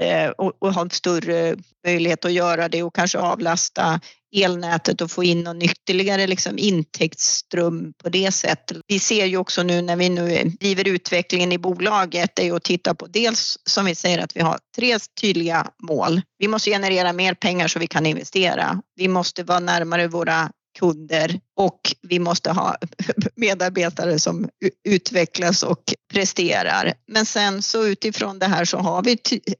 Eh, 0.00 0.28
och, 0.28 0.52
och 0.58 0.74
ha 0.74 0.82
en 0.82 0.90
större 0.90 1.56
möjlighet 1.86 2.24
att 2.24 2.32
göra 2.32 2.68
det 2.68 2.82
och 2.82 2.94
kanske 2.94 3.18
avlasta 3.18 4.00
elnätet 4.36 5.00
och 5.00 5.10
få 5.10 5.24
in 5.24 5.42
någon 5.42 5.62
ytterligare 5.62 6.26
liksom 6.26 6.58
intäktsström 6.58 7.92
på 8.02 8.08
det 8.08 8.32
sättet. 8.32 8.76
Vi 8.86 8.98
ser 8.98 9.26
ju 9.26 9.36
också 9.36 9.62
nu 9.62 9.82
när 9.82 9.96
vi 9.96 10.08
nu 10.08 10.44
driver 10.60 10.88
utvecklingen 10.88 11.52
i 11.52 11.58
bolaget 11.58 12.38
är 12.38 12.52
att 12.52 12.64
titta 12.64 12.94
på 12.94 13.06
dels 13.06 13.58
som 13.64 13.84
vi 13.84 13.94
säger 13.94 14.18
att 14.18 14.36
vi 14.36 14.40
har 14.40 14.58
tre 14.76 14.98
tydliga 15.20 15.66
mål. 15.82 16.20
Vi 16.38 16.48
måste 16.48 16.70
generera 16.70 17.12
mer 17.12 17.34
pengar 17.34 17.68
så 17.68 17.78
vi 17.78 17.86
kan 17.86 18.06
investera. 18.06 18.82
Vi 18.96 19.08
måste 19.08 19.42
vara 19.42 19.60
närmare 19.60 20.08
våra 20.08 20.50
kunder 20.78 21.40
och 21.56 21.80
vi 22.02 22.18
måste 22.18 22.50
ha 22.50 22.76
medarbetare 23.36 24.18
som 24.18 24.48
utvecklas 24.84 25.62
och 25.62 25.82
presterar. 26.12 26.94
Men 27.06 27.26
sen 27.26 27.62
så 27.62 27.86
utifrån 27.86 28.38
det 28.38 28.46
här 28.46 28.64
så 28.64 28.78
har 28.78 29.02
vi 29.02 29.12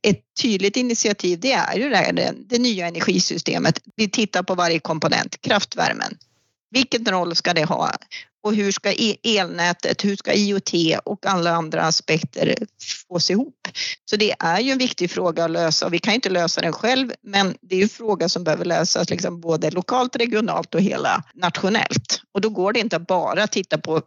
ett 0.03 0.21
tydligt 0.43 0.77
initiativ. 0.77 1.41
Det 1.41 1.53
är 1.53 1.77
ju 1.77 1.91
det, 1.91 1.97
här, 1.97 2.35
det, 2.49 2.59
nya 2.59 2.87
energisystemet. 2.87 3.81
Vi 3.97 4.11
tittar 4.11 4.43
på 4.43 4.55
varje 4.55 4.79
komponent, 4.79 5.41
kraftvärmen. 5.41 6.19
Vilken 6.71 7.07
roll 7.07 7.37
ska 7.37 7.55
det 7.55 7.65
ha? 7.65 7.93
Och 8.43 8.55
hur 8.55 8.73
ska 8.73 8.93
e- 8.93 9.17
elnätet, 9.23 10.05
hur 10.05 10.17
ska 10.17 10.33
IoT 10.33 10.73
och 11.05 11.27
alla 11.27 11.51
andra 11.51 11.83
aspekter 11.83 12.55
fås 13.09 13.31
ihop? 13.31 13.69
Så 14.11 14.17
det 14.17 14.35
är 14.39 14.61
ju 14.61 14.71
en 14.73 14.79
viktig 14.79 15.11
fråga 15.11 15.45
att 15.45 15.51
lösa 15.51 15.89
vi 15.89 15.99
kan 15.99 16.15
inte 16.15 16.31
lösa 16.31 16.61
den 16.61 16.73
själv 16.73 17.13
men 17.23 17.55
det 17.61 17.77
är 17.77 17.83
en 17.83 17.89
fråga 17.89 18.29
som 18.29 18.45
behöver 18.45 18.65
lösas 18.65 19.11
liksom 19.11 19.41
både 19.41 19.71
lokalt, 19.71 20.17
regionalt 20.17 20.75
och 20.75 20.81
hela 20.81 21.25
nationellt. 21.35 22.21
Och 22.35 22.41
då 22.41 22.49
går 22.49 22.73
det 22.73 22.81
inte 22.81 22.97
att 22.97 23.07
bara 23.07 23.47
titta 23.47 23.79
på 23.79 24.03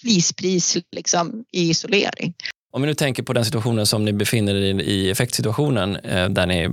flispris 0.00 0.76
liksom, 0.92 1.44
i 1.52 1.70
isolering. 1.70 2.34
Om 2.76 2.82
vi 2.82 2.86
nu 2.86 2.94
tänker 2.94 3.22
på 3.22 3.32
den 3.32 3.44
situationen 3.44 3.86
som 3.86 4.04
ni 4.04 4.12
befinner 4.12 4.54
er 4.54 4.80
i, 4.80 5.10
effektsituationen, 5.10 5.96
eh, 5.96 6.28
där 6.28 6.46
ni 6.46 6.68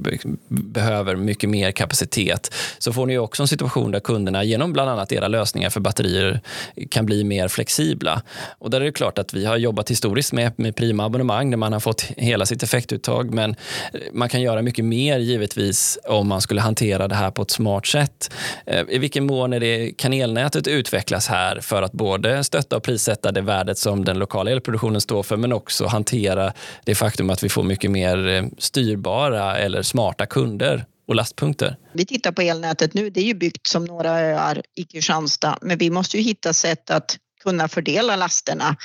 behöver 0.48 1.16
mycket 1.16 1.50
mer 1.50 1.72
kapacitet, 1.72 2.54
så 2.78 2.94
får 2.94 3.06
ni 3.06 3.18
också 3.18 3.44
en 3.44 3.48
situation 3.48 3.92
där 3.92 4.00
kunderna 4.00 4.44
genom 4.44 4.74
bland 4.74 4.90
annat 4.90 5.12
era 5.12 5.28
lösningar 5.28 5.70
för 5.70 5.80
batterier 5.80 6.42
kan 6.90 7.06
bli 7.06 7.24
mer 7.24 7.48
flexibla. 7.48 8.22
Och 8.60 8.70
där 8.70 8.82
är 8.82 8.86
det 8.86 8.92
klart 8.92 9.18
att 9.18 9.34
vi 9.34 9.46
har 9.46 9.58
jobbat 9.58 9.92
historiskt 9.92 10.34
med, 10.34 10.52
med 10.56 10.76
prima 10.76 11.06
abonnemang 11.06 11.50
där 11.50 11.58
man 11.58 11.74
har 11.74 11.80
fått 11.80 12.02
hela 12.18 12.46
sitt 12.46 12.64
effektuttag, 12.64 13.34
men 13.34 13.56
eh, 13.94 14.00
man 14.14 14.30
kan 14.30 14.42
göra 14.42 14.62
mycket 14.62 14.86
mer 14.86 15.20
givetvis 15.20 16.00
om 16.06 16.28
man 16.28 16.42
skulle 16.42 16.62
hantera 16.62 17.08
det 17.08 17.16
här 17.16 17.32
på 17.32 17.42
ett 17.42 17.52
smart 17.52 17.86
sätt. 17.86 18.34
Eh, 18.66 18.82
I 18.90 18.98
vilken 18.98 19.26
mån 19.26 19.54
är 19.54 19.60
det, 19.60 19.92
kan 19.98 20.14
elnätet 20.14 20.68
utvecklas 20.68 21.28
här 21.28 21.60
för 21.60 21.82
att 21.82 21.92
både 21.92 22.44
stötta 22.44 22.78
och 22.78 22.84
prissätta 22.84 23.32
det 23.32 23.42
värdet 23.42 23.78
som 23.78 24.06
den 24.06 24.20
lokala 24.20 24.52
elproduktionen 24.52 25.02
står 25.02 25.24
för, 25.24 25.38
men 25.38 25.54
också 25.54 25.93
hantera 25.94 26.54
det 26.86 26.96
faktum 26.96 27.30
att 27.30 27.44
vi 27.44 27.50
får 27.50 27.64
mycket 27.64 27.92
mer 27.92 28.28
eh, 28.28 28.44
styrbara 28.58 29.58
eller 29.58 29.82
smarta 29.82 30.26
kunder 30.26 30.86
och 31.08 31.16
lastpunkter. 31.16 31.78
Vi 31.94 32.06
tittar 32.06 32.32
på 32.32 32.42
elnätet 32.42 32.94
nu. 32.94 33.10
Det 33.10 33.20
är 33.20 33.26
ju 33.26 33.34
byggt 33.34 33.68
som 33.68 33.86
några 33.86 34.20
öar 34.20 34.62
i 34.76 34.84
Kristianstad, 34.84 35.58
men 35.62 35.78
vi 35.78 35.90
måste 35.90 36.18
ju 36.18 36.24
hitta 36.24 36.54
sätt 36.54 36.90
att 36.90 37.18
kunna 37.44 37.68
fördela 37.68 38.16
lasterna 38.16 38.76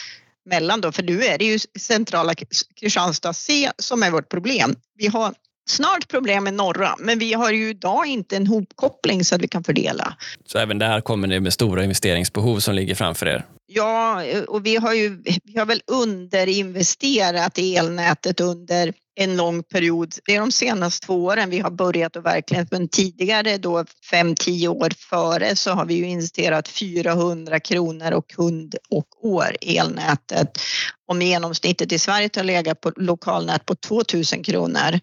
mellan 0.50 0.80
då, 0.80 0.92
för 0.92 1.02
nu 1.02 1.24
är 1.24 1.38
det 1.38 1.44
ju 1.44 1.58
centrala 1.78 2.34
Kristianstad 2.80 3.32
C 3.32 3.70
som 3.78 4.02
är 4.02 4.10
vårt 4.10 4.28
problem. 4.28 4.76
Vi 4.96 5.06
har 5.06 5.34
snart 5.70 6.08
problem 6.08 6.44
med 6.44 6.54
norra, 6.54 6.94
men 6.98 7.18
vi 7.18 7.32
har 7.32 7.52
ju 7.52 7.70
idag 7.70 8.06
inte 8.06 8.36
en 8.36 8.46
hopkoppling 8.46 9.24
så 9.24 9.34
att 9.34 9.42
vi 9.42 9.48
kan 9.48 9.64
fördela. 9.64 10.16
Så 10.46 10.58
även 10.58 10.78
där 10.78 11.00
kommer 11.00 11.28
det 11.28 11.40
med 11.40 11.52
stora 11.52 11.84
investeringsbehov 11.84 12.60
som 12.60 12.74
ligger 12.74 12.94
framför 12.94 13.26
er? 13.26 13.44
Ja, 13.70 14.22
och 14.48 14.66
vi 14.66 14.76
har 14.76 14.94
ju 14.94 15.22
vi 15.44 15.58
har 15.58 15.66
väl 15.66 15.82
underinvesterat 15.86 17.58
i 17.58 17.76
elnätet 17.76 18.40
under 18.40 18.92
en 19.20 19.36
lång 19.36 19.62
period. 19.62 20.14
Det 20.26 20.34
är 20.34 20.40
de 20.40 20.52
senaste 20.52 21.06
två 21.06 21.24
åren 21.24 21.50
vi 21.50 21.58
har 21.58 21.70
börjat 21.70 22.16
och 22.16 22.26
verkligen, 22.26 22.66
men 22.70 22.88
tidigare 22.88 23.58
då 23.58 23.84
fem, 24.10 24.34
tio 24.34 24.68
år 24.68 24.90
före 25.10 25.56
så 25.56 25.70
har 25.70 25.84
vi 25.84 25.94
ju 25.94 26.06
investerat 26.06 26.68
400 26.68 27.60
kronor 27.60 28.12
och 28.12 28.30
kund 28.30 28.74
och 28.90 29.24
år 29.26 29.56
i 29.60 29.76
elnätet. 29.76 30.58
Om 31.06 31.22
genomsnittet 31.22 31.92
i 31.92 31.98
Sverige 31.98 32.30
har 32.36 32.44
legat 32.44 32.80
på 32.80 32.92
lokalnät 32.96 33.66
på 33.66 33.74
2000 33.74 34.42
kronor. 34.42 35.00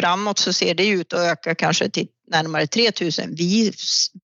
Framåt 0.00 0.38
så 0.38 0.52
ser 0.52 0.74
det 0.74 0.86
ut 0.86 1.12
att 1.12 1.20
öka 1.20 1.54
kanske 1.54 1.88
till 1.88 2.06
närmare 2.30 2.66
3000. 2.66 3.34
Vi 3.34 3.72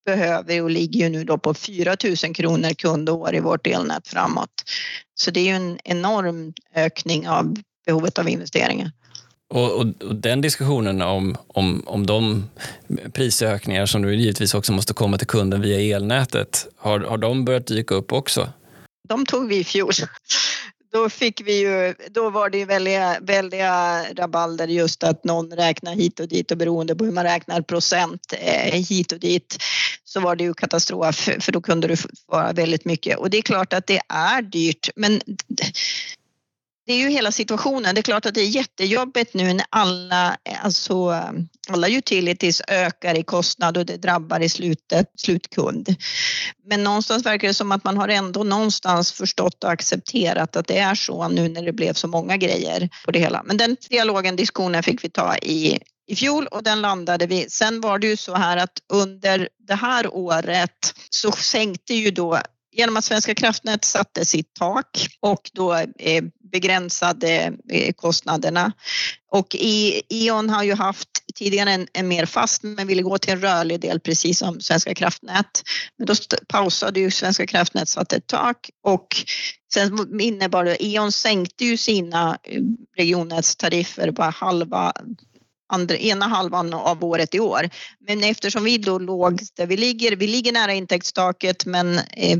behöver 0.04 0.62
och 0.62 0.70
ligger 0.70 1.00
ju 1.00 1.08
nu 1.08 1.24
då 1.24 1.38
på 1.38 1.54
4000 1.54 2.34
kronor 2.34 2.74
kund 2.74 3.08
och 3.08 3.16
år 3.16 3.34
i 3.34 3.40
vårt 3.40 3.66
elnät 3.66 4.08
framåt. 4.08 4.50
Så 5.14 5.30
det 5.30 5.40
är 5.40 5.44
ju 5.44 5.50
en 5.50 5.78
enorm 5.84 6.52
ökning 6.74 7.28
av 7.28 7.56
behovet 7.86 8.18
av 8.18 8.28
investeringar. 8.28 8.90
Och, 9.48 9.72
och, 9.72 10.02
och, 10.02 10.14
den 10.14 10.40
diskussionen 10.40 11.02
om, 11.02 11.36
om, 11.48 11.82
om 11.86 12.06
de 12.06 12.44
prisökningar 13.12 13.86
som 13.86 14.02
du 14.02 14.16
givetvis 14.16 14.54
också 14.54 14.72
måste 14.72 14.94
komma 14.94 15.18
till 15.18 15.26
kunden 15.26 15.60
via 15.60 15.96
elnätet, 15.96 16.66
har, 16.76 17.00
har 17.00 17.18
de 17.18 17.44
börjat 17.44 17.66
dyka 17.66 17.94
upp 17.94 18.12
också? 18.12 18.48
De 19.08 19.26
tog 19.26 19.48
vi 19.48 19.56
i 19.56 19.64
fjol. 19.64 19.92
Då, 20.92 21.08
fick 21.08 21.40
vi 21.40 21.60
ju, 21.60 21.94
då 22.10 22.30
var 22.30 22.50
det 22.50 22.58
ju 22.58 22.64
väldiga, 22.64 23.16
väldiga 23.20 24.04
rabalder 24.14 24.68
just 24.68 25.04
att 25.04 25.24
någon 25.24 25.52
räknar 25.52 25.94
hit 25.94 26.20
och 26.20 26.28
dit 26.28 26.50
och 26.50 26.56
beroende 26.56 26.94
på 26.94 27.04
hur 27.04 27.12
man 27.12 27.24
räknar 27.24 27.62
procent 27.62 28.32
eh, 28.40 28.72
hit 28.72 29.12
och 29.12 29.20
dit 29.20 29.56
så 30.04 30.20
var 30.20 30.36
det 30.36 30.44
ju 30.44 30.54
katastrof 30.54 31.28
för 31.40 31.52
då 31.52 31.60
kunde 31.60 31.88
det 31.88 32.06
vara 32.26 32.52
väldigt 32.52 32.84
mycket. 32.84 33.18
Och 33.18 33.30
det 33.30 33.38
är 33.38 33.42
klart 33.42 33.72
att 33.72 33.86
det 33.86 34.00
är 34.08 34.42
dyrt 34.42 34.90
men 34.96 35.20
det 36.86 36.92
är 36.92 36.98
ju 36.98 37.08
hela 37.08 37.32
situationen. 37.32 37.94
Det 37.94 38.00
är 38.00 38.02
klart 38.02 38.26
att 38.26 38.34
det 38.34 38.40
är 38.40 38.48
jättejobbigt 38.48 39.34
nu 39.34 39.52
när 39.52 39.66
alla, 39.70 40.36
alltså, 40.62 41.22
alla 41.68 41.88
utilities 41.88 42.62
ökar 42.68 43.14
i 43.18 43.22
kostnad 43.22 43.76
och 43.76 43.86
det 43.86 43.96
drabbar 43.96 44.40
i 44.40 44.48
slutet 44.48 45.12
slutkund. 45.16 45.94
Men 46.64 46.84
någonstans 46.84 47.26
verkar 47.26 47.48
det 47.48 47.54
som 47.54 47.72
att 47.72 47.84
man 47.84 47.96
har 47.96 48.08
ändå 48.08 48.44
någonstans 48.44 49.12
förstått 49.12 49.64
och 49.64 49.70
accepterat 49.70 50.56
att 50.56 50.66
det 50.66 50.78
är 50.78 50.94
så 50.94 51.28
nu 51.28 51.48
när 51.48 51.62
det 51.62 51.72
blev 51.72 51.92
så 51.92 52.08
många 52.08 52.36
grejer 52.36 52.88
på 53.04 53.10
det 53.10 53.18
hela. 53.18 53.42
Men 53.44 53.56
den 53.56 53.76
dialogen, 53.90 54.36
diskussionen 54.36 54.82
fick 54.82 55.04
vi 55.04 55.08
ta 55.08 55.36
i 55.36 55.78
i 56.08 56.16
fjol 56.16 56.46
och 56.46 56.62
den 56.62 56.80
landade 56.80 57.26
vi. 57.26 57.46
Sen 57.50 57.80
var 57.80 57.98
det 57.98 58.06
ju 58.06 58.16
så 58.16 58.34
här 58.34 58.56
att 58.56 58.82
under 58.92 59.48
det 59.58 59.74
här 59.74 60.14
året 60.14 60.94
så 61.10 61.32
sänkte 61.32 61.94
ju 61.94 62.10
då 62.10 62.40
genom 62.72 62.96
att 62.96 63.04
Svenska 63.04 63.34
kraftnät 63.34 63.84
satte 63.84 64.24
sitt 64.24 64.54
tak 64.54 65.08
och 65.20 65.50
då 65.52 65.74
eh, 65.74 66.24
begränsade 66.52 67.52
eh, 67.72 67.92
kostnaderna. 67.92 68.72
Och 69.30 69.56
E.ON 70.08 70.50
har 70.50 70.62
ju 70.62 70.74
haft 70.74 71.08
tidigare 71.34 71.70
en, 71.70 71.86
en, 71.92 72.08
mer 72.08 72.26
fast 72.26 72.62
men 72.62 72.86
ville 72.86 73.02
gå 73.02 73.18
till 73.18 73.32
en 73.32 73.40
rörlig 73.40 73.80
del 73.80 74.00
precis 74.00 74.38
som 74.38 74.60
Svenska 74.60 74.94
kraftnät. 74.94 75.62
Men 75.98 76.06
då 76.06 76.14
pausade 76.48 77.00
ju 77.00 77.10
Svenska 77.10 77.46
kraftnät 77.46 77.88
satte 77.88 78.16
ett 78.16 78.26
tak 78.26 78.70
och 78.82 79.06
sen 79.72 80.20
innebar 80.20 80.64
det 80.64 80.84
E.ON 80.84 81.12
sänkte 81.12 81.64
ju 81.64 81.76
sina 81.76 82.38
eh, 82.42 82.62
regionnätstariffer 82.96 84.10
bara 84.10 84.30
halva 84.30 84.92
andra, 85.68 85.96
ena 85.96 86.26
halvan 86.26 86.74
av 86.74 87.04
året 87.04 87.34
i 87.34 87.40
år. 87.40 87.70
Men 88.06 88.24
eftersom 88.24 88.64
vi 88.64 88.78
då 88.78 88.98
låg 88.98 89.40
där 89.56 89.66
vi 89.66 89.76
ligger, 89.76 90.16
vi 90.16 90.26
ligger 90.26 90.52
nära 90.52 90.72
intäktstaket 90.72 91.66
men 91.66 91.98
eh, 91.98 92.38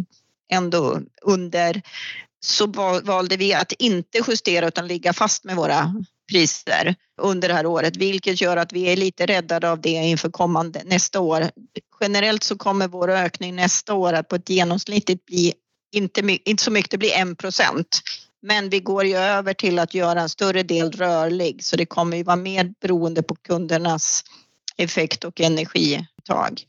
ändå 0.53 1.01
under 1.23 1.83
så 2.47 2.67
valde 3.05 3.37
vi 3.37 3.55
att 3.55 3.73
inte 3.73 4.19
justera 4.29 4.69
utan 4.69 4.87
ligga 4.87 5.13
fast 5.13 5.45
med 5.45 5.57
våra 5.57 5.95
priser 6.31 6.95
under 7.23 7.49
det 7.49 7.55
här 7.55 7.67
året, 7.67 7.97
vilket 7.97 8.41
gör 8.41 8.57
att 8.57 8.73
vi 8.73 8.83
är 8.83 8.97
lite 8.97 9.27
räddade 9.27 9.71
av 9.71 9.81
det 9.81 9.89
inför 9.89 10.31
kommande 10.31 10.83
nästa 10.85 11.21
år. 11.21 11.51
Generellt 12.01 12.43
så 12.43 12.57
kommer 12.57 12.89
vår 12.89 13.11
ökning 13.11 13.57
nästa 13.57 13.95
år 13.95 14.13
att 14.13 14.29
på 14.29 14.37
ett 14.37 14.51
genomsnittligt 14.51 15.27
bli 15.27 15.53
inte, 15.93 16.39
inte 16.45 16.63
så 16.63 16.71
mycket, 16.71 16.91
det 16.91 16.99
blir 16.99 17.13
en 17.13 17.37
procent. 17.37 18.01
Men 18.43 18.69
vi 18.69 18.81
går 18.81 19.05
ju 19.05 19.17
över 19.17 19.55
till 19.55 19.79
att 19.79 19.95
göra 19.95 20.21
en 20.21 20.29
större 20.29 20.63
del 20.63 20.93
rörlig 20.93 21.65
så 21.65 21.77
det 21.77 21.87
kommer 21.87 22.17
ju 22.17 22.23
vara 22.23 22.37
mer 22.37 22.75
beroende 22.81 23.23
på 23.23 23.35
kundernas 23.35 24.25
effekt 24.77 25.25
och 25.25 25.41
energitag. 25.41 26.63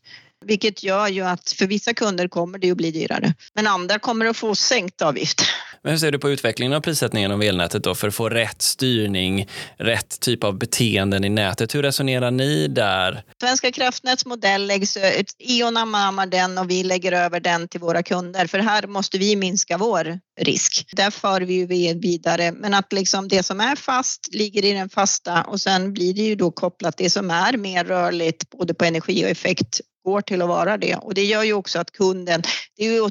Vilket 0.45 0.83
gör 0.83 1.07
ju 1.07 1.21
att 1.21 1.51
för 1.51 1.67
vissa 1.67 1.93
kunder 1.93 2.27
kommer 2.27 2.57
det 2.57 2.71
att 2.71 2.77
bli 2.77 2.91
dyrare. 2.91 3.33
Men 3.53 3.67
andra 3.67 3.99
kommer 3.99 4.25
att 4.25 4.37
få 4.37 4.55
sänkt 4.55 5.01
avgift. 5.01 5.41
Men 5.83 5.91
hur 5.91 5.99
ser 5.99 6.11
du 6.11 6.19
på 6.19 6.29
utvecklingen 6.29 6.73
av 6.73 6.81
prissättningen 6.81 7.31
av 7.31 7.43
elnätet 7.43 7.83
då 7.83 7.95
för 7.95 8.07
att 8.07 8.15
få 8.15 8.29
rätt 8.29 8.61
styrning, 8.61 9.49
rätt 9.77 10.19
typ 10.19 10.43
av 10.43 10.57
beteenden 10.57 11.23
i 11.23 11.29
nätet? 11.29 11.75
Hur 11.75 11.81
resonerar 11.81 12.31
ni 12.31 12.67
där? 12.67 13.23
Svenska 13.41 13.71
kraftnäts 13.71 14.25
modell 14.25 14.67
läggs 14.67 14.97
ut, 14.97 15.35
Eon 15.39 15.77
anammar 15.77 16.25
den 16.25 16.57
och 16.57 16.69
vi 16.69 16.83
lägger 16.83 17.11
över 17.11 17.39
den 17.39 17.67
till 17.67 17.79
våra 17.79 18.03
kunder 18.03 18.47
för 18.47 18.59
här 18.59 18.87
måste 18.87 19.17
vi 19.17 19.35
minska 19.35 19.77
vår 19.77 20.19
risk. 20.39 20.85
Där 20.91 21.11
för 21.11 21.41
vi 21.41 21.53
ju 21.53 21.93
vidare 21.99 22.51
men 22.51 22.73
att 22.73 22.93
liksom 22.93 23.27
det 23.27 23.43
som 23.43 23.59
är 23.59 23.75
fast 23.75 24.33
ligger 24.33 24.65
i 24.65 24.73
den 24.73 24.89
fasta 24.89 25.43
och 25.43 25.61
sen 25.61 25.93
blir 25.93 26.13
det 26.13 26.21
ju 26.21 26.35
då 26.35 26.51
kopplat 26.51 26.97
det 26.97 27.09
som 27.09 27.31
är 27.31 27.57
mer 27.57 27.83
rörligt 27.83 28.49
både 28.49 28.73
på 28.73 28.85
energi 28.85 29.25
och 29.25 29.29
effekt 29.29 29.81
går 30.07 30.21
till 30.21 30.41
att 30.41 30.47
vara 30.47 30.77
det 30.77 30.95
och 30.95 31.13
det 31.13 31.25
gör 31.25 31.43
ju 31.43 31.53
också 31.53 31.79
att 31.79 31.91
kunden, 31.91 32.41
det 32.77 32.85
är 32.87 32.91
ju 32.91 33.09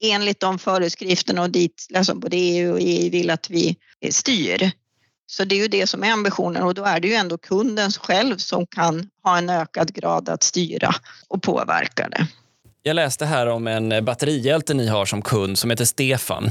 enligt 0.00 0.40
de 0.40 0.58
föreskrifterna 0.58 1.42
och 1.42 1.50
dit, 1.50 1.86
alltså 1.94 2.14
både 2.14 2.36
EU 2.36 2.72
och 2.72 2.78
EU 2.80 3.10
vill 3.10 3.30
att 3.30 3.50
vi 3.50 3.76
eh, 4.00 4.10
styr. 4.10 4.70
Så 5.26 5.44
det 5.44 5.54
är 5.54 5.58
ju 5.58 5.68
det 5.68 5.86
som 5.86 6.04
är 6.04 6.12
ambitionen 6.12 6.62
och 6.62 6.74
då 6.74 6.84
är 6.84 7.00
det 7.00 7.08
ju 7.08 7.14
ändå 7.14 7.38
kunden 7.38 7.90
själv 7.90 8.36
som 8.36 8.66
kan 8.66 9.10
ha 9.22 9.38
en 9.38 9.50
ökad 9.50 9.94
grad 9.94 10.28
att 10.28 10.42
styra 10.42 10.94
och 11.28 11.42
påverka 11.42 12.08
det. 12.08 12.26
Jag 12.88 12.94
läste 12.94 13.26
här 13.26 13.46
om 13.46 13.66
en 13.66 13.92
eh, 13.92 14.00
batterihjälte 14.00 14.74
ni 14.74 14.86
har 14.86 15.06
som 15.06 15.22
kund 15.22 15.58
som 15.58 15.70
heter 15.70 15.84
Stefan. 15.84 16.50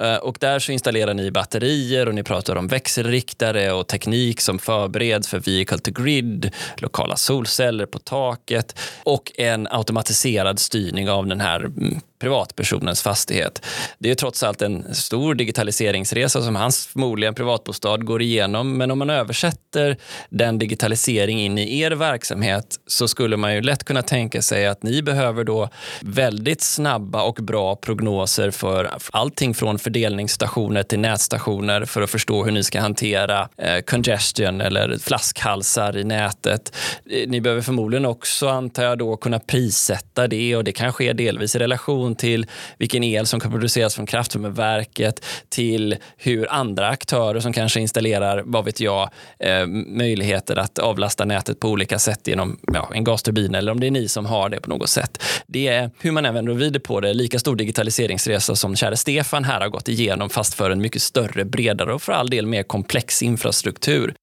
Eh, 0.00 0.16
och 0.16 0.36
där 0.40 0.58
så 0.58 0.72
installerar 0.72 1.14
ni 1.14 1.30
batterier 1.30 2.08
och 2.08 2.14
ni 2.14 2.22
pratar 2.22 2.56
om 2.56 2.66
växelriktare 2.66 3.72
och 3.72 3.86
teknik 3.86 4.40
som 4.40 4.58
förbereds 4.58 5.28
för 5.28 5.38
vehicle 5.38 5.78
to 5.78 5.90
grid, 5.90 6.50
lokala 6.76 7.16
solceller 7.16 7.86
på 7.86 7.98
taket 7.98 8.78
och 9.02 9.32
en 9.38 9.68
automatiserad 9.70 10.58
styrning 10.58 11.10
av 11.10 11.26
den 11.26 11.40
här 11.40 11.60
mm, 11.60 12.00
privatpersonens 12.24 13.02
fastighet. 13.02 13.66
Det 13.98 14.10
är 14.10 14.14
trots 14.14 14.42
allt 14.42 14.62
en 14.62 14.94
stor 14.94 15.34
digitaliseringsresa 15.34 16.42
som 16.42 16.56
hans 16.56 16.86
förmodligen 16.86 17.34
privatbostad 17.34 17.96
går 17.96 18.22
igenom. 18.22 18.76
Men 18.76 18.90
om 18.90 18.98
man 18.98 19.10
översätter 19.10 19.96
den 20.30 20.58
digitalisering 20.58 21.40
in 21.40 21.58
i 21.58 21.80
er 21.80 21.90
verksamhet 21.90 22.80
så 22.86 23.08
skulle 23.08 23.36
man 23.36 23.54
ju 23.54 23.60
lätt 23.60 23.84
kunna 23.84 24.02
tänka 24.02 24.42
sig 24.42 24.66
att 24.66 24.82
ni 24.82 25.02
behöver 25.02 25.44
då 25.44 25.68
väldigt 26.00 26.60
snabba 26.60 27.22
och 27.22 27.34
bra 27.34 27.76
prognoser 27.76 28.50
för 28.50 28.90
allting 29.10 29.54
från 29.54 29.78
fördelningsstationer 29.78 30.82
till 30.82 31.00
nätstationer 31.00 31.84
för 31.84 32.02
att 32.02 32.10
förstå 32.10 32.44
hur 32.44 32.52
ni 32.52 32.64
ska 32.64 32.80
hantera 32.80 33.48
eh, 33.56 33.80
congestion 33.80 34.60
eller 34.60 34.98
flaskhalsar 34.98 35.96
i 35.96 36.04
nätet. 36.04 36.76
Eh, 37.10 37.28
ni 37.28 37.40
behöver 37.40 37.62
förmodligen 37.62 38.06
också, 38.06 38.48
antar 38.48 38.82
jag, 38.82 38.98
då 38.98 39.16
kunna 39.16 39.38
prissätta 39.38 40.28
det 40.28 40.56
och 40.56 40.64
det 40.64 40.72
kan 40.72 40.92
ske 40.92 41.12
delvis 41.12 41.56
i 41.56 41.58
relation 41.58 42.13
till 42.14 42.46
vilken 42.78 43.04
el 43.04 43.26
som 43.26 43.40
kan 43.40 43.50
produceras 43.50 43.94
från 43.94 44.06
kraftvärmeverket 44.06 45.24
till 45.48 45.96
hur 46.16 46.52
andra 46.52 46.88
aktörer 46.88 47.40
som 47.40 47.52
kanske 47.52 47.80
installerar, 47.80 48.42
vad 48.46 48.64
vet 48.64 48.80
jag, 48.80 49.10
eh, 49.38 49.66
möjligheter 49.86 50.56
att 50.56 50.78
avlasta 50.78 51.24
nätet 51.24 51.60
på 51.60 51.68
olika 51.68 51.98
sätt 51.98 52.26
genom 52.26 52.58
ja, 52.72 52.90
en 52.94 53.04
gasturbin 53.04 53.54
eller 53.54 53.72
om 53.72 53.80
det 53.80 53.86
är 53.86 53.90
ni 53.90 54.08
som 54.08 54.26
har 54.26 54.48
det 54.48 54.60
på 54.60 54.70
något 54.70 54.88
sätt. 54.88 55.22
Det 55.46 55.68
är, 55.68 55.90
hur 56.00 56.12
man 56.12 56.26
även 56.26 56.56
vrider 56.56 56.80
på 56.80 57.00
det, 57.00 57.14
lika 57.14 57.38
stor 57.38 57.56
digitaliseringsresa 57.56 58.56
som 58.56 58.76
käre 58.76 58.96
Stefan 58.96 59.44
här 59.44 59.60
har 59.60 59.68
gått 59.68 59.88
igenom 59.88 60.30
fast 60.30 60.54
för 60.54 60.70
en 60.70 60.80
mycket 60.80 61.02
större, 61.02 61.44
bredare 61.44 61.94
och 61.94 62.02
för 62.02 62.12
all 62.12 62.30
del 62.30 62.46
mer 62.46 62.62
komplex 62.62 63.22
infrastruktur. 63.22 64.14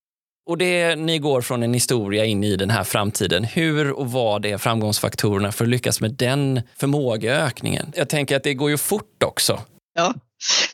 Och 0.46 0.58
det, 0.58 0.96
ni 0.96 1.20
går 1.20 1.42
från 1.42 1.64
en 1.64 1.74
historia 1.74 2.26
in 2.26 2.44
i 2.44 2.56
den 2.56 2.70
här 2.70 2.84
framtiden. 2.84 3.44
Hur 3.44 3.92
och 3.92 4.12
vad 4.12 4.46
är 4.46 4.58
framgångsfaktorerna 4.58 5.52
för 5.52 5.66
att 5.66 5.70
lyckas 5.70 6.02
med 6.02 6.12
den 6.12 6.62
förmågeökningen? 6.78 7.94
Jag 7.96 8.10
tänker 8.10 8.36
att 8.36 8.44
det 8.44 8.54
går 8.54 8.70
ju 8.70 8.78
fort 8.78 9.24
också. 9.24 9.62
Ja. 9.94 10.14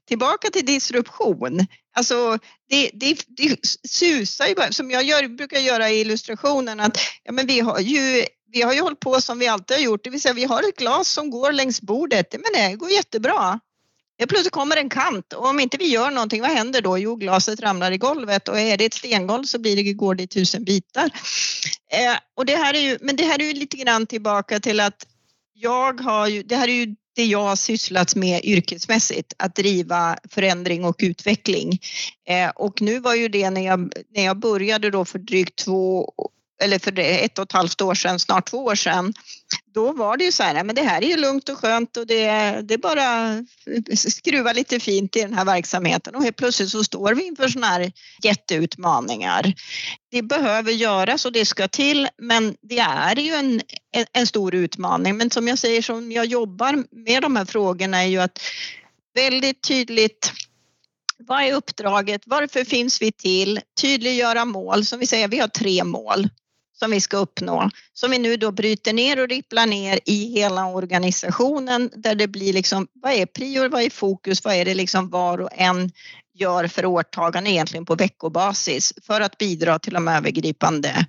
Tillbaka 0.07 0.49
till 0.49 0.65
disruption. 0.65 1.65
Alltså, 1.95 2.37
det, 2.69 2.89
det, 2.93 3.17
det 3.27 3.57
susar 3.89 4.47
ju 4.47 4.55
bara, 4.55 4.71
som 4.71 4.91
jag 4.91 5.03
gör, 5.03 5.27
brukar 5.27 5.59
göra 5.59 5.89
i 5.89 5.99
illustrationen, 5.99 6.79
att 6.79 6.97
ja, 7.23 7.31
men 7.31 7.47
vi, 7.47 7.59
har 7.59 7.79
ju, 7.79 8.25
vi 8.51 8.61
har 8.61 8.73
ju 8.73 8.81
hållit 8.81 8.99
på 8.99 9.21
som 9.21 9.39
vi 9.39 9.47
alltid 9.47 9.77
har 9.77 9.83
gjort, 9.83 10.03
det 10.03 10.09
vill 10.09 10.21
säga 10.21 10.33
vi 10.33 10.45
har 10.45 10.63
ett 10.69 10.77
glas 10.77 11.09
som 11.09 11.29
går 11.29 11.51
längs 11.51 11.81
bordet, 11.81 12.33
men 12.33 12.61
det 12.61 12.75
går 12.75 12.89
jättebra. 12.89 13.59
Plötsligt 14.25 14.53
kommer 14.53 14.77
en 14.77 14.89
kant 14.89 15.33
och 15.33 15.45
om 15.45 15.59
inte 15.59 15.77
vi 15.77 15.87
gör 15.87 16.11
någonting, 16.11 16.41
vad 16.41 16.51
händer 16.51 16.81
då? 16.81 16.97
Jo, 16.97 17.15
glaset 17.15 17.59
ramlar 17.59 17.91
i 17.91 17.97
golvet 17.97 18.47
och 18.47 18.59
är 18.59 18.77
det 18.77 18.85
ett 18.85 18.93
stengolv 18.93 19.43
så 19.43 19.59
blir 19.59 19.75
det, 19.75 19.93
går 19.93 20.15
det 20.15 20.23
i 20.23 20.27
tusen 20.27 20.63
bitar. 20.63 21.05
Eh, 21.91 22.17
och 22.35 22.45
det 22.45 22.55
här 22.55 22.73
är 22.73 22.79
ju, 22.79 22.97
men 23.01 23.15
det 23.15 23.23
här 23.23 23.41
är 23.41 23.45
ju 23.45 23.53
lite 23.53 23.77
grann 23.77 24.05
tillbaka 24.05 24.59
till 24.59 24.79
att 24.79 25.07
jag 25.53 26.01
har 26.01 26.27
ju, 26.27 26.43
det 26.43 26.55
här 26.55 26.67
är 26.67 26.73
ju 26.73 26.95
det 27.15 27.25
jag 27.25 27.43
har 27.43 27.55
sysslat 27.55 28.15
med 28.15 28.45
yrkesmässigt, 28.45 29.33
att 29.37 29.55
driva 29.55 30.17
förändring 30.29 30.85
och 30.85 30.95
utveckling. 30.99 31.79
Eh, 32.27 32.49
och 32.49 32.81
nu 32.81 32.99
var 32.99 33.15
ju 33.15 33.27
det 33.27 33.49
när 33.49 33.61
jag, 33.61 33.93
när 34.15 34.25
jag 34.25 34.39
började 34.39 34.89
då 34.89 35.05
för 35.05 35.19
drygt 35.19 35.55
två 35.55 36.13
eller 36.63 36.79
för 36.79 36.99
ett 36.99 37.37
och 37.37 37.43
ett 37.43 37.51
halvt 37.51 37.81
år 37.81 37.95
sedan, 37.95 38.19
snart 38.19 38.49
två 38.49 38.57
år 38.65 38.75
sedan, 38.75 39.13
då 39.73 39.91
var 39.91 40.17
det 40.17 40.23
ju 40.23 40.31
så 40.31 40.43
här, 40.43 40.63
men 40.63 40.75
det 40.75 40.81
här 40.81 41.03
är 41.03 41.07
ju 41.07 41.17
lugnt 41.17 41.49
och 41.49 41.57
skönt 41.57 41.97
och 41.97 42.07
det, 42.07 42.25
det 42.61 42.73
är 42.73 42.77
bara 42.77 43.43
skruva 43.95 44.53
lite 44.53 44.79
fint 44.79 45.15
i 45.15 45.21
den 45.21 45.33
här 45.33 45.45
verksamheten 45.45 46.15
och 46.15 46.23
helt 46.23 46.35
plötsligt 46.35 46.69
så 46.69 46.83
står 46.83 47.13
vi 47.13 47.23
inför 47.23 47.47
sådana 47.47 47.67
här 47.67 47.91
jätteutmaningar. 48.23 49.53
Det 50.11 50.21
behöver 50.21 50.71
göras 50.71 51.25
och 51.25 51.31
det 51.31 51.45
ska 51.45 51.67
till, 51.67 52.07
men 52.17 52.55
det 52.61 52.79
är 52.79 53.15
ju 53.15 53.33
en, 53.33 53.61
en 54.13 54.27
stor 54.27 54.55
utmaning. 54.55 55.17
Men 55.17 55.31
som 55.31 55.47
jag 55.47 55.59
säger, 55.59 55.81
som 55.81 56.11
jag 56.11 56.25
jobbar 56.25 56.83
med 56.91 57.21
de 57.21 57.35
här 57.35 57.45
frågorna 57.45 58.03
är 58.03 58.07
ju 58.07 58.17
att 58.17 58.39
väldigt 59.13 59.61
tydligt 59.61 60.31
vad 61.19 61.43
är 61.43 61.53
uppdraget? 61.53 62.21
Varför 62.25 62.63
finns 62.63 63.01
vi 63.01 63.11
till? 63.11 63.59
Tydliggöra 63.81 64.45
mål. 64.45 64.85
Som 64.85 64.99
vi 64.99 65.07
säger, 65.07 65.27
vi 65.27 65.39
har 65.39 65.47
tre 65.47 65.83
mål 65.83 66.29
som 66.79 66.91
vi 66.91 67.01
ska 67.01 67.17
uppnå. 67.17 67.69
Som 67.93 68.11
vi 68.11 68.17
nu 68.19 68.37
då 68.37 68.51
bryter 68.51 68.93
ner 68.93 69.21
och 69.21 69.29
ripplar 69.29 69.65
ner 69.65 69.99
i 70.05 70.33
hela 70.33 70.65
organisationen 70.65 71.89
där 71.95 72.15
det 72.15 72.27
blir 72.27 72.53
liksom, 72.53 72.87
vad 72.93 73.13
är 73.13 73.25
prior, 73.25 73.69
vad 73.69 73.81
är 73.81 73.89
fokus, 73.89 74.43
vad 74.43 74.53
är 74.53 74.65
det 74.65 74.73
liksom 74.73 75.09
var 75.09 75.37
och 75.37 75.49
en 75.51 75.91
gör 76.33 76.67
för 76.67 76.85
åtagande 76.85 77.49
egentligen 77.49 77.85
på 77.85 77.95
veckobasis 77.95 78.93
för 79.01 79.21
att 79.21 79.37
bidra 79.37 79.79
till 79.79 79.93
de 79.93 80.07
övergripande 80.07 81.05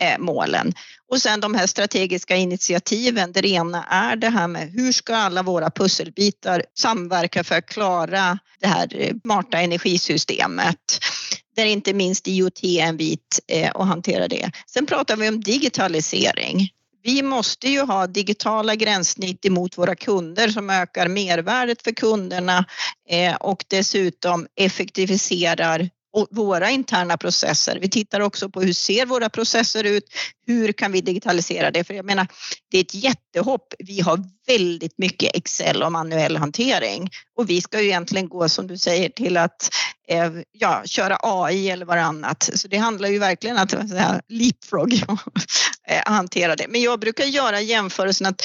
eh, 0.00 0.18
målen. 0.18 0.72
Och 1.08 1.22
sen 1.22 1.40
de 1.40 1.54
här 1.54 1.66
strategiska 1.66 2.36
initiativen 2.36 3.32
där 3.32 3.42
det 3.42 3.48
ena 3.48 3.84
är 3.84 4.16
det 4.16 4.28
här 4.28 4.48
med 4.48 4.70
hur 4.70 4.92
ska 4.92 5.16
alla 5.16 5.42
våra 5.42 5.70
pusselbitar 5.70 6.64
samverka 6.78 7.44
för 7.44 7.58
att 7.58 7.66
klara 7.66 8.38
det 8.60 8.66
här 8.66 8.88
eh, 8.90 9.14
smarta 9.22 9.58
energisystemet 9.58 10.98
där 11.56 11.66
inte 11.66 11.94
minst 11.94 12.28
IoT 12.28 12.64
är 12.64 12.84
en 12.84 12.96
bit 12.96 13.40
eh, 13.48 13.70
att 13.74 13.88
hantera 13.88 14.28
det. 14.28 14.50
Sen 14.66 14.86
pratar 14.86 15.16
vi 15.16 15.28
om 15.28 15.40
digitalisering. 15.40 16.70
Vi 17.02 17.22
måste 17.22 17.68
ju 17.68 17.80
ha 17.80 18.06
digitala 18.06 18.74
gränssnitt 18.74 19.46
emot 19.46 19.78
våra 19.78 19.94
kunder 19.94 20.48
som 20.48 20.70
ökar 20.70 21.08
mervärdet 21.08 21.82
för 21.82 21.92
kunderna 21.92 22.64
eh, 23.08 23.34
och 23.34 23.64
dessutom 23.68 24.46
effektiviserar 24.56 25.90
våra 26.30 26.70
interna 26.70 27.16
processer. 27.16 27.78
Vi 27.80 27.90
tittar 27.90 28.20
också 28.20 28.48
på 28.48 28.60
hur 28.60 28.72
ser 28.72 29.06
våra 29.06 29.28
processer 29.28 29.84
ut? 29.84 30.04
Hur 30.46 30.72
kan 30.72 30.92
vi 30.92 31.00
digitalisera 31.00 31.70
det? 31.70 31.84
För 31.84 31.94
jag 31.94 32.04
menar, 32.04 32.26
det 32.70 32.78
är 32.78 32.80
ett 32.80 32.94
jättehopp. 32.94 33.74
Vi 33.78 34.00
har 34.00 34.24
väldigt 34.46 34.98
mycket 34.98 35.36
Excel 35.36 35.82
och 35.82 35.92
manuell 35.92 36.36
hantering 36.36 37.10
och 37.36 37.50
vi 37.50 37.60
ska 37.60 37.80
ju 37.80 37.86
egentligen 37.86 38.28
gå 38.28 38.48
som 38.48 38.66
du 38.66 38.78
säger 38.78 39.08
till 39.08 39.36
att 39.36 39.70
eh, 40.08 40.32
ja, 40.52 40.82
köra 40.84 41.18
AI 41.22 41.70
eller 41.70 41.86
vad 41.86 41.98
annat. 41.98 42.50
Så 42.54 42.68
det 42.68 42.76
handlar 42.76 43.08
ju 43.08 43.18
verkligen 43.18 43.56
om 43.56 43.62
att 43.62 43.88
säga, 43.88 44.20
leapfrog 44.28 44.92
eh, 45.88 46.02
hantera 46.06 46.56
det. 46.56 46.66
Men 46.68 46.82
jag 46.82 47.00
brukar 47.00 47.24
göra 47.24 47.60
jämförelsen 47.60 48.26
att 48.26 48.42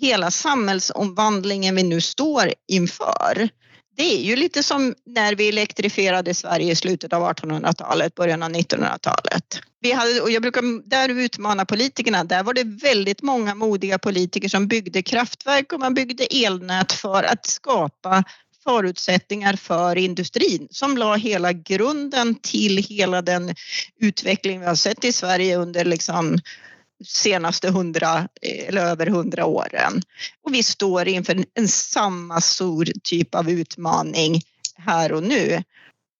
hela 0.00 0.30
samhällsomvandlingen 0.30 1.76
vi 1.76 1.82
nu 1.82 2.00
står 2.00 2.52
inför 2.68 3.48
det 3.96 4.14
är 4.14 4.20
ju 4.20 4.36
lite 4.36 4.62
som 4.62 4.94
när 5.06 5.34
vi 5.34 5.48
elektrifierade 5.48 6.34
Sverige 6.34 6.72
i 6.72 6.76
slutet 6.76 7.12
av 7.12 7.22
1800-talet, 7.22 8.14
början 8.14 8.42
av 8.42 8.50
1900-talet. 8.50 9.60
Vi 9.80 9.92
hade, 9.92 10.20
och 10.20 10.30
jag 10.30 10.42
brukar 10.42 10.88
där 10.88 11.08
utmana 11.08 11.64
politikerna, 11.64 12.24
där 12.24 12.42
var 12.42 12.54
det 12.54 12.64
väldigt 12.64 13.22
många 13.22 13.54
modiga 13.54 13.98
politiker 13.98 14.48
som 14.48 14.68
byggde 14.68 15.02
kraftverk 15.02 15.72
och 15.72 15.80
man 15.80 15.94
byggde 15.94 16.24
elnät 16.24 16.92
för 16.92 17.22
att 17.22 17.46
skapa 17.46 18.24
förutsättningar 18.64 19.56
för 19.56 19.98
industrin 19.98 20.68
som 20.70 20.98
la 20.98 21.14
hela 21.14 21.52
grunden 21.52 22.34
till 22.34 22.78
hela 22.78 23.22
den 23.22 23.54
utveckling 24.00 24.60
vi 24.60 24.66
har 24.66 24.74
sett 24.74 25.04
i 25.04 25.12
Sverige 25.12 25.56
under 25.56 25.84
liksom 25.84 26.38
senaste 27.04 27.70
hundra 27.70 28.28
eller 28.42 28.84
över 28.84 29.06
hundra 29.06 29.44
åren. 29.46 30.02
Och 30.42 30.54
vi 30.54 30.62
står 30.62 31.08
inför 31.08 31.44
en 31.54 31.68
samma 31.68 32.40
stor 32.40 32.88
typ 33.02 33.34
av 33.34 33.50
utmaning 33.50 34.40
här 34.76 35.12
och 35.12 35.22
nu. 35.22 35.62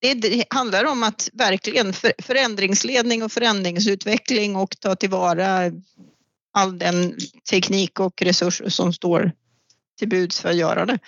Det 0.01 0.45
handlar 0.51 0.85
om 0.85 1.03
att 1.03 1.29
verkligen 1.33 1.93
förändringsledning 2.18 3.22
och 3.22 3.33
förändringsutveckling 3.33 4.57
och 4.57 4.81
ta 4.81 4.97
tillvara 4.97 5.72
all 6.53 6.79
den 6.79 7.18
teknik 7.51 8.01
och 8.01 8.22
resurser 8.22 8.68
som 8.68 8.93
står 8.93 9.33
till 9.99 10.09
buds 10.09 10.40
för 10.40 10.49
att 10.49 10.57
göra 10.57 10.86
det. 10.86 10.99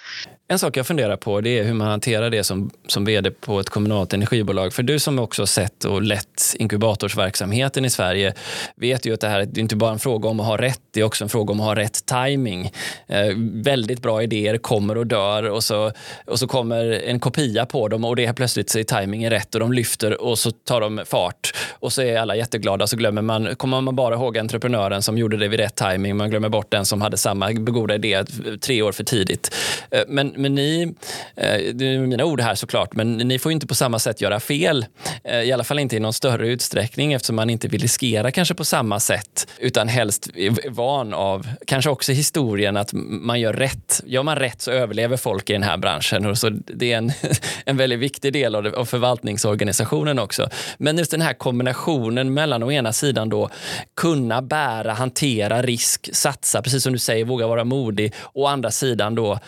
En 0.50 0.58
sak 0.58 0.76
jag 0.76 0.86
funderar 0.86 1.16
på 1.16 1.40
det 1.40 1.58
är 1.58 1.64
hur 1.64 1.74
man 1.74 1.88
hanterar 1.88 2.30
det 2.30 2.44
som, 2.44 2.70
som 2.86 3.04
vd 3.04 3.30
på 3.30 3.60
ett 3.60 3.70
kommunalt 3.70 4.12
energibolag. 4.12 4.72
För 4.72 4.82
du 4.82 4.98
som 4.98 5.18
också 5.18 5.46
sett 5.46 5.84
och 5.84 6.02
lett 6.02 6.42
inkubatorsverksamheten 6.58 7.84
i 7.84 7.90
Sverige 7.90 8.34
vet 8.76 9.06
ju 9.06 9.14
att 9.14 9.20
det 9.20 9.28
här 9.28 9.40
är 9.40 9.58
inte 9.58 9.76
bara 9.76 9.92
en 9.92 9.98
fråga 9.98 10.28
om 10.28 10.40
att 10.40 10.46
ha 10.46 10.56
rätt, 10.56 10.80
det 10.90 11.00
är 11.00 11.04
också 11.04 11.24
en 11.24 11.30
fråga 11.30 11.52
om 11.52 11.60
att 11.60 11.66
ha 11.66 11.74
rätt 11.74 12.06
timing. 12.06 12.70
Eh, 13.06 13.26
väldigt 13.52 14.02
bra 14.02 14.22
idéer 14.22 14.58
kommer 14.58 14.98
och 14.98 15.06
dör 15.06 15.42
och 15.42 15.64
så, 15.64 15.92
och 16.26 16.38
så 16.38 16.46
kommer 16.46 16.84
en 16.84 17.20
kopia 17.20 17.66
på 17.66 17.88
dem 17.88 18.04
och 18.04 18.16
det 18.16 18.24
är 18.24 18.32
plötsligt 18.32 18.70
så 18.70 18.78
är 18.78 18.84
tajmingen 18.84 19.30
rätt 19.30 19.54
och 19.54 19.60
de 19.60 19.72
lyfter 19.72 20.22
och 20.22 20.38
så 20.38 20.50
tar 20.50 20.80
de 20.80 21.00
fart 21.06 21.54
och 21.72 21.92
så 21.92 22.02
är 22.02 22.18
alla 22.18 22.36
jätteglada 22.36 22.86
så 22.86 22.96
glömmer 22.96 23.22
man, 23.22 23.56
kommer 23.56 23.80
man 23.80 23.96
bara 23.96 24.14
ihåg 24.14 24.38
entreprenören 24.38 25.02
som 25.02 25.18
gjorde 25.18 25.36
det 25.36 25.48
vid 25.48 25.60
rätt 25.60 25.74
timing, 25.74 26.16
man 26.16 26.30
glömmer 26.30 26.48
bort 26.48 26.70
den 26.70 26.84
som 26.84 27.00
hade 27.00 27.16
samma 27.16 27.52
goda 27.52 27.94
idé 27.94 28.24
tre 28.60 28.77
år 28.82 28.92
för 28.92 29.04
tidigt. 29.04 29.54
Eh, 29.90 30.02
men 30.08 30.32
men 30.36 30.54
ni, 30.54 30.94
eh, 31.36 31.74
det 31.74 31.94
är 31.94 31.98
mina 31.98 32.24
ord 32.24 32.40
här 32.40 32.54
såklart, 32.54 32.94
men 32.94 33.16
ni 33.16 33.38
får 33.38 33.52
inte 33.52 33.66
på 33.66 33.74
samma 33.74 33.98
sätt 33.98 34.20
göra 34.20 34.40
fel. 34.40 34.86
Eh, 35.24 35.40
I 35.40 35.52
alla 35.52 35.64
fall 35.64 35.78
inte 35.78 35.96
i 35.96 36.00
någon 36.00 36.12
större 36.12 36.48
utsträckning 36.48 37.12
eftersom 37.12 37.36
man 37.36 37.50
inte 37.50 37.68
vill 37.68 37.82
riskera 37.82 38.30
kanske 38.30 38.54
på 38.54 38.64
samma 38.64 39.00
sätt 39.00 39.48
utan 39.58 39.88
helst 39.88 40.30
är 40.34 40.70
van 40.70 41.14
av, 41.14 41.46
kanske 41.66 41.90
också 41.90 42.12
historien, 42.12 42.76
att 42.76 42.90
man 42.92 43.40
gör 43.40 43.52
rätt. 43.52 44.02
Gör 44.06 44.22
man 44.22 44.36
rätt 44.36 44.60
så 44.60 44.70
överlever 44.70 45.16
folk 45.16 45.50
i 45.50 45.52
den 45.52 45.62
här 45.62 45.76
branschen 45.76 46.26
och 46.26 46.38
så 46.38 46.48
det 46.50 46.92
är 46.92 46.98
en, 46.98 47.12
en 47.64 47.76
väldigt 47.76 47.98
viktig 47.98 48.32
del 48.32 48.54
av, 48.54 48.62
det, 48.62 48.76
av 48.76 48.84
förvaltningsorganisationen 48.84 50.18
också. 50.18 50.48
Men 50.78 50.98
just 50.98 51.10
den 51.10 51.20
här 51.20 51.34
kombinationen 51.34 52.34
mellan 52.34 52.62
å 52.62 52.72
ena 52.72 52.92
sidan 52.92 53.28
då 53.28 53.50
kunna 53.96 54.42
bära, 54.42 54.92
hantera 54.92 55.62
risk, 55.62 56.08
satsa, 56.12 56.62
precis 56.62 56.82
som 56.82 56.92
du 56.92 56.98
säger, 56.98 57.24
våga 57.24 57.46
vara 57.46 57.64
modig. 57.64 58.14
och 58.18 58.50
andra 58.50 58.67
sidan 58.70 59.14
då 59.14 59.38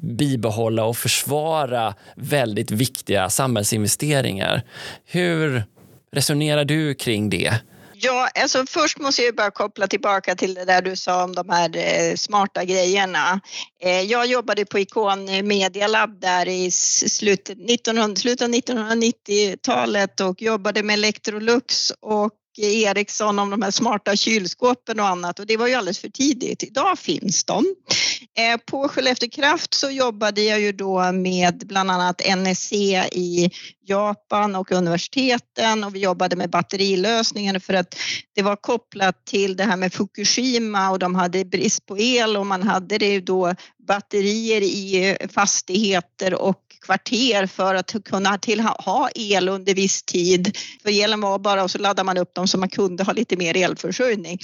bibehålla 0.00 0.84
och 0.84 0.96
försvara 0.96 1.94
väldigt 2.16 2.70
viktiga 2.70 3.30
samhällsinvesteringar. 3.30 4.62
Hur 5.04 5.64
resonerar 6.12 6.64
du 6.64 6.94
kring 6.94 7.30
det? 7.30 7.54
Ja, 8.02 8.28
alltså 8.42 8.64
först 8.68 8.98
måste 8.98 9.22
jag 9.22 9.34
bara 9.34 9.50
koppla 9.50 9.86
tillbaka 9.86 10.34
till 10.34 10.54
det 10.54 10.64
där 10.64 10.82
du 10.82 10.96
sa 10.96 11.24
om 11.24 11.34
de 11.34 11.48
här 11.48 11.76
eh, 11.76 12.14
smarta 12.14 12.64
grejerna. 12.64 13.40
Eh, 13.82 14.00
jag 14.00 14.26
jobbade 14.26 14.64
på 14.64 14.78
Icon 14.78 15.48
Media 15.48 15.86
Lab 15.86 16.20
där 16.20 16.48
i 16.48 16.70
slutet, 16.70 17.58
1900, 17.70 18.16
slutet 18.16 18.42
av 18.42 18.54
1990-talet 18.54 20.20
och 20.20 20.42
jobbade 20.42 20.82
med 20.82 20.94
Electrolux 20.94 21.92
och 22.00 22.32
Ericsson 22.58 23.38
om 23.38 23.50
de 23.50 23.62
här 23.62 23.70
smarta 23.70 24.16
kylskåpen 24.16 25.00
och 25.00 25.06
annat 25.06 25.38
och 25.38 25.46
det 25.46 25.56
var 25.56 25.66
ju 25.66 25.74
alldeles 25.74 25.98
för 25.98 26.08
tidigt. 26.08 26.62
Idag 26.62 26.98
finns 26.98 27.44
de. 27.44 27.64
Eh, 28.40 28.56
på 28.66 28.88
Skellefteå 28.88 29.28
Kraft 29.28 29.74
så 29.74 29.90
jobbade 29.90 30.42
jag 30.42 30.60
ju 30.60 30.72
då 30.72 31.12
med 31.12 31.62
bland 31.66 31.90
annat 31.90 32.22
NEC 32.36 32.72
i 33.12 33.50
Japan 33.86 34.56
och 34.56 34.72
universiteten 34.72 35.84
och 35.84 35.94
vi 35.94 35.98
jobbade 35.98 36.36
med 36.36 36.50
batterilösningar 36.50 37.58
för 37.58 37.74
att 37.74 37.94
det 38.34 38.42
var 38.42 38.56
kopplat 38.56 39.26
till 39.26 39.56
det 39.56 39.64
här 39.64 39.76
med 39.76 39.92
Fukushima 39.92 40.90
och 40.90 40.98
de 40.98 41.14
hade 41.14 41.44
brist 41.44 41.86
på 41.86 41.98
el 41.98 42.36
och 42.36 42.46
man 42.46 42.62
hade 42.62 42.98
det 42.98 43.20
då 43.20 43.54
batterier 43.88 44.62
i 44.62 45.16
fastigheter 45.34 46.34
och 46.34 46.69
kvarter 46.90 47.46
för 47.46 47.74
att 47.74 47.94
kunna 48.04 48.38
till, 48.38 48.60
ha 48.60 49.08
el 49.14 49.48
under 49.48 49.74
viss 49.74 50.02
tid. 50.02 50.58
För 50.82 51.02
elen 51.02 51.20
var 51.20 51.38
bara 51.38 51.62
och 51.62 51.70
så 51.70 51.78
laddade 51.78 52.06
man 52.06 52.18
upp 52.18 52.34
dem 52.34 52.48
så 52.48 52.58
man 52.58 52.68
kunde 52.68 53.04
ha 53.04 53.12
lite 53.12 53.36
mer 53.36 53.56
elförsörjning. 53.56 54.38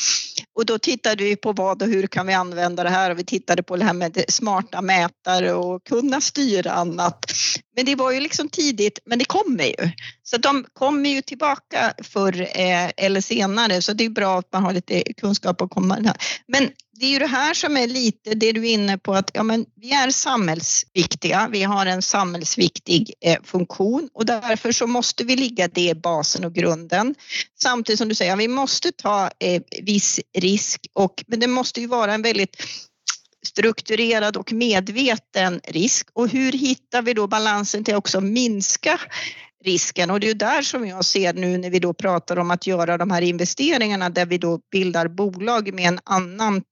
Och 0.54 0.66
då 0.66 0.78
tittade 0.78 1.24
vi 1.24 1.36
på 1.36 1.52
vad 1.52 1.82
och 1.82 1.88
hur 1.88 2.06
kan 2.06 2.26
vi 2.26 2.32
använda 2.32 2.82
det 2.82 2.90
här 2.90 3.10
och 3.10 3.18
vi 3.18 3.24
tittade 3.24 3.62
på 3.62 3.76
det 3.76 3.84
här 3.84 3.92
med 3.92 4.24
smarta 4.28 4.82
mätare 4.82 5.52
och 5.52 5.84
kunna 5.84 6.20
styra 6.20 6.72
annat. 6.72 7.32
Men 7.76 7.84
det 7.84 7.94
var 7.94 8.12
ju 8.12 8.20
liksom 8.20 8.48
tidigt, 8.48 8.98
men 9.04 9.18
det 9.18 9.24
kommer 9.24 9.64
ju. 9.64 9.90
Så 10.22 10.36
de 10.36 10.64
kommer 10.72 11.10
ju 11.10 11.22
tillbaka 11.22 11.94
förr 12.02 12.40
eh, 12.40 12.90
eller 12.96 13.20
senare 13.20 13.82
så 13.82 13.92
det 13.92 14.04
är 14.04 14.10
bra 14.10 14.38
att 14.38 14.52
man 14.52 14.64
har 14.64 14.72
lite 14.72 15.02
kunskap 15.12 15.62
och 15.62 15.70
komma. 15.70 16.14
Men 16.48 16.70
det 16.98 17.06
är 17.06 17.10
ju 17.10 17.18
det 17.18 17.26
här 17.26 17.54
som 17.54 17.76
är 17.76 17.86
lite 17.86 18.34
det 18.34 18.52
du 18.52 18.68
är 18.68 18.72
inne 18.72 18.98
på 18.98 19.14
att 19.14 19.30
ja, 19.34 19.42
men 19.42 19.66
vi 19.76 19.92
är 19.92 20.10
samhällsviktiga. 20.10 21.48
Vi 21.52 21.62
har 21.62 21.86
en 21.86 22.02
samhällsviktig 22.02 23.12
eh, 23.20 23.42
funktion 23.44 24.08
och 24.14 24.26
därför 24.26 24.72
så 24.72 24.86
måste 24.86 25.24
vi 25.24 25.36
ligga 25.36 25.68
det 25.68 25.88
i 25.88 25.94
basen 25.94 26.44
och 26.44 26.54
grunden. 26.54 27.14
Samtidigt 27.62 27.98
som 27.98 28.08
du 28.08 28.14
säger, 28.14 28.36
vi 28.36 28.48
måste 28.48 28.92
ta 28.92 29.30
eh, 29.38 29.62
viss 29.82 30.20
risk 30.38 30.86
och 30.92 31.24
men 31.26 31.40
det 31.40 31.46
måste 31.46 31.80
ju 31.80 31.86
vara 31.86 32.14
en 32.14 32.22
väldigt 32.22 32.56
strukturerad 33.46 34.36
och 34.36 34.52
medveten 34.52 35.60
risk. 35.64 36.08
Och 36.12 36.28
hur 36.28 36.52
hittar 36.52 37.02
vi 37.02 37.14
då 37.14 37.26
balansen 37.26 37.84
till 37.84 37.94
också 37.94 38.20
minska 38.20 39.00
risken? 39.64 40.10
Och 40.10 40.20
det 40.20 40.30
är 40.30 40.34
där 40.34 40.62
som 40.62 40.86
jag 40.86 41.04
ser 41.04 41.34
nu 41.34 41.58
när 41.58 41.70
vi 41.70 41.78
då 41.78 41.94
pratar 41.94 42.38
om 42.38 42.50
att 42.50 42.66
göra 42.66 42.98
de 42.98 43.10
här 43.10 43.22
investeringarna 43.22 44.10
där 44.10 44.26
vi 44.26 44.38
då 44.38 44.60
bildar 44.70 45.08
bolag 45.08 45.74
med 45.74 45.88
en 45.88 46.00
annan 46.04 46.62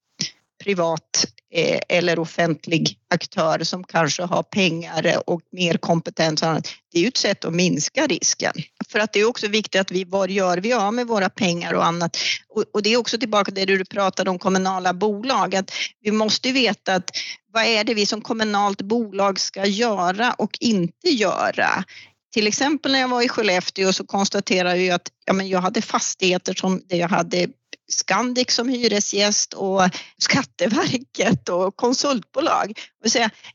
privat 0.65 1.27
eh, 1.55 1.81
eller 1.89 2.19
offentlig 2.19 2.99
aktör 3.11 3.65
som 3.65 3.85
kanske 3.85 4.23
har 4.23 4.43
pengar 4.43 5.23
och 5.27 5.41
mer 5.53 5.77
kompetens. 5.77 6.41
Det 6.41 6.99
är 6.99 7.03
ju 7.03 7.09
ett 7.09 7.17
sätt 7.17 7.45
att 7.45 7.55
minska 7.55 8.07
risken. 8.07 8.53
För 8.89 8.99
att 8.99 9.13
det 9.13 9.21
är 9.21 9.29
också 9.29 9.49
viktigt 9.49 9.81
att 9.81 9.91
vi, 9.91 10.05
vad 10.05 10.31
gör 10.31 10.59
vi 10.59 10.73
av 10.73 10.95
med 10.95 11.07
våra 11.07 11.29
pengar 11.29 11.73
och 11.75 11.87
annat? 11.87 12.17
Och, 12.73 12.83
det 12.83 12.93
är 12.93 12.97
också 12.97 13.19
tillbaka 13.19 13.53
till 13.53 13.67
det 13.67 13.77
du 13.77 13.85
pratade 13.85 14.31
om 14.31 14.39
kommunala 14.39 14.95
bolag, 14.95 15.55
att 15.55 15.71
vi 16.01 16.11
måste 16.11 16.53
veta 16.53 16.95
att 16.95 17.11
vad 17.53 17.65
är 17.65 17.85
det 17.85 17.95
vi 17.95 18.07
som 18.07 18.21
kommunalt 18.21 18.83
bolag 18.83 19.41
ska 19.41 19.67
göra 19.67 20.33
och 20.33 20.57
inte 20.61 21.09
göra? 21.09 21.85
Till 22.33 22.47
exempel 22.47 22.93
när 22.93 22.99
jag 23.01 23.09
var 23.09 23.23
i 23.23 23.29
Skellefteå 23.29 23.93
så 23.93 24.07
konstaterade 24.07 24.83
jag 24.83 24.95
att 24.95 25.09
ja, 25.25 25.33
men 25.33 25.49
jag 25.49 25.61
hade 25.61 25.83
fastigheter 25.83 26.55
som 26.55 26.83
jag 26.89 27.09
hade 27.09 27.49
Scandic 27.89 28.51
som 28.51 28.69
hyresgäst 28.69 29.55
och 29.55 29.83
Skatteverket 30.19 31.49
och 31.49 31.77
konsultbolag. 31.77 32.81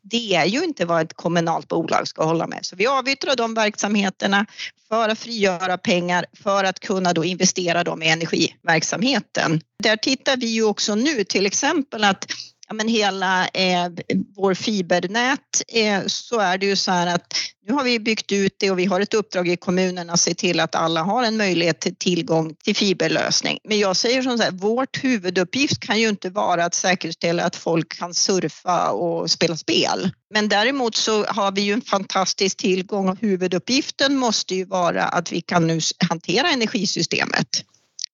Det 0.02 0.36
är 0.36 0.46
ju 0.46 0.64
inte 0.64 0.86
vad 0.86 1.02
ett 1.02 1.14
kommunalt 1.14 1.68
bolag 1.68 2.08
ska 2.08 2.24
hålla 2.24 2.48
med. 2.48 2.66
Så 2.66 2.76
vi 2.76 2.88
avyttrar 2.88 3.36
de 3.36 3.54
verksamheterna 3.54 4.46
för 4.88 5.10
att 5.10 5.20
frigöra 5.20 5.78
pengar 5.78 6.26
för 6.44 6.64
att 6.64 6.80
kunna 6.80 7.14
då 7.14 7.26
investera 7.26 7.84
dem 7.84 8.04
i 8.04 8.10
energiverksamheten. 8.10 9.62
Där 9.84 9.98
tittar 9.98 10.38
vi 10.38 10.46
ju 10.46 10.64
också 10.64 10.96
nu 10.96 11.24
till 11.24 11.46
exempel 11.46 12.04
att 12.04 12.26
ja, 12.70 12.76
men 12.76 12.88
hela 12.88 13.48
eh, 13.48 13.90
vår 14.36 14.54
fibernät 14.54 15.62
eh, 15.68 16.02
så 16.08 16.40
är 16.40 16.58
det 16.58 16.66
ju 16.66 16.76
så 16.76 16.92
här 16.92 17.16
att 17.16 17.34
nu 17.68 17.74
har 17.74 17.84
vi 17.84 18.00
byggt 18.00 18.32
ut 18.32 18.56
det 18.60 18.72
och 18.72 18.80
vi 18.80 18.86
har 18.86 19.02
ett 19.02 19.14
uppdrag 19.14 19.48
i 19.48 19.58
kommunen 19.58 20.10
att 20.10 20.20
se 20.20 20.34
till 20.34 20.60
att 20.60 20.76
alla 20.76 21.04
har 21.04 21.24
en 21.24 21.38
möjlighet 21.38 21.82
till 21.82 21.96
tillgång 21.96 22.56
till 22.64 22.76
fiberlösning. 22.76 23.60
Men 23.64 23.80
jag 23.80 23.96
säger 23.96 24.22
som 24.22 24.38
så 24.38 24.44
här, 24.44 24.52
vårt 24.52 25.04
huvuduppgift 25.04 25.80
kan 25.80 26.00
ju 26.00 26.10
inte 26.10 26.30
vara 26.30 26.66
att 26.66 26.76
säkerställa 26.76 27.44
att 27.44 27.56
folk 27.56 27.98
kan 27.98 28.14
surfa 28.14 28.92
och 28.92 29.32
spela 29.32 29.58
spel. 29.58 30.12
Men 30.34 30.50
däremot 30.50 30.96
så 30.96 31.26
har 31.26 31.52
vi 31.52 31.62
ju 31.62 31.74
en 31.74 31.82
fantastisk 31.82 32.58
tillgång 32.58 33.10
och 33.10 33.20
huvuduppgiften 33.20 34.18
måste 34.18 34.56
ju 34.56 34.66
vara 34.66 35.04
att 35.04 35.32
vi 35.32 35.42
kan 35.42 35.68
nu 35.68 35.80
hantera 36.10 36.50
energisystemet. 36.50 37.64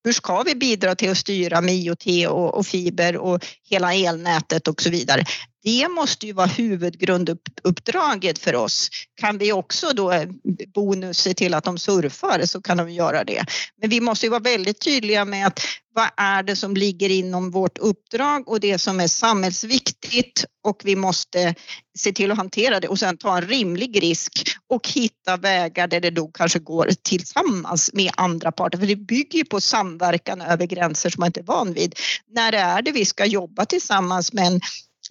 Hur 0.06 0.14
ska 0.14 0.43
vi 0.43 0.56
bidra 0.56 0.95
till 0.95 1.12
att 1.12 1.18
styra 1.18 1.62
med 1.62 1.76
IoT 1.76 2.06
och, 2.30 2.53
och 2.58 2.66
fiber 2.66 3.18
och 3.18 3.45
hela 3.70 3.93
elnätet 3.93 4.68
och 4.68 4.82
så 4.82 4.89
vidare? 4.89 5.24
Det 5.66 5.88
måste 5.88 6.26
ju 6.26 6.34
vara 6.34 6.47
huvudgrunduppdraget 6.47 8.39
för 8.39 8.55
oss. 8.55 8.89
Kan 9.22 9.38
vi 9.38 9.51
också 9.51 9.88
då 9.93 10.11
eh, 10.11 10.30
bonus 10.74 11.18
se 11.18 11.34
till 11.34 11.53
att 11.53 11.63
de 11.63 11.78
surfar 11.78 12.45
så 12.45 12.61
kan 12.61 12.78
de 12.78 12.91
göra 12.91 13.24
det. 13.24 13.45
Men 13.82 13.89
vi 13.89 14.01
måste 14.01 14.26
ju 14.26 14.30
vara 14.30 14.39
väldigt 14.39 14.82
tydliga 14.82 15.26
med 15.26 15.47
att 15.47 15.59
vad 15.95 16.09
är 16.18 16.43
det 16.43 16.55
som 16.55 16.74
ligger 16.74 17.09
inom 17.09 17.51
vårt 17.51 17.78
uppdrag 17.78 18.49
och 18.49 18.59
det 18.59 18.78
som 18.78 18.99
är 18.99 19.07
samhällsviktigt 19.07 20.45
och 20.63 20.82
vi 20.84 20.95
måste 20.95 21.55
se 21.97 22.11
till 22.11 22.32
att 22.32 22.38
hantera 22.38 22.80
det 22.80 22.88
och 22.88 22.99
sen 22.99 23.18
ta 23.18 23.38
en 23.38 23.47
rimlig 23.47 24.03
risk 24.03 24.32
och 24.70 24.89
hitta 24.89 25.38
vägar 25.38 25.88
där 25.88 25.99
det 25.99 26.09
då 26.09 26.28
kanske 26.28 26.59
går 26.59 26.89
tillsammans 27.01 27.93
med 27.93 28.11
andra 28.18 28.51
parter. 28.51 28.78
För 28.78 28.88
det 28.88 28.95
bygger 28.95 29.39
ju 29.39 29.45
på 29.45 29.61
samverkan 29.61 30.41
över 30.41 30.66
gränser 30.66 31.09
som 31.09 31.20
man 31.20 31.28
inte 31.28 31.39
är 31.39 31.43
van 31.43 31.74
vid. 31.74 31.95
När 32.32 32.53
är 32.53 32.82
det 32.82 32.91
vi 32.91 33.05
ska 33.05 33.26
jobba 33.26 33.66
tillsammans 33.66 34.34
med 34.34 34.47
en 34.47 34.61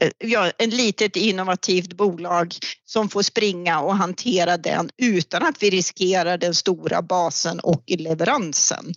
Eh, 0.01 0.11
ja, 0.19 0.51
en 0.59 0.71
litet 0.71 1.17
innovativt 1.17 1.93
bolag 1.93 2.55
som 2.85 3.09
får 3.09 3.23
springa 3.23 3.81
och 3.81 3.97
hantera 3.97 4.57
den 4.57 4.91
utan 4.97 5.43
att 5.43 5.63
vi 5.63 5.71
riskerar 5.71 6.39
den 6.39 6.55
stora 6.55 7.03
basen 7.03 7.61
och 7.61 7.85
leveransen. 7.87 8.95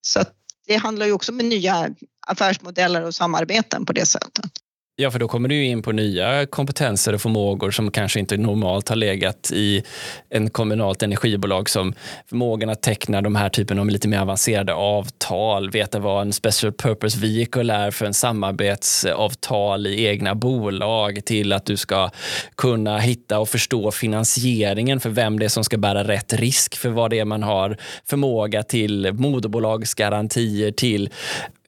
Så 0.00 0.24
det 0.66 0.76
handlar 0.76 1.06
ju 1.06 1.12
också 1.12 1.32
om 1.32 1.38
nya 1.38 1.90
affärsmodeller 2.26 3.02
och 3.02 3.14
samarbeten 3.14 3.86
på 3.86 3.92
det 3.92 4.06
sättet. 4.06 4.65
Ja, 4.98 5.10
för 5.10 5.18
då 5.18 5.28
kommer 5.28 5.48
du 5.48 5.64
in 5.64 5.82
på 5.82 5.92
nya 5.92 6.46
kompetenser 6.46 7.12
och 7.12 7.20
förmågor 7.20 7.70
som 7.70 7.90
kanske 7.90 8.20
inte 8.20 8.36
normalt 8.36 8.88
har 8.88 8.96
legat 8.96 9.50
i 9.54 9.82
en 10.30 10.50
kommunalt 10.50 11.02
energibolag 11.02 11.70
som 11.70 11.94
förmågan 12.26 12.70
att 12.70 12.82
teckna 12.82 13.22
de 13.22 13.36
här 13.36 13.48
typen 13.48 13.78
av 13.78 13.88
lite 13.90 14.08
mer 14.08 14.18
avancerade 14.18 14.74
avtal, 14.74 15.70
veta 15.70 15.98
vad 15.98 16.22
en 16.22 16.32
special 16.32 16.72
purpose 16.72 17.18
vehicle 17.18 17.74
är 17.74 17.90
för 17.90 18.06
en 18.06 18.14
samarbetsavtal 18.14 19.86
i 19.86 20.06
egna 20.06 20.34
bolag 20.34 21.20
till 21.24 21.52
att 21.52 21.66
du 21.66 21.76
ska 21.76 22.10
kunna 22.54 22.98
hitta 22.98 23.38
och 23.38 23.48
förstå 23.48 23.90
finansieringen 23.90 25.00
för 25.00 25.10
vem 25.10 25.38
det 25.38 25.44
är 25.44 25.48
som 25.48 25.64
ska 25.64 25.78
bära 25.78 26.04
rätt 26.04 26.32
risk 26.32 26.76
för 26.76 26.88
vad 26.88 27.10
det 27.10 27.18
är 27.18 27.24
man 27.24 27.42
har 27.42 27.76
förmåga 28.04 28.62
till 28.62 29.12
moderbolagsgarantier 29.12 30.70
till 30.72 31.10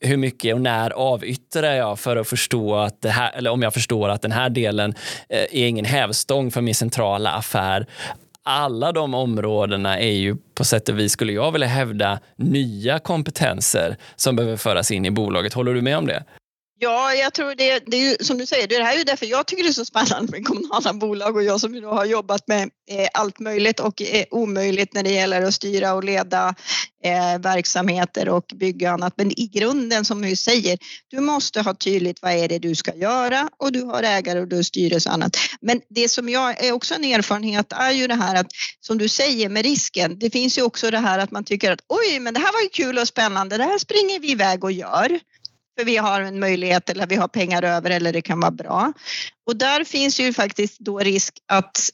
hur 0.01 0.16
mycket 0.16 0.55
och 0.55 0.61
när 0.61 0.90
avyttrar 0.90 1.74
jag 1.74 1.99
för 1.99 2.16
att 2.16 2.28
förstå 2.28 2.76
att 2.76 3.03
det 3.03 3.11
här, 3.11 3.32
eller 3.32 3.51
om 3.51 3.62
jag 3.62 3.74
förstår 3.74 4.09
att 4.09 4.22
den 4.22 4.32
här 4.32 4.51
delen 4.51 4.94
eh, 5.28 5.40
är 5.40 5.66
ingen 5.68 5.84
hävstång 5.84 6.51
för 6.51 6.61
min 6.61 6.74
centrala 6.74 7.30
affär. 7.32 7.86
Alla 8.42 8.92
de 8.92 9.14
områdena 9.14 9.99
är 9.99 10.12
ju 10.12 10.36
på 10.55 10.64
sätt 10.64 10.88
och 10.88 10.99
vis, 10.99 11.12
skulle 11.12 11.32
jag 11.32 11.53
vilja 11.53 11.68
hävda, 11.68 12.20
nya 12.36 12.99
kompetenser 12.99 13.96
som 14.16 14.36
behöver 14.36 14.57
föras 14.57 14.90
in 14.90 15.05
i 15.05 15.11
bolaget. 15.11 15.55
Håller 15.55 15.74
du 15.74 15.82
med 15.82 15.99
om 15.99 16.07
det? 16.07 16.24
Ja, 16.80 17.14
jag 17.14 17.34
tror 17.34 17.54
det, 17.54 17.82
det 17.86 17.96
är 17.96 18.10
ju 18.10 18.16
som 18.20 18.38
du 18.38 18.46
säger, 18.46 18.66
det 18.66 18.84
här 18.84 18.94
är 18.94 18.98
ju 18.98 19.04
därför 19.04 19.26
jag 19.26 19.46
tycker 19.46 19.62
det 19.62 19.68
är 19.68 19.72
så 19.72 19.84
spännande 19.84 20.32
med 20.32 20.46
kommunala 20.46 20.92
bolag 20.92 21.36
och 21.36 21.42
jag 21.42 21.60
som 21.60 21.74
ju 21.74 21.84
har 21.86 22.04
jobbat 22.04 22.48
med 22.48 22.70
eh, 22.90 23.08
allt 23.14 23.38
möjligt 23.38 23.80
och 23.80 24.02
eh, 24.02 24.24
omöjligt 24.30 24.94
när 24.94 25.02
det 25.02 25.10
gäller 25.10 25.42
att 25.42 25.54
styra 25.54 25.94
och 25.94 26.04
leda 26.04 26.54
eh, 27.04 27.38
verksamheter 27.38 28.28
och 28.28 28.44
bygga 28.54 28.90
annat. 28.90 29.14
Men 29.16 29.40
i 29.40 29.46
grunden 29.46 30.04
som 30.04 30.22
du 30.22 30.36
säger, 30.36 30.78
du 31.08 31.20
måste 31.20 31.60
ha 31.60 31.74
tydligt 31.74 32.22
vad 32.22 32.32
är 32.32 32.48
det 32.48 32.58
du 32.58 32.74
ska 32.74 32.94
göra 32.94 33.48
och 33.58 33.72
du 33.72 33.82
har 33.82 34.02
ägare 34.02 34.40
och 34.40 34.48
du 34.48 34.56
har 34.56 34.62
styrelse 34.62 35.08
och 35.08 35.14
annat. 35.14 35.36
Men 35.60 35.80
det 35.88 36.08
som 36.08 36.28
jag 36.28 36.64
är 36.64 36.72
också 36.72 36.94
en 36.94 37.04
erfarenhet 37.04 37.72
är 37.72 37.90
ju 37.90 38.06
det 38.06 38.14
här 38.14 38.34
att 38.34 38.46
som 38.80 38.98
du 38.98 39.08
säger 39.08 39.48
med 39.48 39.62
risken, 39.62 40.18
det 40.18 40.30
finns 40.30 40.58
ju 40.58 40.62
också 40.62 40.90
det 40.90 40.98
här 40.98 41.18
att 41.18 41.30
man 41.30 41.44
tycker 41.44 41.72
att 41.72 41.80
oj, 41.88 42.20
men 42.20 42.34
det 42.34 42.40
här 42.40 42.52
var 42.52 42.60
ju 42.62 42.68
kul 42.68 42.98
och 42.98 43.08
spännande, 43.08 43.56
det 43.56 43.64
här 43.64 43.78
springer 43.78 44.20
vi 44.20 44.30
iväg 44.30 44.64
och 44.64 44.72
gör 44.72 45.20
för 45.78 45.84
vi 45.84 45.96
har 45.96 46.20
en 46.20 46.40
möjlighet 46.40 46.90
eller 46.90 47.06
vi 47.06 47.16
har 47.16 47.28
pengar 47.28 47.62
över 47.62 47.90
eller 47.90 48.12
det 48.12 48.22
kan 48.22 48.40
vara 48.40 48.50
bra. 48.50 48.92
Och 49.46 49.56
där 49.56 49.84
finns 49.84 50.20
ju 50.20 50.32
faktiskt 50.32 50.78
då 50.78 50.98
risk 50.98 51.34
att 51.46 51.90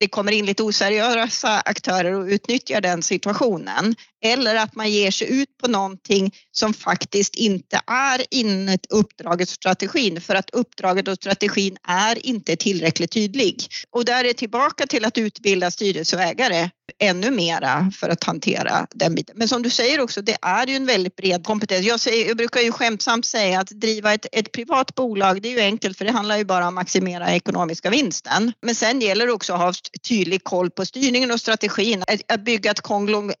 det 0.00 0.08
kommer 0.08 0.32
in 0.32 0.46
lite 0.46 0.62
oseriösa 0.62 1.60
aktörer 1.60 2.12
och 2.12 2.26
utnyttjar 2.26 2.80
den 2.80 3.02
situationen. 3.02 3.94
Eller 4.24 4.56
att 4.56 4.74
man 4.74 4.90
ger 4.90 5.10
sig 5.10 5.40
ut 5.40 5.48
på 5.62 5.68
någonting 5.68 6.34
som 6.52 6.74
faktiskt 6.74 7.36
inte 7.36 7.80
är 7.86 8.24
inom 8.30 8.78
uppdraget 8.90 9.48
och 9.48 9.54
strategin 9.54 10.20
för 10.20 10.34
att 10.34 10.50
uppdraget 10.50 11.08
och 11.08 11.14
strategin 11.14 11.76
är 11.88 12.26
inte 12.26 12.56
tillräckligt 12.56 13.12
tydlig. 13.12 13.66
Och 13.90 14.04
där 14.04 14.24
är 14.24 14.32
tillbaka 14.32 14.86
till 14.86 15.04
att 15.04 15.18
utbilda 15.18 15.70
styrelse 15.70 16.16
och 16.16 16.22
ägare 16.22 16.70
ännu 16.98 17.30
mera 17.30 17.90
för 17.94 18.08
att 18.08 18.24
hantera 18.24 18.86
den 18.90 19.14
biten. 19.14 19.36
Men 19.38 19.48
som 19.48 19.62
du 19.62 19.70
säger 19.70 20.00
också, 20.00 20.22
det 20.22 20.36
är 20.42 20.66
ju 20.66 20.76
en 20.76 20.86
väldigt 20.86 21.16
bred 21.16 21.44
kompetens. 21.44 21.86
Jag, 21.86 22.00
säger, 22.00 22.28
jag 22.28 22.36
brukar 22.36 22.60
ju 22.60 22.72
skämtsamt 22.72 23.26
säga 23.26 23.60
att 23.60 23.68
driva 23.68 24.14
ett, 24.14 24.26
ett, 24.32 24.52
privat 24.52 24.94
bolag, 24.94 25.42
det 25.42 25.48
är 25.48 25.52
ju 25.52 25.60
enkelt 25.60 25.98
för 25.98 26.04
det 26.04 26.12
handlar 26.12 26.36
ju 26.36 26.44
bara 26.44 26.62
om 26.62 26.68
att 26.68 26.74
maximera 26.74 27.34
ekonomiska 27.34 27.90
vinsten. 27.90 28.52
Men 28.62 28.74
sen 28.74 29.00
gäller 29.00 29.26
det 29.26 29.32
också 29.32 29.52
att 29.52 29.60
ha 29.60 29.72
tydlig 30.08 30.44
koll 30.44 30.70
på 30.70 30.86
styrningen 30.86 31.30
och 31.30 31.40
strategin. 31.40 32.02
Att, 32.06 32.32
att 32.32 32.44
bygga 32.44 32.70
ett 32.70 32.80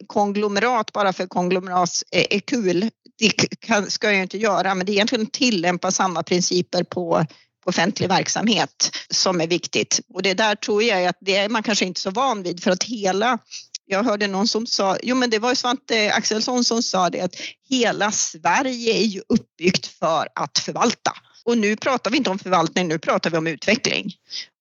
konglomerat 0.06 0.92
bara 0.92 1.12
för 1.12 1.26
konglomerat 1.26 2.02
är, 2.10 2.18
eh, 2.18 2.26
är 2.30 2.34
eh, 2.34 2.40
kul, 2.40 2.90
det 3.18 3.30
kan, 3.60 3.90
ska 3.90 4.06
jag 4.06 4.16
ju 4.16 4.22
inte 4.22 4.38
göra, 4.38 4.74
men 4.74 4.86
det 4.86 4.92
är 4.92 4.94
egentligen 4.94 5.26
att 5.26 5.32
tillämpa 5.32 5.90
samma 5.90 6.22
principer 6.22 6.84
på 6.84 7.26
offentlig 7.64 8.08
verksamhet 8.08 8.96
som 9.10 9.40
är 9.40 9.46
viktigt. 9.46 10.00
Och 10.14 10.22
det 10.22 10.34
där 10.34 10.54
tror 10.54 10.82
jag 10.82 11.06
att 11.06 11.18
det 11.20 11.36
är 11.36 11.48
man 11.48 11.62
kanske 11.62 11.84
inte 11.84 12.00
så 12.00 12.10
van 12.10 12.42
vid 12.42 12.62
för 12.62 12.70
att 12.70 12.82
hela 12.82 13.38
jag 13.86 14.04
hörde 14.04 14.26
någon 14.26 14.48
som 14.48 14.66
sa, 14.66 14.96
jo 15.02 15.16
men 15.16 15.30
det 15.30 15.38
var 15.38 15.54
Svante 15.54 16.12
Axelsson 16.12 16.64
som 16.64 16.82
sa 16.82 17.10
det 17.10 17.20
att 17.20 17.34
hela 17.68 18.12
Sverige 18.12 18.92
är 18.94 19.04
ju 19.04 19.22
uppbyggt 19.28 19.86
för 19.86 20.28
att 20.34 20.58
förvalta. 20.58 21.12
Och 21.46 21.58
nu 21.58 21.76
pratar 21.76 22.10
vi 22.10 22.16
inte 22.16 22.30
om 22.30 22.38
förvaltning, 22.38 22.88
nu 22.88 22.98
pratar 22.98 23.30
vi 23.30 23.36
om 23.36 23.46
utveckling. 23.46 24.12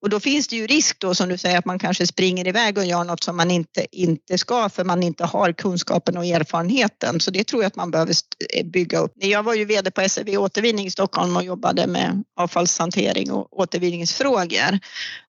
Och 0.02 0.10
då 0.10 0.20
finns 0.20 0.48
det 0.48 0.56
ju 0.56 0.68
risk 0.68 1.00
då 1.00 1.16
som 1.16 1.30
du 1.30 1.38
säger 1.38 1.58
att 1.58 1.66
man 1.66 1.80
kanske 1.80 2.08
springer 2.08 2.48
iväg 2.48 2.78
och 2.78 2.86
gör 2.86 3.04
något 3.04 3.24
som 3.24 3.38
man 3.38 3.52
inte, 3.52 3.86
inte 3.92 4.38
ska 4.38 4.70
för 4.70 4.84
man 4.84 5.04
inte 5.04 5.26
har 5.26 5.52
kunskapen 5.52 6.18
och 6.18 6.26
erfarenheten. 6.26 7.20
Så 7.20 7.32
det 7.32 7.44
tror 7.44 7.64
jag 7.64 7.68
att 7.68 7.76
man 7.76 7.92
behöver 7.92 8.16
eh, 8.54 8.66
bygga 8.66 9.00
upp. 9.00 9.12
Jag 9.16 9.44
var 9.44 9.54
ju 9.54 9.66
VD 9.66 9.92
på 9.92 10.10
SEB 10.10 10.30
Återvinning 10.30 10.86
i 10.86 10.92
Stockholm 10.92 11.36
och 11.36 11.44
jobbade 11.44 11.88
med 11.88 12.24
avfallshantering 12.40 13.32
och 13.32 13.60
återvinningsfrågor. 13.60 14.80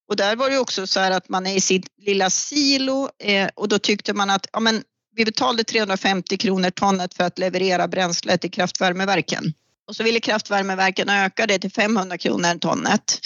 Och 0.08 0.16
där 0.16 0.36
var 0.36 0.50
det 0.50 0.58
också 0.58 0.86
så 0.86 1.00
här 1.00 1.10
att 1.10 1.28
man 1.28 1.46
är 1.46 1.56
i 1.56 1.60
sitt 1.60 1.86
lilla 2.02 2.30
silo 2.30 3.08
eh, 3.22 3.48
och 3.54 3.68
då 3.68 3.78
tyckte 3.78 4.14
man 4.14 4.30
att 4.30 4.46
ja, 4.52 4.60
men 4.60 4.82
vi 5.16 5.24
betalade 5.24 5.64
350 5.64 6.36
kronor 6.36 6.70
tonnet 6.70 7.14
för 7.14 7.24
att 7.24 7.38
leverera 7.38 7.88
bränsle 7.88 8.38
till 8.38 8.50
kraftvärmeverken. 8.50 9.54
Och 9.88 9.96
så 9.96 10.02
ville 10.02 10.20
kraftvärmeverken 10.20 11.08
öka 11.08 11.46
det 11.46 11.58
till 11.58 11.72
500 11.72 12.18
kronor 12.18 12.58
tonnet. 12.58 13.20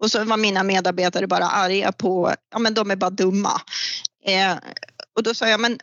Och 0.00 0.10
så 0.10 0.24
var 0.24 0.36
mina 0.36 0.62
medarbetare 0.62 1.26
bara 1.26 1.48
arga 1.48 1.92
på, 1.92 2.34
ja 2.50 2.58
men 2.58 2.74
de 2.74 2.90
är 2.90 2.96
bara 2.96 3.10
dumma. 3.10 3.60
Eh, 4.26 4.56
och 5.16 5.22
då 5.22 5.34
sa 5.34 5.48
jag, 5.48 5.60
men 5.60 5.78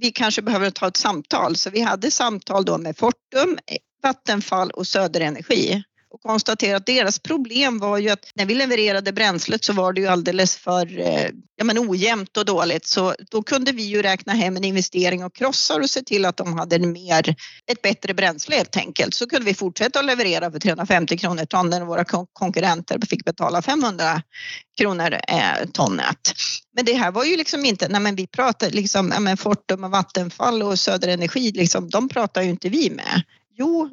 vi 0.00 0.12
kanske 0.12 0.42
behöver 0.42 0.70
ta 0.70 0.88
ett 0.88 0.96
samtal. 0.96 1.56
Så 1.56 1.70
vi 1.70 1.80
hade 1.80 2.10
samtal 2.10 2.64
då 2.64 2.78
med 2.78 2.96
Fortum, 2.96 3.58
Vattenfall 4.02 4.70
och 4.70 4.86
Söderenergi 4.86 5.84
och 6.10 6.22
konstatera 6.22 6.76
att 6.76 6.86
deras 6.86 7.18
problem 7.18 7.78
var 7.78 7.98
ju 7.98 8.10
att 8.10 8.32
när 8.34 8.46
vi 8.46 8.54
levererade 8.54 9.12
bränslet 9.12 9.64
så 9.64 9.72
var 9.72 9.92
det 9.92 10.00
ju 10.00 10.06
alldeles 10.06 10.56
för 10.56 10.98
eh, 10.98 11.28
ja, 11.56 11.64
men 11.64 11.90
ojämnt 11.90 12.36
och 12.36 12.44
dåligt 12.44 12.86
så 12.86 13.14
då 13.30 13.42
kunde 13.42 13.72
vi 13.72 13.82
ju 13.82 14.02
räkna 14.02 14.32
hem 14.32 14.56
en 14.56 14.64
investering 14.64 15.24
och 15.24 15.34
krossar 15.34 15.80
och 15.80 15.90
se 15.90 16.02
till 16.02 16.24
att 16.24 16.36
de 16.36 16.58
hade 16.58 16.78
mer, 16.78 17.34
ett 17.66 17.82
bättre 17.82 18.14
bränsle 18.14 18.56
helt 18.56 18.76
enkelt. 18.76 19.14
Så 19.14 19.28
kunde 19.28 19.44
vi 19.44 19.54
fortsätta 19.54 19.98
att 19.98 20.04
leverera 20.04 20.50
för 20.50 20.58
350 20.58 21.18
kronor 21.18 21.44
tonnen 21.44 21.82
och 21.82 21.88
våra 21.88 22.04
konkurrenter 22.32 22.98
fick 23.08 23.24
betala 23.24 23.62
500 23.62 24.22
kronor 24.78 25.14
eh, 25.28 25.68
tonnet. 25.72 26.32
Men 26.76 26.84
det 26.84 26.94
här 26.94 27.10
var 27.10 27.24
ju 27.24 27.36
liksom 27.36 27.64
inte, 27.64 27.88
nej 27.88 28.00
men 28.00 28.16
vi 28.16 28.26
pratade 28.26 28.72
liksom, 28.72 29.10
ja 29.14 29.20
men 29.20 29.36
Fortum 29.36 29.84
och 29.84 29.90
Vattenfall 29.90 30.62
och 30.62 30.78
Söderenergi, 30.78 31.52
liksom, 31.52 31.90
de 31.90 32.08
pratar 32.08 32.42
ju 32.42 32.50
inte 32.50 32.68
vi 32.68 32.90
med. 32.90 33.22
Jo, 33.58 33.90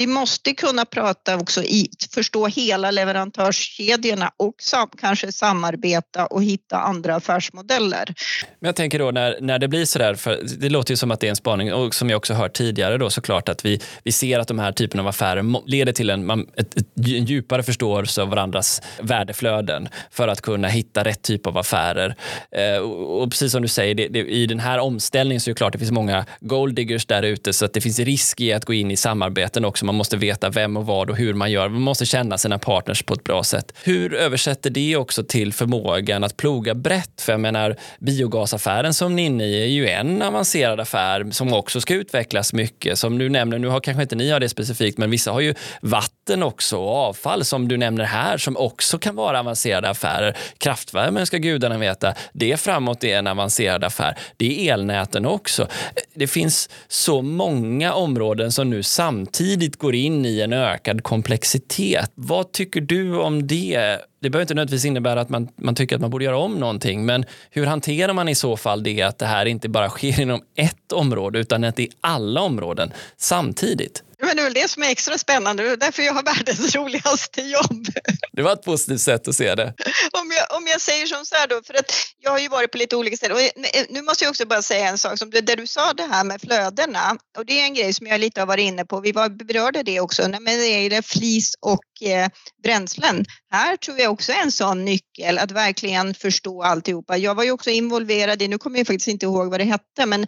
vi 0.00 0.06
måste 0.06 0.54
kunna 0.54 0.84
prata 0.84 1.36
också 1.36 1.62
i, 1.62 1.90
förstå 2.14 2.46
hela 2.46 2.90
leverantörskedjorna 2.90 4.30
och 4.36 4.54
sam, 4.58 4.88
kanske 5.00 5.32
samarbeta 5.32 6.26
och 6.26 6.42
hitta 6.42 6.76
andra 6.76 7.14
affärsmodeller. 7.14 8.14
Men 8.60 8.68
jag 8.68 8.76
tänker 8.76 8.98
då 8.98 9.10
när, 9.10 9.38
när 9.40 9.58
det 9.58 9.68
blir 9.68 9.84
så 9.84 9.98
där, 9.98 10.14
för 10.14 10.40
det 10.58 10.68
låter 10.68 10.92
ju 10.92 10.96
som 10.96 11.10
att 11.10 11.20
det 11.20 11.26
är 11.26 11.30
en 11.30 11.36
spaning 11.36 11.74
och 11.74 11.94
som 11.94 12.10
jag 12.10 12.16
också 12.16 12.34
hört 12.34 12.52
tidigare 12.52 12.98
då 12.98 13.10
såklart 13.10 13.48
att 13.48 13.64
vi, 13.64 13.80
vi 14.04 14.12
ser 14.12 14.38
att 14.38 14.48
de 14.48 14.58
här 14.58 14.72
typen 14.72 15.00
av 15.00 15.06
affärer 15.06 15.68
leder 15.68 15.92
till 15.92 16.10
en, 16.10 16.30
ett, 16.30 16.76
ett, 16.76 16.86
en 16.96 17.24
djupare 17.24 17.62
förståelse 17.62 18.22
av 18.22 18.28
varandras 18.28 18.82
värdeflöden 19.00 19.88
för 20.10 20.28
att 20.28 20.40
kunna 20.40 20.68
hitta 20.68 21.04
rätt 21.04 21.22
typ 21.22 21.46
av 21.46 21.58
affärer. 21.58 22.14
Eh, 22.50 22.82
och, 22.82 23.22
och, 23.22 23.30
precis 23.30 23.52
som 23.52 23.62
du 23.62 23.68
säger, 23.68 23.94
det, 23.94 24.08
det, 24.08 24.18
i 24.18 24.46
den 24.46 24.60
här 24.60 24.78
omställningen 24.78 25.40
så 25.40 25.50
är 25.50 25.52
det 25.52 25.58
klart 25.58 25.72
det 25.72 25.78
finns 25.78 25.90
många 25.90 26.26
gold 26.40 26.74
diggers 26.74 27.06
där 27.06 27.22
ute 27.22 27.52
så 27.52 27.64
att 27.64 27.72
det 27.72 27.80
finns 27.80 27.98
risk 27.98 28.40
i 28.40 28.52
att 28.52 28.64
gå 28.64 28.72
in 28.74 28.90
i 28.90 28.96
samarbeten 28.96 29.64
också 29.64 29.89
man 29.92 29.96
måste 29.96 30.16
veta 30.16 30.50
vem 30.50 30.76
och 30.76 30.86
vad 30.86 31.10
och 31.10 31.16
hur 31.16 31.34
man 31.34 31.50
gör. 31.50 31.68
Man 31.68 31.82
måste 31.82 32.06
känna 32.06 32.38
sina 32.38 32.58
partners 32.58 33.02
på 33.02 33.14
ett 33.14 33.24
bra 33.24 33.44
sätt. 33.44 33.72
Hur 33.82 34.14
översätter 34.14 34.70
det 34.70 34.96
också 34.96 35.24
till 35.24 35.52
förmågan 35.52 36.24
att 36.24 36.36
ploga 36.36 36.74
brett? 36.74 37.20
För 37.20 37.32
jag 37.32 37.40
menar, 37.40 37.76
biogasaffären 37.98 38.94
som 38.94 39.16
ni 39.16 39.22
är 39.22 39.26
inne 39.26 39.44
i 39.44 39.62
är 39.62 39.66
ju 39.66 39.88
en 39.88 40.22
avancerad 40.22 40.80
affär 40.80 41.30
som 41.30 41.52
också 41.52 41.80
ska 41.80 41.94
utvecklas 41.94 42.52
mycket. 42.52 42.98
Som 42.98 43.18
du 43.18 43.28
nämner, 43.28 43.58
nu 43.58 43.68
har 43.68 43.80
kanske 43.80 44.02
inte 44.02 44.16
ni 44.16 44.30
har 44.30 44.40
det 44.40 44.48
specifikt, 44.48 44.98
men 44.98 45.10
vissa 45.10 45.32
har 45.32 45.40
ju 45.40 45.54
vatten 45.80 46.42
också 46.42 46.76
och 46.76 46.96
avfall 46.96 47.44
som 47.44 47.68
du 47.68 47.76
nämner 47.76 48.04
här 48.04 48.38
som 48.38 48.56
också 48.56 48.98
kan 48.98 49.16
vara 49.16 49.40
avancerade 49.40 49.88
affärer. 49.88 50.36
Kraftvärmen 50.58 51.26
ska 51.26 51.36
gudarna 51.36 51.78
veta, 51.78 52.14
det 52.32 52.60
framåt 52.60 53.04
är 53.04 53.18
en 53.18 53.26
avancerad 53.26 53.84
affär. 53.84 54.18
Det 54.36 54.68
är 54.68 54.72
elnäten 54.72 55.26
också. 55.26 55.66
Det 56.14 56.26
finns 56.26 56.68
så 56.88 57.22
många 57.22 57.92
områden 57.92 58.52
som 58.52 58.70
nu 58.70 58.82
samtidigt 58.82 59.78
går 59.80 59.94
in 59.94 60.24
i 60.24 60.40
en 60.40 60.52
ökad 60.52 61.02
komplexitet. 61.02 62.10
Vad 62.14 62.52
tycker 62.52 62.80
du 62.80 63.18
om 63.18 63.46
det? 63.46 63.98
Det 64.20 64.30
behöver 64.30 64.42
inte 64.42 64.54
nödvändigtvis 64.54 64.84
innebära 64.84 65.20
att 65.20 65.28
man, 65.28 65.48
man 65.56 65.74
tycker 65.74 65.96
att 65.96 66.00
man 66.00 66.10
borde 66.10 66.24
göra 66.24 66.38
om 66.38 66.54
någonting, 66.54 67.06
men 67.06 67.24
hur 67.50 67.66
hanterar 67.66 68.12
man 68.12 68.28
i 68.28 68.34
så 68.34 68.56
fall 68.56 68.82
det 68.82 69.02
att 69.02 69.18
det 69.18 69.26
här 69.26 69.46
inte 69.46 69.68
bara 69.68 69.88
sker 69.88 70.20
inom 70.20 70.42
ett 70.54 70.92
område 70.92 71.38
utan 71.38 71.64
att 71.64 71.76
det 71.76 71.82
är 71.82 71.90
alla 72.00 72.40
områden 72.40 72.92
samtidigt? 73.16 74.02
Men 74.20 74.36
det 74.36 74.42
är 74.42 74.44
väl 74.44 74.54
det 74.54 74.70
som 74.70 74.82
är 74.82 74.88
extra 74.88 75.18
spännande. 75.18 75.62
Det 75.62 75.70
är 75.70 75.76
därför 75.76 76.02
jag 76.02 76.12
har 76.12 76.22
världens 76.22 76.74
roligaste 76.76 77.42
jobb. 77.42 77.86
Det 78.32 78.42
var 78.42 78.52
ett 78.52 78.62
positivt 78.62 79.00
sätt 79.00 79.28
att 79.28 79.34
se 79.34 79.54
det. 79.54 79.74
Om 80.12 80.30
jag, 80.30 80.56
om 80.56 80.66
jag 80.66 80.80
säger 80.80 81.06
som 81.06 81.24
så 81.24 81.34
här 81.34 81.46
då, 81.48 81.62
för 81.66 81.74
att 81.74 81.92
jag 82.18 82.30
har 82.30 82.38
ju 82.38 82.48
varit 82.48 82.72
på 82.72 82.78
lite 82.78 82.96
olika 82.96 83.16
ställen. 83.16 83.36
Och 83.36 83.42
nu 83.88 84.02
måste 84.02 84.24
jag 84.24 84.30
också 84.30 84.46
bara 84.46 84.62
säga 84.62 84.88
en 84.88 84.98
sak, 84.98 85.18
som 85.18 85.30
det, 85.30 85.40
det 85.40 85.56
du 85.56 85.66
sa 85.66 85.92
det 85.92 86.06
här 86.10 86.24
med 86.24 86.40
flödena. 86.40 87.16
Och 87.38 87.46
det 87.46 87.60
är 87.60 87.64
en 87.64 87.74
grej 87.74 87.92
som 87.92 88.06
jag 88.06 88.20
lite 88.20 88.40
har 88.40 88.46
varit 88.46 88.62
inne 88.62 88.84
på. 88.84 89.00
Vi 89.00 89.12
var, 89.12 89.28
berörde 89.28 89.82
det 89.82 90.00
också, 90.00 90.28
men 90.28 90.44
det 90.44 90.66
är 90.66 90.90
det 90.90 91.06
flis 91.06 91.54
och 91.60 92.08
eh, 92.08 92.28
bränslen. 92.62 93.24
Här 93.50 93.76
tror 93.76 93.98
jag 93.98 94.12
också 94.12 94.32
är 94.32 94.42
en 94.42 94.52
sån 94.52 94.84
nyckel 94.84 95.38
att 95.38 95.50
verkligen 95.50 96.14
förstå 96.14 96.62
alltihopa. 96.62 97.16
Jag 97.16 97.34
var 97.34 97.44
ju 97.44 97.50
också 97.50 97.70
involverad 97.70 98.42
i, 98.42 98.48
nu 98.48 98.58
kommer 98.58 98.78
jag 98.78 98.86
faktiskt 98.86 99.08
inte 99.08 99.26
ihåg 99.26 99.50
vad 99.50 99.60
det 99.60 99.64
hette, 99.64 100.06
men 100.06 100.26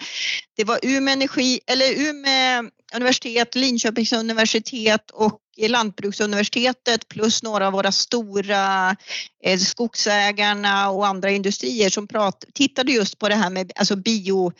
det 0.57 0.64
var 0.64 0.78
Umeå 0.82 1.12
Energi, 1.12 1.61
eller 1.66 1.93
Umeå 1.93 2.70
universitet, 2.95 3.55
Linköpings 3.55 4.12
universitet 4.12 5.11
och 5.11 5.40
Lantbruksuniversitetet 5.68 7.09
plus 7.09 7.43
några 7.43 7.66
av 7.66 7.72
våra 7.72 7.93
stora 7.93 8.97
eh, 9.45 9.59
skogsägarna 9.59 10.90
och 10.90 11.07
andra 11.07 11.30
industrier 11.30 11.90
som 11.90 12.09
prat, 12.09 12.45
tittade 12.55 12.93
just 12.93 13.18
på 13.18 13.28
det 13.28 13.34
här 13.34 13.51
med 13.51 13.72
alltså 13.76 13.97
bio 13.97 14.53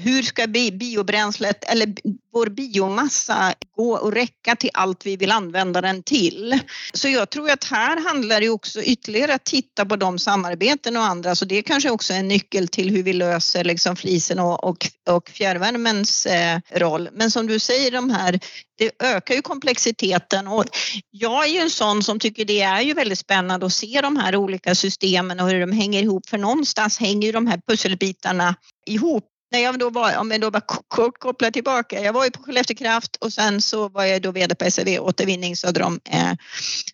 hur 0.00 0.22
ska 0.22 0.46
biobränslet 0.46 1.64
eller 1.64 1.94
vår 2.32 2.46
biomassa 2.46 3.54
gå 3.76 3.96
och 3.96 4.12
räcka 4.12 4.56
till 4.56 4.70
allt 4.74 5.06
vi 5.06 5.16
vill 5.16 5.30
använda 5.30 5.80
den 5.80 6.02
till? 6.02 6.58
Så 6.92 7.08
jag 7.08 7.30
tror 7.30 7.50
att 7.50 7.64
här 7.64 8.08
handlar 8.08 8.40
det 8.40 8.48
också 8.48 8.82
ytterligare 8.82 9.34
att 9.34 9.44
titta 9.44 9.84
på 9.84 9.96
de 9.96 10.18
samarbeten 10.18 10.96
och 10.96 11.02
andra, 11.02 11.34
så 11.34 11.44
det 11.44 11.58
är 11.58 11.62
kanske 11.62 11.90
också 11.90 12.12
en 12.12 12.28
nyckel 12.28 12.68
till 12.68 12.90
hur 12.90 13.02
vi 13.02 13.12
löser 13.12 13.64
liksom 13.64 13.96
flisen 13.96 14.38
och, 14.38 14.64
och, 14.64 14.86
och 15.10 15.28
fjärrvärmens 15.28 16.26
eh, 16.26 16.58
roll. 16.72 17.08
Men 17.12 17.30
som 17.30 17.46
du 17.46 17.58
säger, 17.58 17.90
de 17.90 18.10
här 18.10 18.40
det 18.78 18.90
ökar 19.02 19.34
ju 19.34 19.42
komplexiteten 19.42 20.48
och 20.48 20.64
jag 21.10 21.44
är 21.44 21.48
ju 21.48 21.58
en 21.58 21.70
sån 21.70 22.02
som 22.02 22.18
tycker 22.18 22.44
det 22.44 22.60
är 22.60 22.80
ju 22.80 22.94
väldigt 22.94 23.18
spännande 23.18 23.66
att 23.66 23.72
se 23.72 24.00
de 24.00 24.16
här 24.16 24.36
olika 24.36 24.74
systemen 24.74 25.40
och 25.40 25.48
hur 25.48 25.60
de 25.60 25.72
hänger 25.72 26.02
ihop 26.02 26.28
för 26.28 26.38
någonstans 26.38 26.98
hänger 26.98 27.26
ju 27.26 27.32
de 27.32 27.46
här 27.46 27.60
pusselbitarna 27.66 28.54
ihop 28.86 29.24
när 29.54 29.60
jag 29.60 29.78
då 29.78 29.90
var, 29.90 30.16
om 30.16 30.30
jag 30.30 30.40
då 30.40 30.50
bara 30.50 30.62
kort 30.88 31.18
kopplar 31.18 31.50
tillbaka, 31.50 32.00
jag 32.00 32.12
var 32.12 32.24
ju 32.24 32.30
på 32.30 32.42
Skellefteå 32.42 32.76
Kraft 32.76 33.16
och 33.16 33.32
sen 33.32 33.62
så 33.62 33.88
var 33.88 34.04
jag 34.04 34.22
då 34.22 34.30
VD 34.30 34.54
på 34.54 34.70
SEV 34.70 35.00
Återvinning 35.00 35.56
söder 35.56 35.82
om 35.82 36.00
eh, 36.10 36.32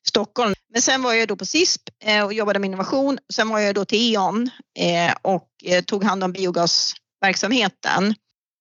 Stockholm. 0.08 0.54
Men 0.72 0.82
sen 0.82 1.02
var 1.02 1.12
jag 1.12 1.28
då 1.28 1.36
på 1.36 1.46
SISP 1.46 1.80
eh, 2.04 2.24
och 2.24 2.32
jobbade 2.32 2.58
med 2.58 2.68
innovation. 2.68 3.18
Sen 3.34 3.48
var 3.48 3.58
jag 3.58 3.74
då 3.74 3.84
till 3.84 4.14
E.ON 4.14 4.50
eh, 4.78 5.12
och 5.22 5.48
eh, 5.64 5.84
tog 5.84 6.04
hand 6.04 6.24
om 6.24 6.32
biogasverksamheten. 6.32 8.14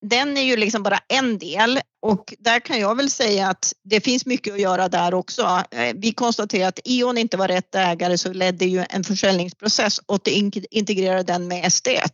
Den 0.05 0.37
är 0.37 0.41
ju 0.41 0.57
liksom 0.57 0.83
bara 0.83 0.99
en 1.07 1.37
del 1.37 1.79
och 2.01 2.33
där 2.39 2.59
kan 2.59 2.79
jag 2.79 2.95
väl 2.95 3.09
säga 3.09 3.47
att 3.47 3.73
det 3.83 4.01
finns 4.01 4.25
mycket 4.25 4.53
att 4.53 4.61
göra 4.61 4.89
där 4.89 5.13
också. 5.13 5.63
Eh, 5.71 5.95
vi 5.95 6.11
konstaterade 6.11 6.67
att 6.67 6.79
E.ON 6.85 7.17
inte 7.17 7.37
var 7.37 7.47
rätt 7.47 7.75
ägare 7.75 8.17
så 8.17 8.33
ledde 8.33 8.65
ju 8.65 8.85
en 8.89 9.03
försäljningsprocess 9.03 9.99
och 10.05 10.27
integrerade 10.71 11.23
den 11.23 11.47
med 11.47 11.63
SD1. 11.63 12.09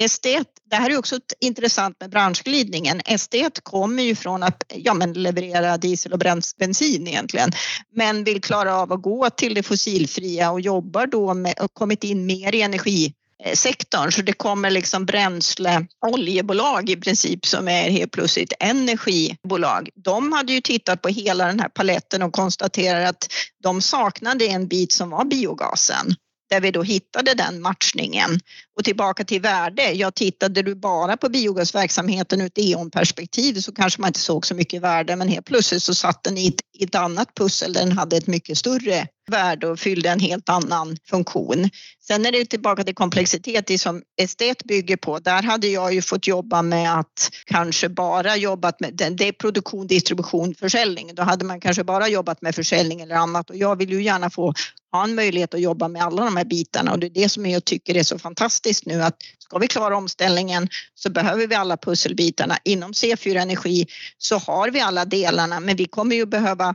SD1, 0.00 0.44
det 0.70 0.76
här 0.76 0.90
är 0.90 0.98
också 0.98 1.18
intressant 1.40 1.96
med 2.00 2.10
branschglidningen. 2.10 3.00
SD1 3.00 3.60
kommer 3.62 4.02
ju 4.02 4.14
från 4.14 4.42
att 4.42 4.64
ja, 4.74 4.94
men 4.94 5.12
leverera 5.12 5.76
diesel 5.76 6.12
och 6.12 6.18
bensin 6.58 7.08
egentligen, 7.08 7.52
men 7.94 8.24
vill 8.24 8.40
klara 8.40 8.76
av 8.76 8.92
att 8.92 9.02
gå 9.02 9.30
till 9.30 9.54
det 9.54 9.62
fossilfria 9.62 10.50
och 10.50 10.60
jobbar 10.60 11.06
då 11.06 11.34
med 11.34 11.54
och 11.60 11.74
kommit 11.74 12.04
in 12.04 12.26
mer 12.26 12.54
i 12.54 12.62
energi 12.62 13.14
sektorn 13.54 14.12
så 14.12 14.22
det 14.22 14.32
kommer 14.32 14.70
liksom 14.70 15.06
bränsle, 15.06 15.86
oljebolag 16.06 16.90
i 16.90 16.96
princip 16.96 17.46
som 17.46 17.68
är 17.68 17.90
helt 17.90 18.12
plötsligt 18.12 18.52
energibolag. 18.60 19.88
De 19.94 20.32
hade 20.32 20.52
ju 20.52 20.60
tittat 20.60 21.02
på 21.02 21.08
hela 21.08 21.46
den 21.46 21.60
här 21.60 21.68
paletten 21.68 22.22
och 22.22 22.32
konstaterar 22.32 23.04
att 23.04 23.32
de 23.62 23.82
saknade 23.82 24.46
en 24.46 24.68
bit 24.68 24.92
som 24.92 25.10
var 25.10 25.24
biogasen 25.24 26.14
där 26.48 26.60
vi 26.60 26.70
då 26.70 26.82
hittade 26.82 27.34
den 27.34 27.62
matchningen. 27.62 28.40
Och 28.76 28.84
tillbaka 28.84 29.24
till 29.24 29.40
värde, 29.40 29.92
jag 29.92 30.14
tittade 30.14 30.62
du 30.62 30.74
bara 30.74 31.16
på 31.16 31.28
biogasverksamheten 31.28 32.40
ur 32.40 32.46
ett 32.46 32.58
EON-perspektiv 32.58 33.54
så 33.54 33.72
kanske 33.72 34.00
man 34.00 34.08
inte 34.08 34.20
såg 34.20 34.46
så 34.46 34.54
mycket 34.54 34.82
värde 34.82 35.16
men 35.16 35.28
helt 35.28 35.46
plötsligt 35.46 35.82
så 35.82 35.94
satt 35.94 36.24
den 36.24 36.38
i 36.38 36.48
ett, 36.48 36.60
i 36.78 36.84
ett 36.84 36.94
annat 36.94 37.34
pussel 37.34 37.72
där 37.72 37.80
den 37.80 37.98
hade 37.98 38.16
ett 38.16 38.26
mycket 38.26 38.58
större 38.58 39.08
värde 39.28 39.66
och 39.66 39.78
fyllde 39.78 40.10
en 40.10 40.20
helt 40.20 40.48
annan 40.48 40.96
funktion. 41.10 41.70
Sen 42.06 42.26
är 42.26 42.32
det 42.32 42.44
tillbaka 42.44 42.84
till 42.84 42.94
komplexitet, 42.94 43.66
det 43.66 43.78
som 43.78 44.02
estet 44.20 44.64
bygger 44.64 44.96
på. 44.96 45.18
Där 45.18 45.42
hade 45.42 45.66
jag 45.66 45.94
ju 45.94 46.02
fått 46.02 46.26
jobba 46.26 46.62
med 46.62 46.98
att 46.98 47.30
kanske 47.44 47.88
bara 47.88 48.36
jobbat 48.36 48.80
med, 48.80 48.94
det 48.94 49.28
är 49.28 49.32
produktion, 49.32 49.86
distribution, 49.86 50.54
försäljning. 50.54 51.14
Då 51.14 51.22
hade 51.22 51.44
man 51.44 51.60
kanske 51.60 51.84
bara 51.84 52.08
jobbat 52.08 52.42
med 52.42 52.54
försäljning 52.54 53.00
eller 53.00 53.14
annat 53.14 53.50
och 53.50 53.56
jag 53.56 53.76
vill 53.76 53.90
ju 53.90 54.02
gärna 54.02 54.30
få 54.30 54.54
ha 54.92 55.04
en 55.04 55.14
möjlighet 55.14 55.54
att 55.54 55.60
jobba 55.60 55.88
med 55.88 56.02
alla 56.02 56.24
de 56.24 56.36
här 56.36 56.44
bitarna 56.44 56.92
och 56.92 56.98
det 56.98 57.06
är 57.06 57.10
det 57.10 57.28
som 57.28 57.46
jag 57.46 57.64
tycker 57.64 57.96
är 57.96 58.02
så 58.02 58.18
fantastiskt 58.18 58.86
nu 58.86 59.02
att 59.02 59.16
ska 59.38 59.58
vi 59.58 59.66
klara 59.66 59.96
omställningen 59.96 60.68
så 60.94 61.10
behöver 61.10 61.46
vi 61.46 61.54
alla 61.54 61.76
pusselbitarna. 61.76 62.58
Inom 62.64 62.92
C4 62.92 63.38
Energi 63.38 63.86
så 64.18 64.38
har 64.38 64.70
vi 64.70 64.80
alla 64.80 65.04
delarna 65.04 65.60
men 65.60 65.76
vi 65.76 65.84
kommer 65.84 66.16
ju 66.16 66.26
behöva 66.26 66.74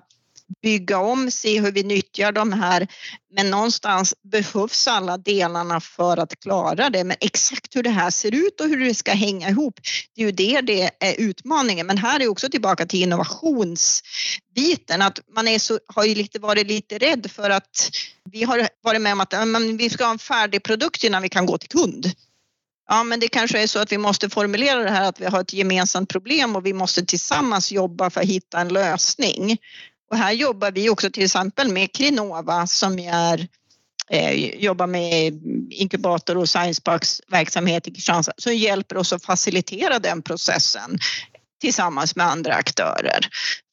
bygga 0.61 0.99
om, 0.99 1.31
se 1.31 1.61
hur 1.61 1.71
vi 1.71 1.83
nyttjar 1.83 2.31
de 2.31 2.53
här. 2.53 2.87
Men 3.35 3.49
någonstans 3.49 4.15
behövs 4.31 4.87
alla 4.87 5.17
delarna 5.17 5.79
för 5.79 6.17
att 6.17 6.39
klara 6.39 6.89
det. 6.89 7.03
Men 7.03 7.17
exakt 7.19 7.75
hur 7.75 7.83
det 7.83 7.89
här 7.89 8.09
ser 8.09 8.35
ut 8.35 8.61
och 8.61 8.67
hur 8.67 8.85
det 8.85 8.93
ska 8.93 9.11
hänga 9.11 9.49
ihop, 9.49 9.79
det 10.15 10.21
är 10.21 10.25
ju 10.25 10.31
det 10.31 10.61
det 10.61 10.91
är 10.99 11.15
utmaningen. 11.17 11.87
Men 11.87 11.97
här 11.97 12.19
är 12.19 12.27
också 12.27 12.49
tillbaka 12.49 12.85
till 12.85 13.01
innovationsbiten, 13.01 15.01
att 15.01 15.19
man 15.35 15.47
är 15.47 15.59
så, 15.59 15.79
har 15.87 16.05
ju 16.05 16.15
lite 16.15 16.39
varit 16.39 16.67
lite 16.67 16.97
rädd 16.97 17.31
för 17.31 17.49
att 17.49 17.89
vi 18.31 18.43
har 18.43 18.67
varit 18.83 19.01
med 19.01 19.13
om 19.13 19.21
att 19.21 19.47
men 19.47 19.77
vi 19.77 19.89
ska 19.89 20.03
ha 20.03 20.11
en 20.11 20.19
färdig 20.19 20.63
produkt 20.63 21.03
innan 21.03 21.21
vi 21.21 21.29
kan 21.29 21.45
gå 21.45 21.57
till 21.57 21.69
kund. 21.69 22.11
Ja, 22.89 23.03
men 23.03 23.19
det 23.19 23.27
kanske 23.27 23.61
är 23.61 23.67
så 23.67 23.79
att 23.79 23.91
vi 23.91 23.97
måste 23.97 24.29
formulera 24.29 24.83
det 24.83 24.89
här 24.89 25.09
att 25.09 25.21
vi 25.21 25.25
har 25.25 25.41
ett 25.41 25.53
gemensamt 25.53 26.09
problem 26.09 26.55
och 26.55 26.65
vi 26.65 26.73
måste 26.73 27.05
tillsammans 27.05 27.71
jobba 27.71 28.09
för 28.09 28.21
att 28.21 28.27
hitta 28.27 28.59
en 28.59 28.67
lösning. 28.67 29.57
Och 30.13 30.19
här 30.19 30.31
jobbar 30.31 30.71
vi 30.71 30.89
också 30.89 31.09
till 31.09 31.23
exempel 31.23 31.71
med 31.71 31.93
Krinova 31.93 32.67
som 32.67 32.99
är 32.99 33.47
eh, 34.09 34.33
jobbar 34.55 34.87
med 34.87 35.41
inkubator 35.69 36.37
och 36.37 36.49
science 36.49 36.81
parks 36.81 37.21
verksamhet 37.27 37.87
i 37.87 37.91
Kristianstad 37.91 38.33
som 38.37 38.55
hjälper 38.55 38.97
oss 38.97 39.13
att 39.13 39.25
facilitera 39.25 39.99
den 39.99 40.21
processen 40.21 40.97
tillsammans 41.61 42.15
med 42.15 42.27
andra 42.27 42.53
aktörer 42.53 43.19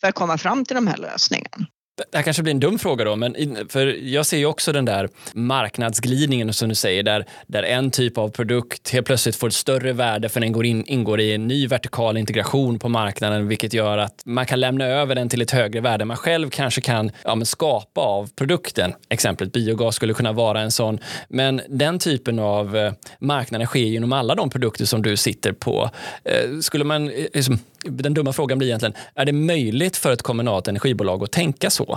för 0.01 0.09
att 0.09 0.15
komma 0.15 0.39
fram 0.39 0.65
till 0.65 0.75
de 0.75 0.87
här 0.87 0.97
lösningarna. 0.97 1.67
Det 2.11 2.17
här 2.17 2.23
kanske 2.23 2.43
blir 2.43 2.55
en 2.55 2.61
dum 2.61 2.79
fråga 2.79 3.05
då, 3.05 3.17
men 3.17 3.57
för 3.69 3.87
jag 3.87 4.27
ser 4.27 4.37
ju 4.39 4.47
också 4.47 4.73
den 4.73 4.85
där 4.85 5.09
marknadsglidningen 5.33 6.53
som 6.53 6.69
du 6.69 6.75
säger, 6.75 7.03
där, 7.03 7.25
där 7.47 7.63
en 7.63 7.91
typ 7.91 8.19
av 8.19 8.29
produkt 8.29 8.91
helt 8.91 9.07
plötsligt 9.07 9.37
får 9.37 9.47
ett 9.47 9.55
större 9.55 9.93
värde 9.93 10.29
för 10.29 10.41
den 10.41 10.53
går 10.53 10.67
in, 10.67 10.85
ingår 10.87 11.21
i 11.21 11.35
en 11.35 11.49
ny 11.49 11.67
vertikal 11.67 12.17
integration 12.17 12.79
på 12.79 12.89
marknaden, 12.89 13.49
vilket 13.49 13.73
gör 13.73 13.99
att 13.99 14.23
man 14.25 14.47
kan 14.47 14.61
lämna 14.61 14.85
över 14.85 15.15
den 15.15 15.29
till 15.29 15.43
ett 15.43 15.51
högre 15.51 15.81
värde 15.81 16.05
man 16.05 16.17
själv 16.17 16.51
kanske 16.51 16.81
kan 16.81 17.11
ja, 17.25 17.45
skapa 17.45 18.01
av 18.01 18.31
produkten. 18.37 18.95
Exemplet 19.09 19.53
biogas 19.53 19.95
skulle 19.95 20.15
kunna 20.15 20.33
vara 20.33 20.61
en 20.61 20.71
sån, 20.71 20.99
men 21.29 21.61
den 21.69 21.99
typen 21.99 22.39
av 22.39 22.77
eh, 22.77 22.93
marknaden 23.19 23.51
marknader 23.51 23.67
sker 23.67 23.81
genom 23.81 24.13
alla 24.13 24.35
de 24.35 24.51
produkter 24.51 24.85
som 24.85 25.03
du 25.03 25.17
sitter 25.17 25.53
på. 25.53 25.91
Eh, 26.25 26.61
skulle 26.61 26.85
man, 26.85 27.09
eh, 27.09 27.27
liksom, 27.35 27.59
den 27.85 28.15
dumma 28.15 28.33
frågan 28.33 28.59
blir 28.59 28.69
egentligen, 28.69 28.95
är 29.15 29.25
det 29.25 29.33
möjligt 29.33 29.97
för 29.97 30.13
ett 30.13 30.23
kommunalt 30.23 30.69
energibolag 30.69 31.23
att 31.23 31.33
tänka 31.33 31.71
så? 31.71 31.90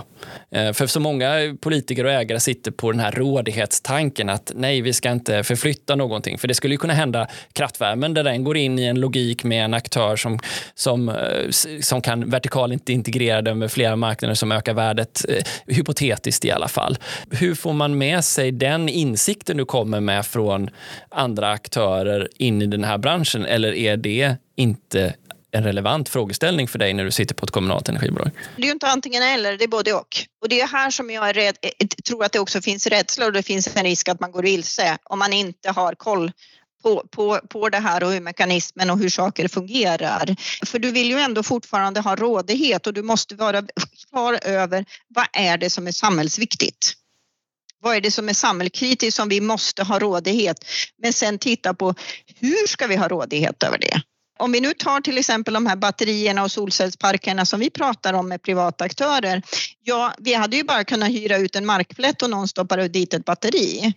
Eh, 0.50 0.72
för 0.72 0.86
så 0.86 1.00
många 1.00 1.56
politiker 1.60 2.04
och 2.04 2.12
ägare 2.12 2.40
sitter 2.40 2.70
på 2.70 2.92
den 2.92 3.00
här 3.00 3.12
rådighetstanken 3.12 4.28
att 4.28 4.52
nej, 4.54 4.80
vi 4.80 4.92
ska 4.92 5.10
inte 5.10 5.44
förflytta 5.44 5.96
någonting. 5.96 6.38
För 6.38 6.48
det 6.48 6.54
skulle 6.54 6.74
ju 6.74 6.78
kunna 6.78 6.94
hända 6.94 7.26
kraftvärmen 7.52 8.14
där 8.14 8.24
den 8.24 8.44
går 8.44 8.56
in 8.56 8.78
i 8.78 8.84
en 8.84 9.00
logik 9.00 9.44
med 9.44 9.64
en 9.64 9.74
aktör 9.74 10.16
som, 10.16 10.38
som, 10.74 11.08
eh, 11.08 11.14
som 11.80 12.00
kan 12.00 12.30
vertikalt 12.30 12.88
integrera 12.88 13.42
den 13.42 13.58
med 13.58 13.72
flera 13.72 13.96
marknader 13.96 14.34
som 14.34 14.52
ökar 14.52 14.74
värdet, 14.74 15.24
eh, 15.28 15.44
hypotetiskt 15.66 16.44
i 16.44 16.50
alla 16.50 16.68
fall. 16.68 16.98
Hur 17.30 17.54
får 17.54 17.72
man 17.72 17.98
med 17.98 18.24
sig 18.24 18.52
den 18.52 18.88
insikten 18.88 19.56
du 19.56 19.64
kommer 19.64 20.00
med 20.00 20.26
från 20.26 20.70
andra 21.08 21.50
aktörer 21.50 22.28
in 22.38 22.62
i 22.62 22.66
den 22.66 22.84
här 22.84 22.98
branschen? 22.98 23.44
Eller 23.44 23.72
är 23.72 23.96
det 23.96 24.36
inte 24.56 25.14
en 25.54 25.64
relevant 25.64 26.08
frågeställning 26.08 26.68
för 26.68 26.78
dig 26.78 26.94
när 26.94 27.04
du 27.04 27.10
sitter 27.10 27.34
på 27.34 27.44
ett 27.44 27.50
kommunalt 27.50 27.88
energibolag? 27.88 28.30
Det 28.56 28.62
är 28.62 28.66
ju 28.66 28.72
inte 28.72 28.86
antingen 28.86 29.22
eller, 29.22 29.56
det 29.56 29.64
är 29.64 29.68
både 29.68 29.92
och. 29.92 30.16
Och 30.42 30.48
det 30.48 30.60
är 30.60 30.66
här 30.66 30.90
som 30.90 31.10
jag 31.10 31.28
är 31.28 31.34
rädd, 31.34 31.56
eh, 31.62 31.70
eh, 31.78 31.86
tror 31.86 32.24
att 32.24 32.32
det 32.32 32.38
också 32.38 32.62
finns 32.62 32.86
rädsla 32.86 33.26
och 33.26 33.32
det 33.32 33.42
finns 33.42 33.76
en 33.76 33.84
risk 33.84 34.08
att 34.08 34.20
man 34.20 34.32
går 34.32 34.42
vilse 34.42 34.98
om 35.04 35.18
man 35.18 35.32
inte 35.32 35.70
har 35.70 35.94
koll 35.94 36.32
på, 36.82 37.04
på, 37.10 37.40
på 37.48 37.68
det 37.68 37.78
här 37.78 38.04
och 38.04 38.12
hur 38.12 38.20
mekanismen 38.20 38.90
och 38.90 38.98
hur 38.98 39.08
saker 39.08 39.48
fungerar. 39.48 40.36
För 40.66 40.78
du 40.78 40.90
vill 40.90 41.10
ju 41.10 41.18
ändå 41.18 41.42
fortfarande 41.42 42.00
ha 42.00 42.16
rådighet 42.16 42.86
och 42.86 42.94
du 42.94 43.02
måste 43.02 43.34
vara 43.34 43.62
klar 44.10 44.38
över 44.42 44.84
vad 45.08 45.26
är 45.32 45.58
det 45.58 45.70
som 45.70 45.86
är 45.86 45.92
samhällsviktigt. 45.92 46.92
Vad 47.80 47.96
är 47.96 48.00
det 48.00 48.10
som 48.10 48.28
är 48.28 48.32
samhällskritiskt 48.32 49.16
som 49.16 49.28
vi 49.28 49.40
måste 49.40 49.82
ha 49.82 49.98
rådighet? 49.98 50.64
Men 51.02 51.12
sen 51.12 51.38
titta 51.38 51.74
på 51.74 51.94
hur 52.40 52.66
ska 52.66 52.86
vi 52.86 52.96
ha 52.96 53.08
rådighet 53.08 53.62
över 53.62 53.78
det? 53.78 54.02
Om 54.38 54.52
vi 54.52 54.60
nu 54.60 54.72
tar 54.72 55.00
till 55.00 55.18
exempel 55.18 55.54
de 55.54 55.66
här 55.66 55.76
batterierna 55.76 56.42
och 56.42 56.50
solcellsparkerna 56.50 57.46
som 57.46 57.60
vi 57.60 57.70
pratar 57.70 58.12
om 58.12 58.28
med 58.28 58.42
privata 58.42 58.84
aktörer. 58.84 59.42
Ja, 59.82 60.14
vi 60.18 60.34
hade 60.34 60.56
ju 60.56 60.64
bara 60.64 60.84
kunnat 60.84 61.08
hyra 61.08 61.36
ut 61.36 61.56
en 61.56 61.66
markplätt 61.66 62.22
och 62.22 62.30
någon 62.30 62.48
stoppar 62.48 62.88
dit 62.88 63.14
ett 63.14 63.24
batteri. 63.24 63.94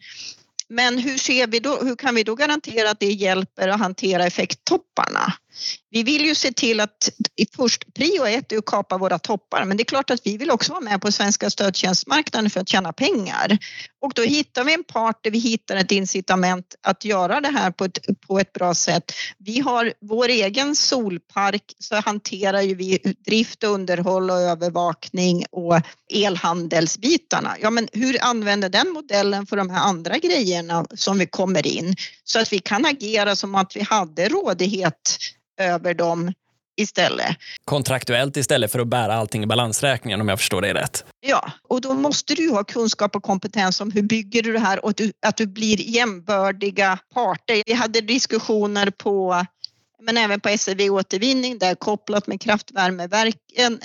Men 0.70 0.98
hur, 0.98 1.18
ser 1.18 1.48
vi 1.48 1.60
då, 1.60 1.80
hur 1.82 1.96
kan 1.96 2.16
vi 2.16 2.24
då 2.24 2.36
garantera 2.36 2.90
att 2.90 3.00
det 3.00 3.12
hjälper 3.12 3.68
att 3.68 3.80
hantera 3.80 4.26
effekttopparna? 4.26 5.34
Vi 5.90 6.04
vill 6.04 6.26
ju 6.26 6.36
se 6.36 6.52
till 6.52 6.80
att 6.80 7.10
först 7.56 7.94
prio 7.94 8.26
ett 8.26 8.52
är 8.52 8.58
att 8.58 8.66
kapa 8.66 8.98
våra 8.98 9.20
toppar 9.20 9.66
men 9.66 9.78
det 9.78 9.84
är 9.84 9.86
klart 9.86 10.10
att 10.10 10.22
vi 10.24 10.38
vill 10.38 10.52
också 10.52 10.72
vara 10.72 10.82
med 10.82 11.02
på 11.02 11.12
svenska 11.12 11.50
stödtjänstmarknaden 11.50 12.50
för 12.50 12.60
att 12.60 12.70
tjäna 12.70 12.94
pengar. 12.94 13.58
Och 14.02 14.12
då 14.16 14.22
hittar 14.22 14.64
vi 14.64 14.74
en 14.74 14.84
part 14.84 15.24
där 15.24 15.32
vi 15.32 15.40
hittar 15.40 15.76
ett 15.76 15.92
incitament 15.92 16.76
att 16.82 17.06
göra 17.06 17.42
det 17.42 17.48
här 17.48 17.72
på 17.72 17.86
ett, 17.86 18.00
på 18.28 18.40
ett 18.40 18.54
bra 18.54 18.74
sätt. 18.74 19.12
Vi 19.38 19.60
har 19.60 19.94
vår 20.02 20.28
egen 20.28 20.76
solpark 20.76 21.64
så 21.80 21.96
hanterar 21.96 22.62
ju 22.62 22.76
vi 22.76 23.16
drift, 23.26 23.64
underhåll 23.64 24.30
och 24.30 24.38
övervakning 24.38 25.46
och 25.52 25.82
elhandelsbitarna. 26.14 27.56
Ja 27.62 27.70
men 27.70 27.88
hur 27.94 28.18
använder 28.22 28.70
den 28.70 28.90
modellen 28.90 29.46
för 29.46 29.58
de 29.58 29.70
här 29.70 29.80
andra 29.80 30.18
grejerna 30.18 30.86
som 30.96 31.20
vi 31.20 31.26
kommer 31.26 31.68
in 31.68 31.96
så 32.24 32.40
att 32.40 32.54
vi 32.54 32.60
kan 32.60 32.86
agera 32.86 33.36
som 33.36 33.56
att 33.56 33.76
vi 33.76 33.82
hade 33.82 34.30
rådighet 34.30 35.18
över 35.58 35.94
dem 35.94 36.34
istället. 36.78 37.38
Kontraktuellt 37.66 38.38
istället 38.38 38.72
för 38.72 38.80
att 38.80 38.88
bära 38.88 39.16
allting 39.16 39.44
i 39.44 39.48
balansräkningen 39.48 40.22
om 40.22 40.30
jag 40.30 40.40
förstår 40.40 40.62
det 40.62 40.74
rätt. 40.74 41.06
Ja, 41.20 41.52
och 41.68 41.82
då 41.82 41.94
måste 41.94 42.36
du 42.36 42.50
ha 42.50 42.64
kunskap 42.64 43.16
och 43.16 43.24
kompetens 43.24 43.82
om 43.82 43.92
hur 43.92 44.02
bygger 44.02 44.44
du 44.44 44.54
det 44.54 44.60
här 44.60 44.84
och 44.84 44.90
att 44.90 44.98
du, 44.98 45.12
att 45.26 45.38
du 45.38 45.48
blir 45.48 45.82
jämbördiga 45.82 47.00
parter. 47.14 47.64
Vi 47.66 47.74
hade 47.74 48.02
diskussioner 48.02 48.90
på 48.90 49.46
men 50.02 50.18
även 50.18 50.40
på 50.40 50.58
SEV 50.58 50.82
återvinning 50.82 51.58
där 51.58 51.76
kopplat 51.76 52.28
med 52.28 52.42
kraftvärmeverken 52.42 53.80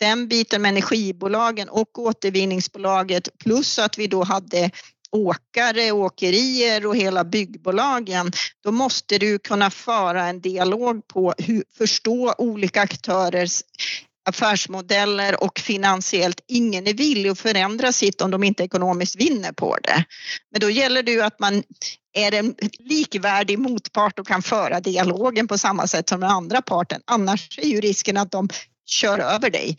den 0.00 0.28
biten 0.28 0.62
med 0.62 0.68
energibolagen 0.68 1.68
och 1.68 1.98
återvinningsbolaget 1.98 3.28
plus 3.38 3.78
att 3.78 3.98
vi 3.98 4.06
då 4.06 4.24
hade 4.24 4.70
åkare, 5.12 5.92
åkerier 5.92 6.86
och 6.86 6.96
hela 6.96 7.24
byggbolagen, 7.24 8.32
då 8.64 8.72
måste 8.72 9.18
du 9.18 9.38
kunna 9.38 9.70
föra 9.70 10.26
en 10.26 10.40
dialog 10.40 11.08
på 11.08 11.34
hur 11.38 11.64
förstå 11.78 12.34
olika 12.38 12.80
aktörers 12.80 13.62
affärsmodeller 14.28 15.42
och 15.44 15.58
finansiellt. 15.58 16.40
Ingen 16.48 16.86
är 16.86 16.94
villig 16.94 17.30
att 17.30 17.38
förändra 17.38 17.92
sitt 17.92 18.20
om 18.20 18.30
de 18.30 18.44
inte 18.44 18.62
ekonomiskt 18.62 19.16
vinner 19.16 19.52
på 19.52 19.76
det. 19.82 20.04
Men 20.50 20.60
då 20.60 20.70
gäller 20.70 21.02
det 21.02 21.12
ju 21.12 21.22
att 21.22 21.40
man 21.40 21.62
är 22.12 22.34
en 22.34 22.54
likvärdig 22.78 23.58
motpart 23.58 24.18
och 24.18 24.26
kan 24.26 24.42
föra 24.42 24.80
dialogen 24.80 25.48
på 25.48 25.58
samma 25.58 25.86
sätt 25.86 26.08
som 26.08 26.20
den 26.20 26.30
andra 26.30 26.62
parten. 26.62 27.00
Annars 27.04 27.58
är 27.58 27.68
ju 27.68 27.80
risken 27.80 28.16
att 28.16 28.30
de 28.30 28.48
kör 28.86 29.18
över 29.18 29.50
dig. 29.50 29.76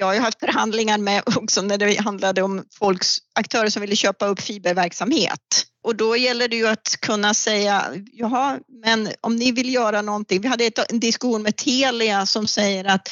Jag 0.00 0.06
har 0.06 0.14
ju 0.14 0.20
haft 0.20 0.40
förhandlingar 0.40 0.98
med 0.98 1.22
också 1.36 1.62
när 1.62 1.78
det 1.78 2.00
handlade 2.00 2.42
om 2.42 2.64
folks 2.78 3.18
aktörer 3.34 3.68
som 3.68 3.80
ville 3.80 3.96
köpa 3.96 4.26
upp 4.26 4.40
fiberverksamhet. 4.40 5.66
Och 5.84 5.96
då 5.96 6.16
gäller 6.16 6.48
det 6.48 6.56
ju 6.56 6.66
att 6.66 6.96
kunna 7.00 7.34
säga, 7.34 7.84
jaha, 8.12 8.58
men 8.84 9.08
om 9.20 9.36
ni 9.36 9.52
vill 9.52 9.74
göra 9.74 10.02
någonting. 10.02 10.40
Vi 10.40 10.48
hade 10.48 10.70
en 10.88 11.00
diskussion 11.00 11.42
med 11.42 11.56
Telia 11.56 12.26
som 12.26 12.46
säger 12.46 12.84
att 12.84 13.08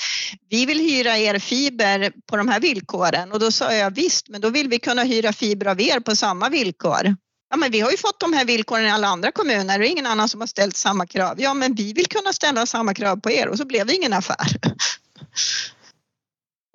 vi 0.51 0.67
vill 0.67 0.81
hyra 0.81 1.19
er 1.19 1.39
fiber 1.39 2.13
på 2.27 2.37
de 2.37 2.49
här 2.49 2.61
villkoren 2.61 3.33
och 3.33 3.41
då 3.41 3.51
sa 3.51 3.75
jag 3.75 3.95
visst, 3.95 4.29
men 4.29 4.41
då 4.41 4.49
vill 4.51 4.69
vi 4.69 4.79
kunna 4.79 5.03
hyra 5.03 5.33
fiber 5.33 5.67
av 5.67 5.81
er 5.81 6.01
på 6.01 6.17
samma 6.17 6.49
villkor. 6.49 7.17
Ja, 7.51 7.57
men 7.57 7.71
vi 7.71 7.81
har 7.81 7.91
ju 7.91 7.97
fått 7.97 8.21
de 8.21 8.33
här 8.33 8.45
villkoren 8.45 8.87
i 8.87 8.91
alla 8.91 9.09
andra 9.09 9.33
kommuner 9.33 9.81
och 9.81 9.87
ingen 9.87 10.07
annan 10.07 10.29
som 10.29 10.41
har 10.41 10.47
ställt 10.47 10.77
samma 10.77 11.07
krav. 11.07 11.41
Ja, 11.41 11.55
men 11.55 11.75
vi 11.75 11.93
vill 11.93 12.07
kunna 12.07 12.33
ställa 12.33 12.67
samma 12.67 12.95
krav 12.95 13.17
på 13.17 13.31
er 13.31 13.49
och 13.49 13.59
så 13.59 13.65
blev 13.65 13.87
det 13.87 13.95
ingen 13.95 14.13
affär. 14.13 14.49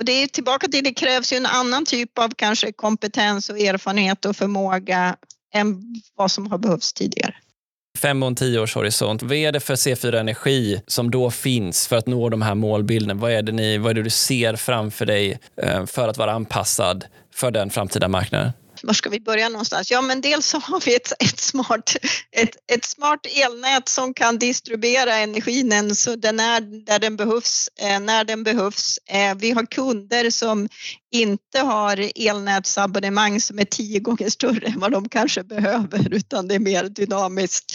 Och 0.04 0.08
det 0.08 0.24
är 0.24 0.28
tillbaka 0.28 0.68
till 0.68 0.84
det 0.84 0.94
krävs 0.94 1.34
ju 1.34 1.38
en 1.38 1.46
annan 1.46 1.86
typ 1.86 2.18
av 2.18 2.30
kanske 2.36 2.72
kompetens 2.72 3.50
och 3.50 3.60
erfarenhet 3.60 4.26
och 4.26 4.36
förmåga 4.36 5.16
än 5.54 5.82
vad 6.16 6.32
som 6.32 6.52
har 6.52 6.58
behövts 6.58 6.94
tidigare. 6.94 7.36
fem 7.98 8.24
och 8.24 8.28
en 8.28 8.36
tioårshorisont. 8.36 9.24
Vad 9.24 9.32
är 9.34 9.52
det 9.52 9.60
för 9.60 9.76
C4 9.76 10.20
Energi 10.20 10.82
som 10.88 11.12
då 11.12 11.32
finns 11.32 11.88
för 11.88 11.96
att 11.96 12.08
nå 12.08 12.30
de 12.30 12.42
här 12.42 12.56
målbilderna? 12.56 13.14
Vad 13.14 13.32
är 13.32 13.42
det, 13.42 13.52
ni, 13.52 13.78
vad 13.78 13.90
är 13.90 13.94
det 13.94 14.04
du 14.04 14.10
ser 14.10 14.56
framför 14.56 15.06
dig 15.06 15.40
eh, 15.62 15.86
för 15.86 16.08
att 16.08 16.18
vara 16.18 16.32
anpassad 16.32 17.06
för 17.34 17.52
den 17.52 17.70
framtida 17.70 18.08
marknaden? 18.08 18.52
Var 18.84 18.94
ska 18.94 19.10
vi 19.10 19.20
börja 19.20 19.50
någonstans? 19.50 19.92
Ja, 19.92 20.02
men 20.02 20.22
dels 20.22 20.48
så 20.48 20.58
har 20.60 20.80
vi 20.86 20.96
ett, 20.96 21.12
ett, 21.24 21.40
smart, 21.40 21.96
ett, 22.32 22.56
ett 22.72 22.86
smart 22.86 23.26
elnät 23.26 23.90
som 23.90 24.14
kan 24.14 24.40
distribuera 24.40 25.16
energin 25.16 25.96
så 25.96 26.16
den 26.16 26.40
är 26.40 26.86
där 26.86 27.00
den 27.00 27.16
behövs, 27.16 27.70
eh, 27.80 28.00
när 28.00 28.24
den 28.24 28.44
behövs. 28.44 29.00
Eh, 29.10 29.36
vi 29.36 29.52
har 29.52 29.66
kunder 29.66 30.30
som 30.30 30.70
inte 31.14 31.60
har 31.60 32.12
elnätsabonnemang 32.16 33.42
som 33.42 33.60
är 33.60 33.66
tio 33.66 34.00
gånger 34.00 34.30
större 34.30 34.68
än 34.68 34.80
vad 34.80 34.92
de 34.92 35.10
kanske 35.10 35.44
behöver 35.44 36.14
utan 36.14 36.48
det 36.48 36.56
är 36.56 36.60
mer 36.60 36.84
dynamiskt 36.84 37.74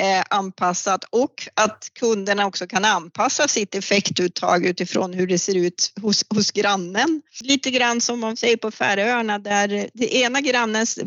eh, 0.00 0.24
anpassat 0.30 1.04
och 1.10 1.48
att 1.54 1.90
kunderna 2.00 2.46
också 2.46 2.66
kan 2.66 2.84
anpassa 2.84 3.48
sitt 3.48 3.74
effektuttag 3.74 4.66
utifrån 4.66 5.12
hur 5.12 5.26
det 5.26 5.38
ser 5.38 5.56
ut 5.56 5.92
hos, 6.02 6.24
hos 6.34 6.50
grannen. 6.50 7.22
Lite 7.40 7.70
grann 7.70 8.00
som 8.00 8.20
man 8.20 8.36
säger 8.36 8.56
på 8.56 8.70
Färöarna 8.70 9.38
där 9.38 9.88
det 9.94 10.16
ena 10.16 10.40
grannens 10.40 10.98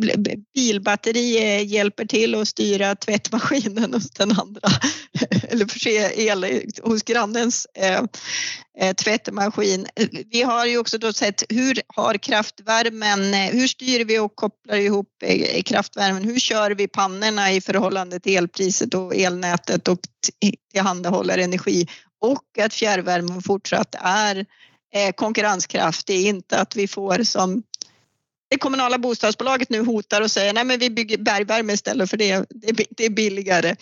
bilbatteri 0.53 1.37
eh, 1.37 1.67
hjälper 1.67 2.05
till 2.05 2.35
att 2.35 2.47
styra 2.47 2.95
tvättmaskinen 2.95 3.93
hos 3.93 4.11
den 4.11 4.31
andra 4.31 4.69
eller 5.49 5.65
förse 5.65 6.11
el 6.15 6.61
hos 6.83 7.03
grannens 7.03 7.67
eh, 7.73 8.03
eh, 8.79 8.93
tvättmaskin. 8.95 9.87
Vi 10.31 10.41
har 10.41 10.65
ju 10.65 10.77
också 10.77 10.97
då 10.97 11.13
sett 11.13 11.43
hur 11.49 11.70
hur 11.71 11.81
har 11.87 12.17
kraftvärmen, 12.17 13.33
eh, 13.33 13.51
hur 13.51 13.67
styr 13.67 14.05
vi 14.05 14.19
och 14.19 14.35
kopplar 14.35 14.75
ihop 14.75 15.07
eh, 15.23 15.61
kraftvärmen? 15.61 16.23
Hur 16.23 16.39
kör 16.39 16.71
vi 16.71 16.87
pannorna 16.87 17.51
i 17.51 17.61
förhållande 17.61 18.19
till 18.19 18.37
elpriset 18.37 18.93
och 18.93 19.15
elnätet 19.15 19.87
och 19.87 19.99
tillhandahåller 20.71 21.37
energi 21.37 21.87
och 22.21 22.59
att 22.59 22.73
fjärrvärmen 22.73 23.41
fortsatt 23.41 23.95
är 23.99 24.45
eh, 24.93 25.11
konkurrenskraftig, 25.11 26.25
inte 26.25 26.57
att 26.57 26.75
vi 26.75 26.87
får 26.87 27.23
som 27.23 27.63
det 28.49 28.57
kommunala 28.57 28.97
bostadsbolaget 28.97 29.69
nu 29.69 29.85
hotar 29.85 30.21
och 30.21 30.31
säger 30.31 30.53
nej 30.53 30.63
men 30.63 30.79
vi 30.79 30.89
bygger 30.89 31.17
bergvärme 31.17 31.73
istället 31.73 32.09
för 32.09 32.17
det, 32.17 32.45
det 32.97 33.05
är 33.05 33.09
billigare 33.09 33.75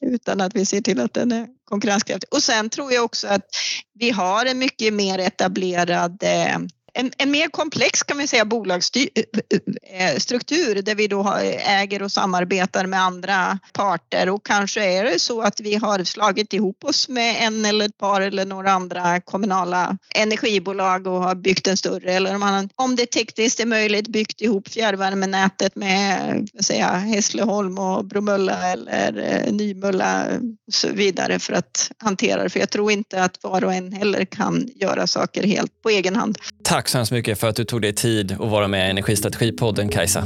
utan 0.00 0.40
att 0.40 0.56
vi 0.56 0.64
ser 0.64 0.80
till 0.80 1.00
att 1.00 1.14
den 1.14 1.32
är 1.32 1.46
konkurrenskraftig. 1.64 2.28
Och 2.34 2.42
sen 2.42 2.70
tror 2.70 2.92
jag 2.92 3.04
också 3.04 3.28
att 3.28 3.44
vi 3.94 4.10
har 4.10 4.46
en 4.46 4.58
mycket 4.58 4.94
mer 4.94 5.18
etablerad 5.18 6.22
eh, 6.22 6.58
en, 6.94 7.12
en, 7.18 7.30
mer 7.30 7.48
komplex 7.48 8.02
kan 8.02 8.18
vi 8.18 8.26
säga 8.26 8.44
bolagsstruktur 8.44 9.12
eh, 9.94 10.72
eh, 10.72 10.78
eh, 10.78 10.84
där 10.84 10.94
vi 10.94 11.08
då 11.08 11.34
äger 11.58 12.02
och 12.02 12.12
samarbetar 12.12 12.86
med 12.86 13.00
andra 13.00 13.58
parter 13.72 14.28
och 14.28 14.46
kanske 14.46 14.84
är 14.84 15.04
det 15.04 15.18
så 15.20 15.42
att 15.42 15.60
vi 15.60 15.74
har 15.74 16.04
slagit 16.04 16.52
ihop 16.52 16.84
oss 16.84 17.08
med 17.08 17.36
en 17.40 17.64
eller 17.64 17.84
ett 17.84 17.98
par 17.98 18.20
eller 18.20 18.44
några 18.44 18.70
andra 18.70 19.20
kommunala 19.20 19.98
energibolag 20.14 21.06
och 21.06 21.22
har 21.22 21.34
byggt 21.34 21.66
en 21.66 21.76
större 21.76 22.12
eller 22.12 22.34
om, 22.34 22.40
man, 22.40 22.68
om 22.74 22.96
det 22.96 23.06
tekniskt 23.06 23.60
är 23.60 23.66
möjligt 23.66 24.08
byggt 24.08 24.40
ihop 24.40 24.68
fjärrvärmenätet 24.68 25.76
med 25.76 26.48
säga, 26.60 26.86
Hässleholm 26.86 27.78
och 27.78 28.04
Bromölla 28.04 28.72
eller 28.72 29.42
Nymölla 29.50 30.26
och 30.66 30.74
så 30.74 30.88
vidare 30.88 31.38
för 31.38 31.52
att 31.52 31.90
hantera 31.98 32.42
det. 32.42 32.48
För 32.48 32.60
jag 32.60 32.70
tror 32.70 32.90
inte 32.90 33.22
att 33.22 33.42
var 33.42 33.64
och 33.64 33.74
en 33.74 33.92
heller 33.92 34.24
kan 34.24 34.68
göra 34.74 35.06
saker 35.06 35.46
helt 35.46 35.82
på 35.82 35.90
egen 35.90 36.16
hand. 36.16 36.38
Tack 36.84 36.88
så 36.90 36.98
hemskt 36.98 37.12
mycket 37.12 37.38
för 37.38 37.48
att 37.48 37.56
du 37.56 37.64
tog 37.64 37.82
dig 37.82 37.92
tid 37.92 38.32
att 38.32 38.50
vara 38.50 38.68
med 38.68 38.86
i 38.86 38.90
Energistrategipodden, 38.90 39.88
Kajsa. 39.88 40.24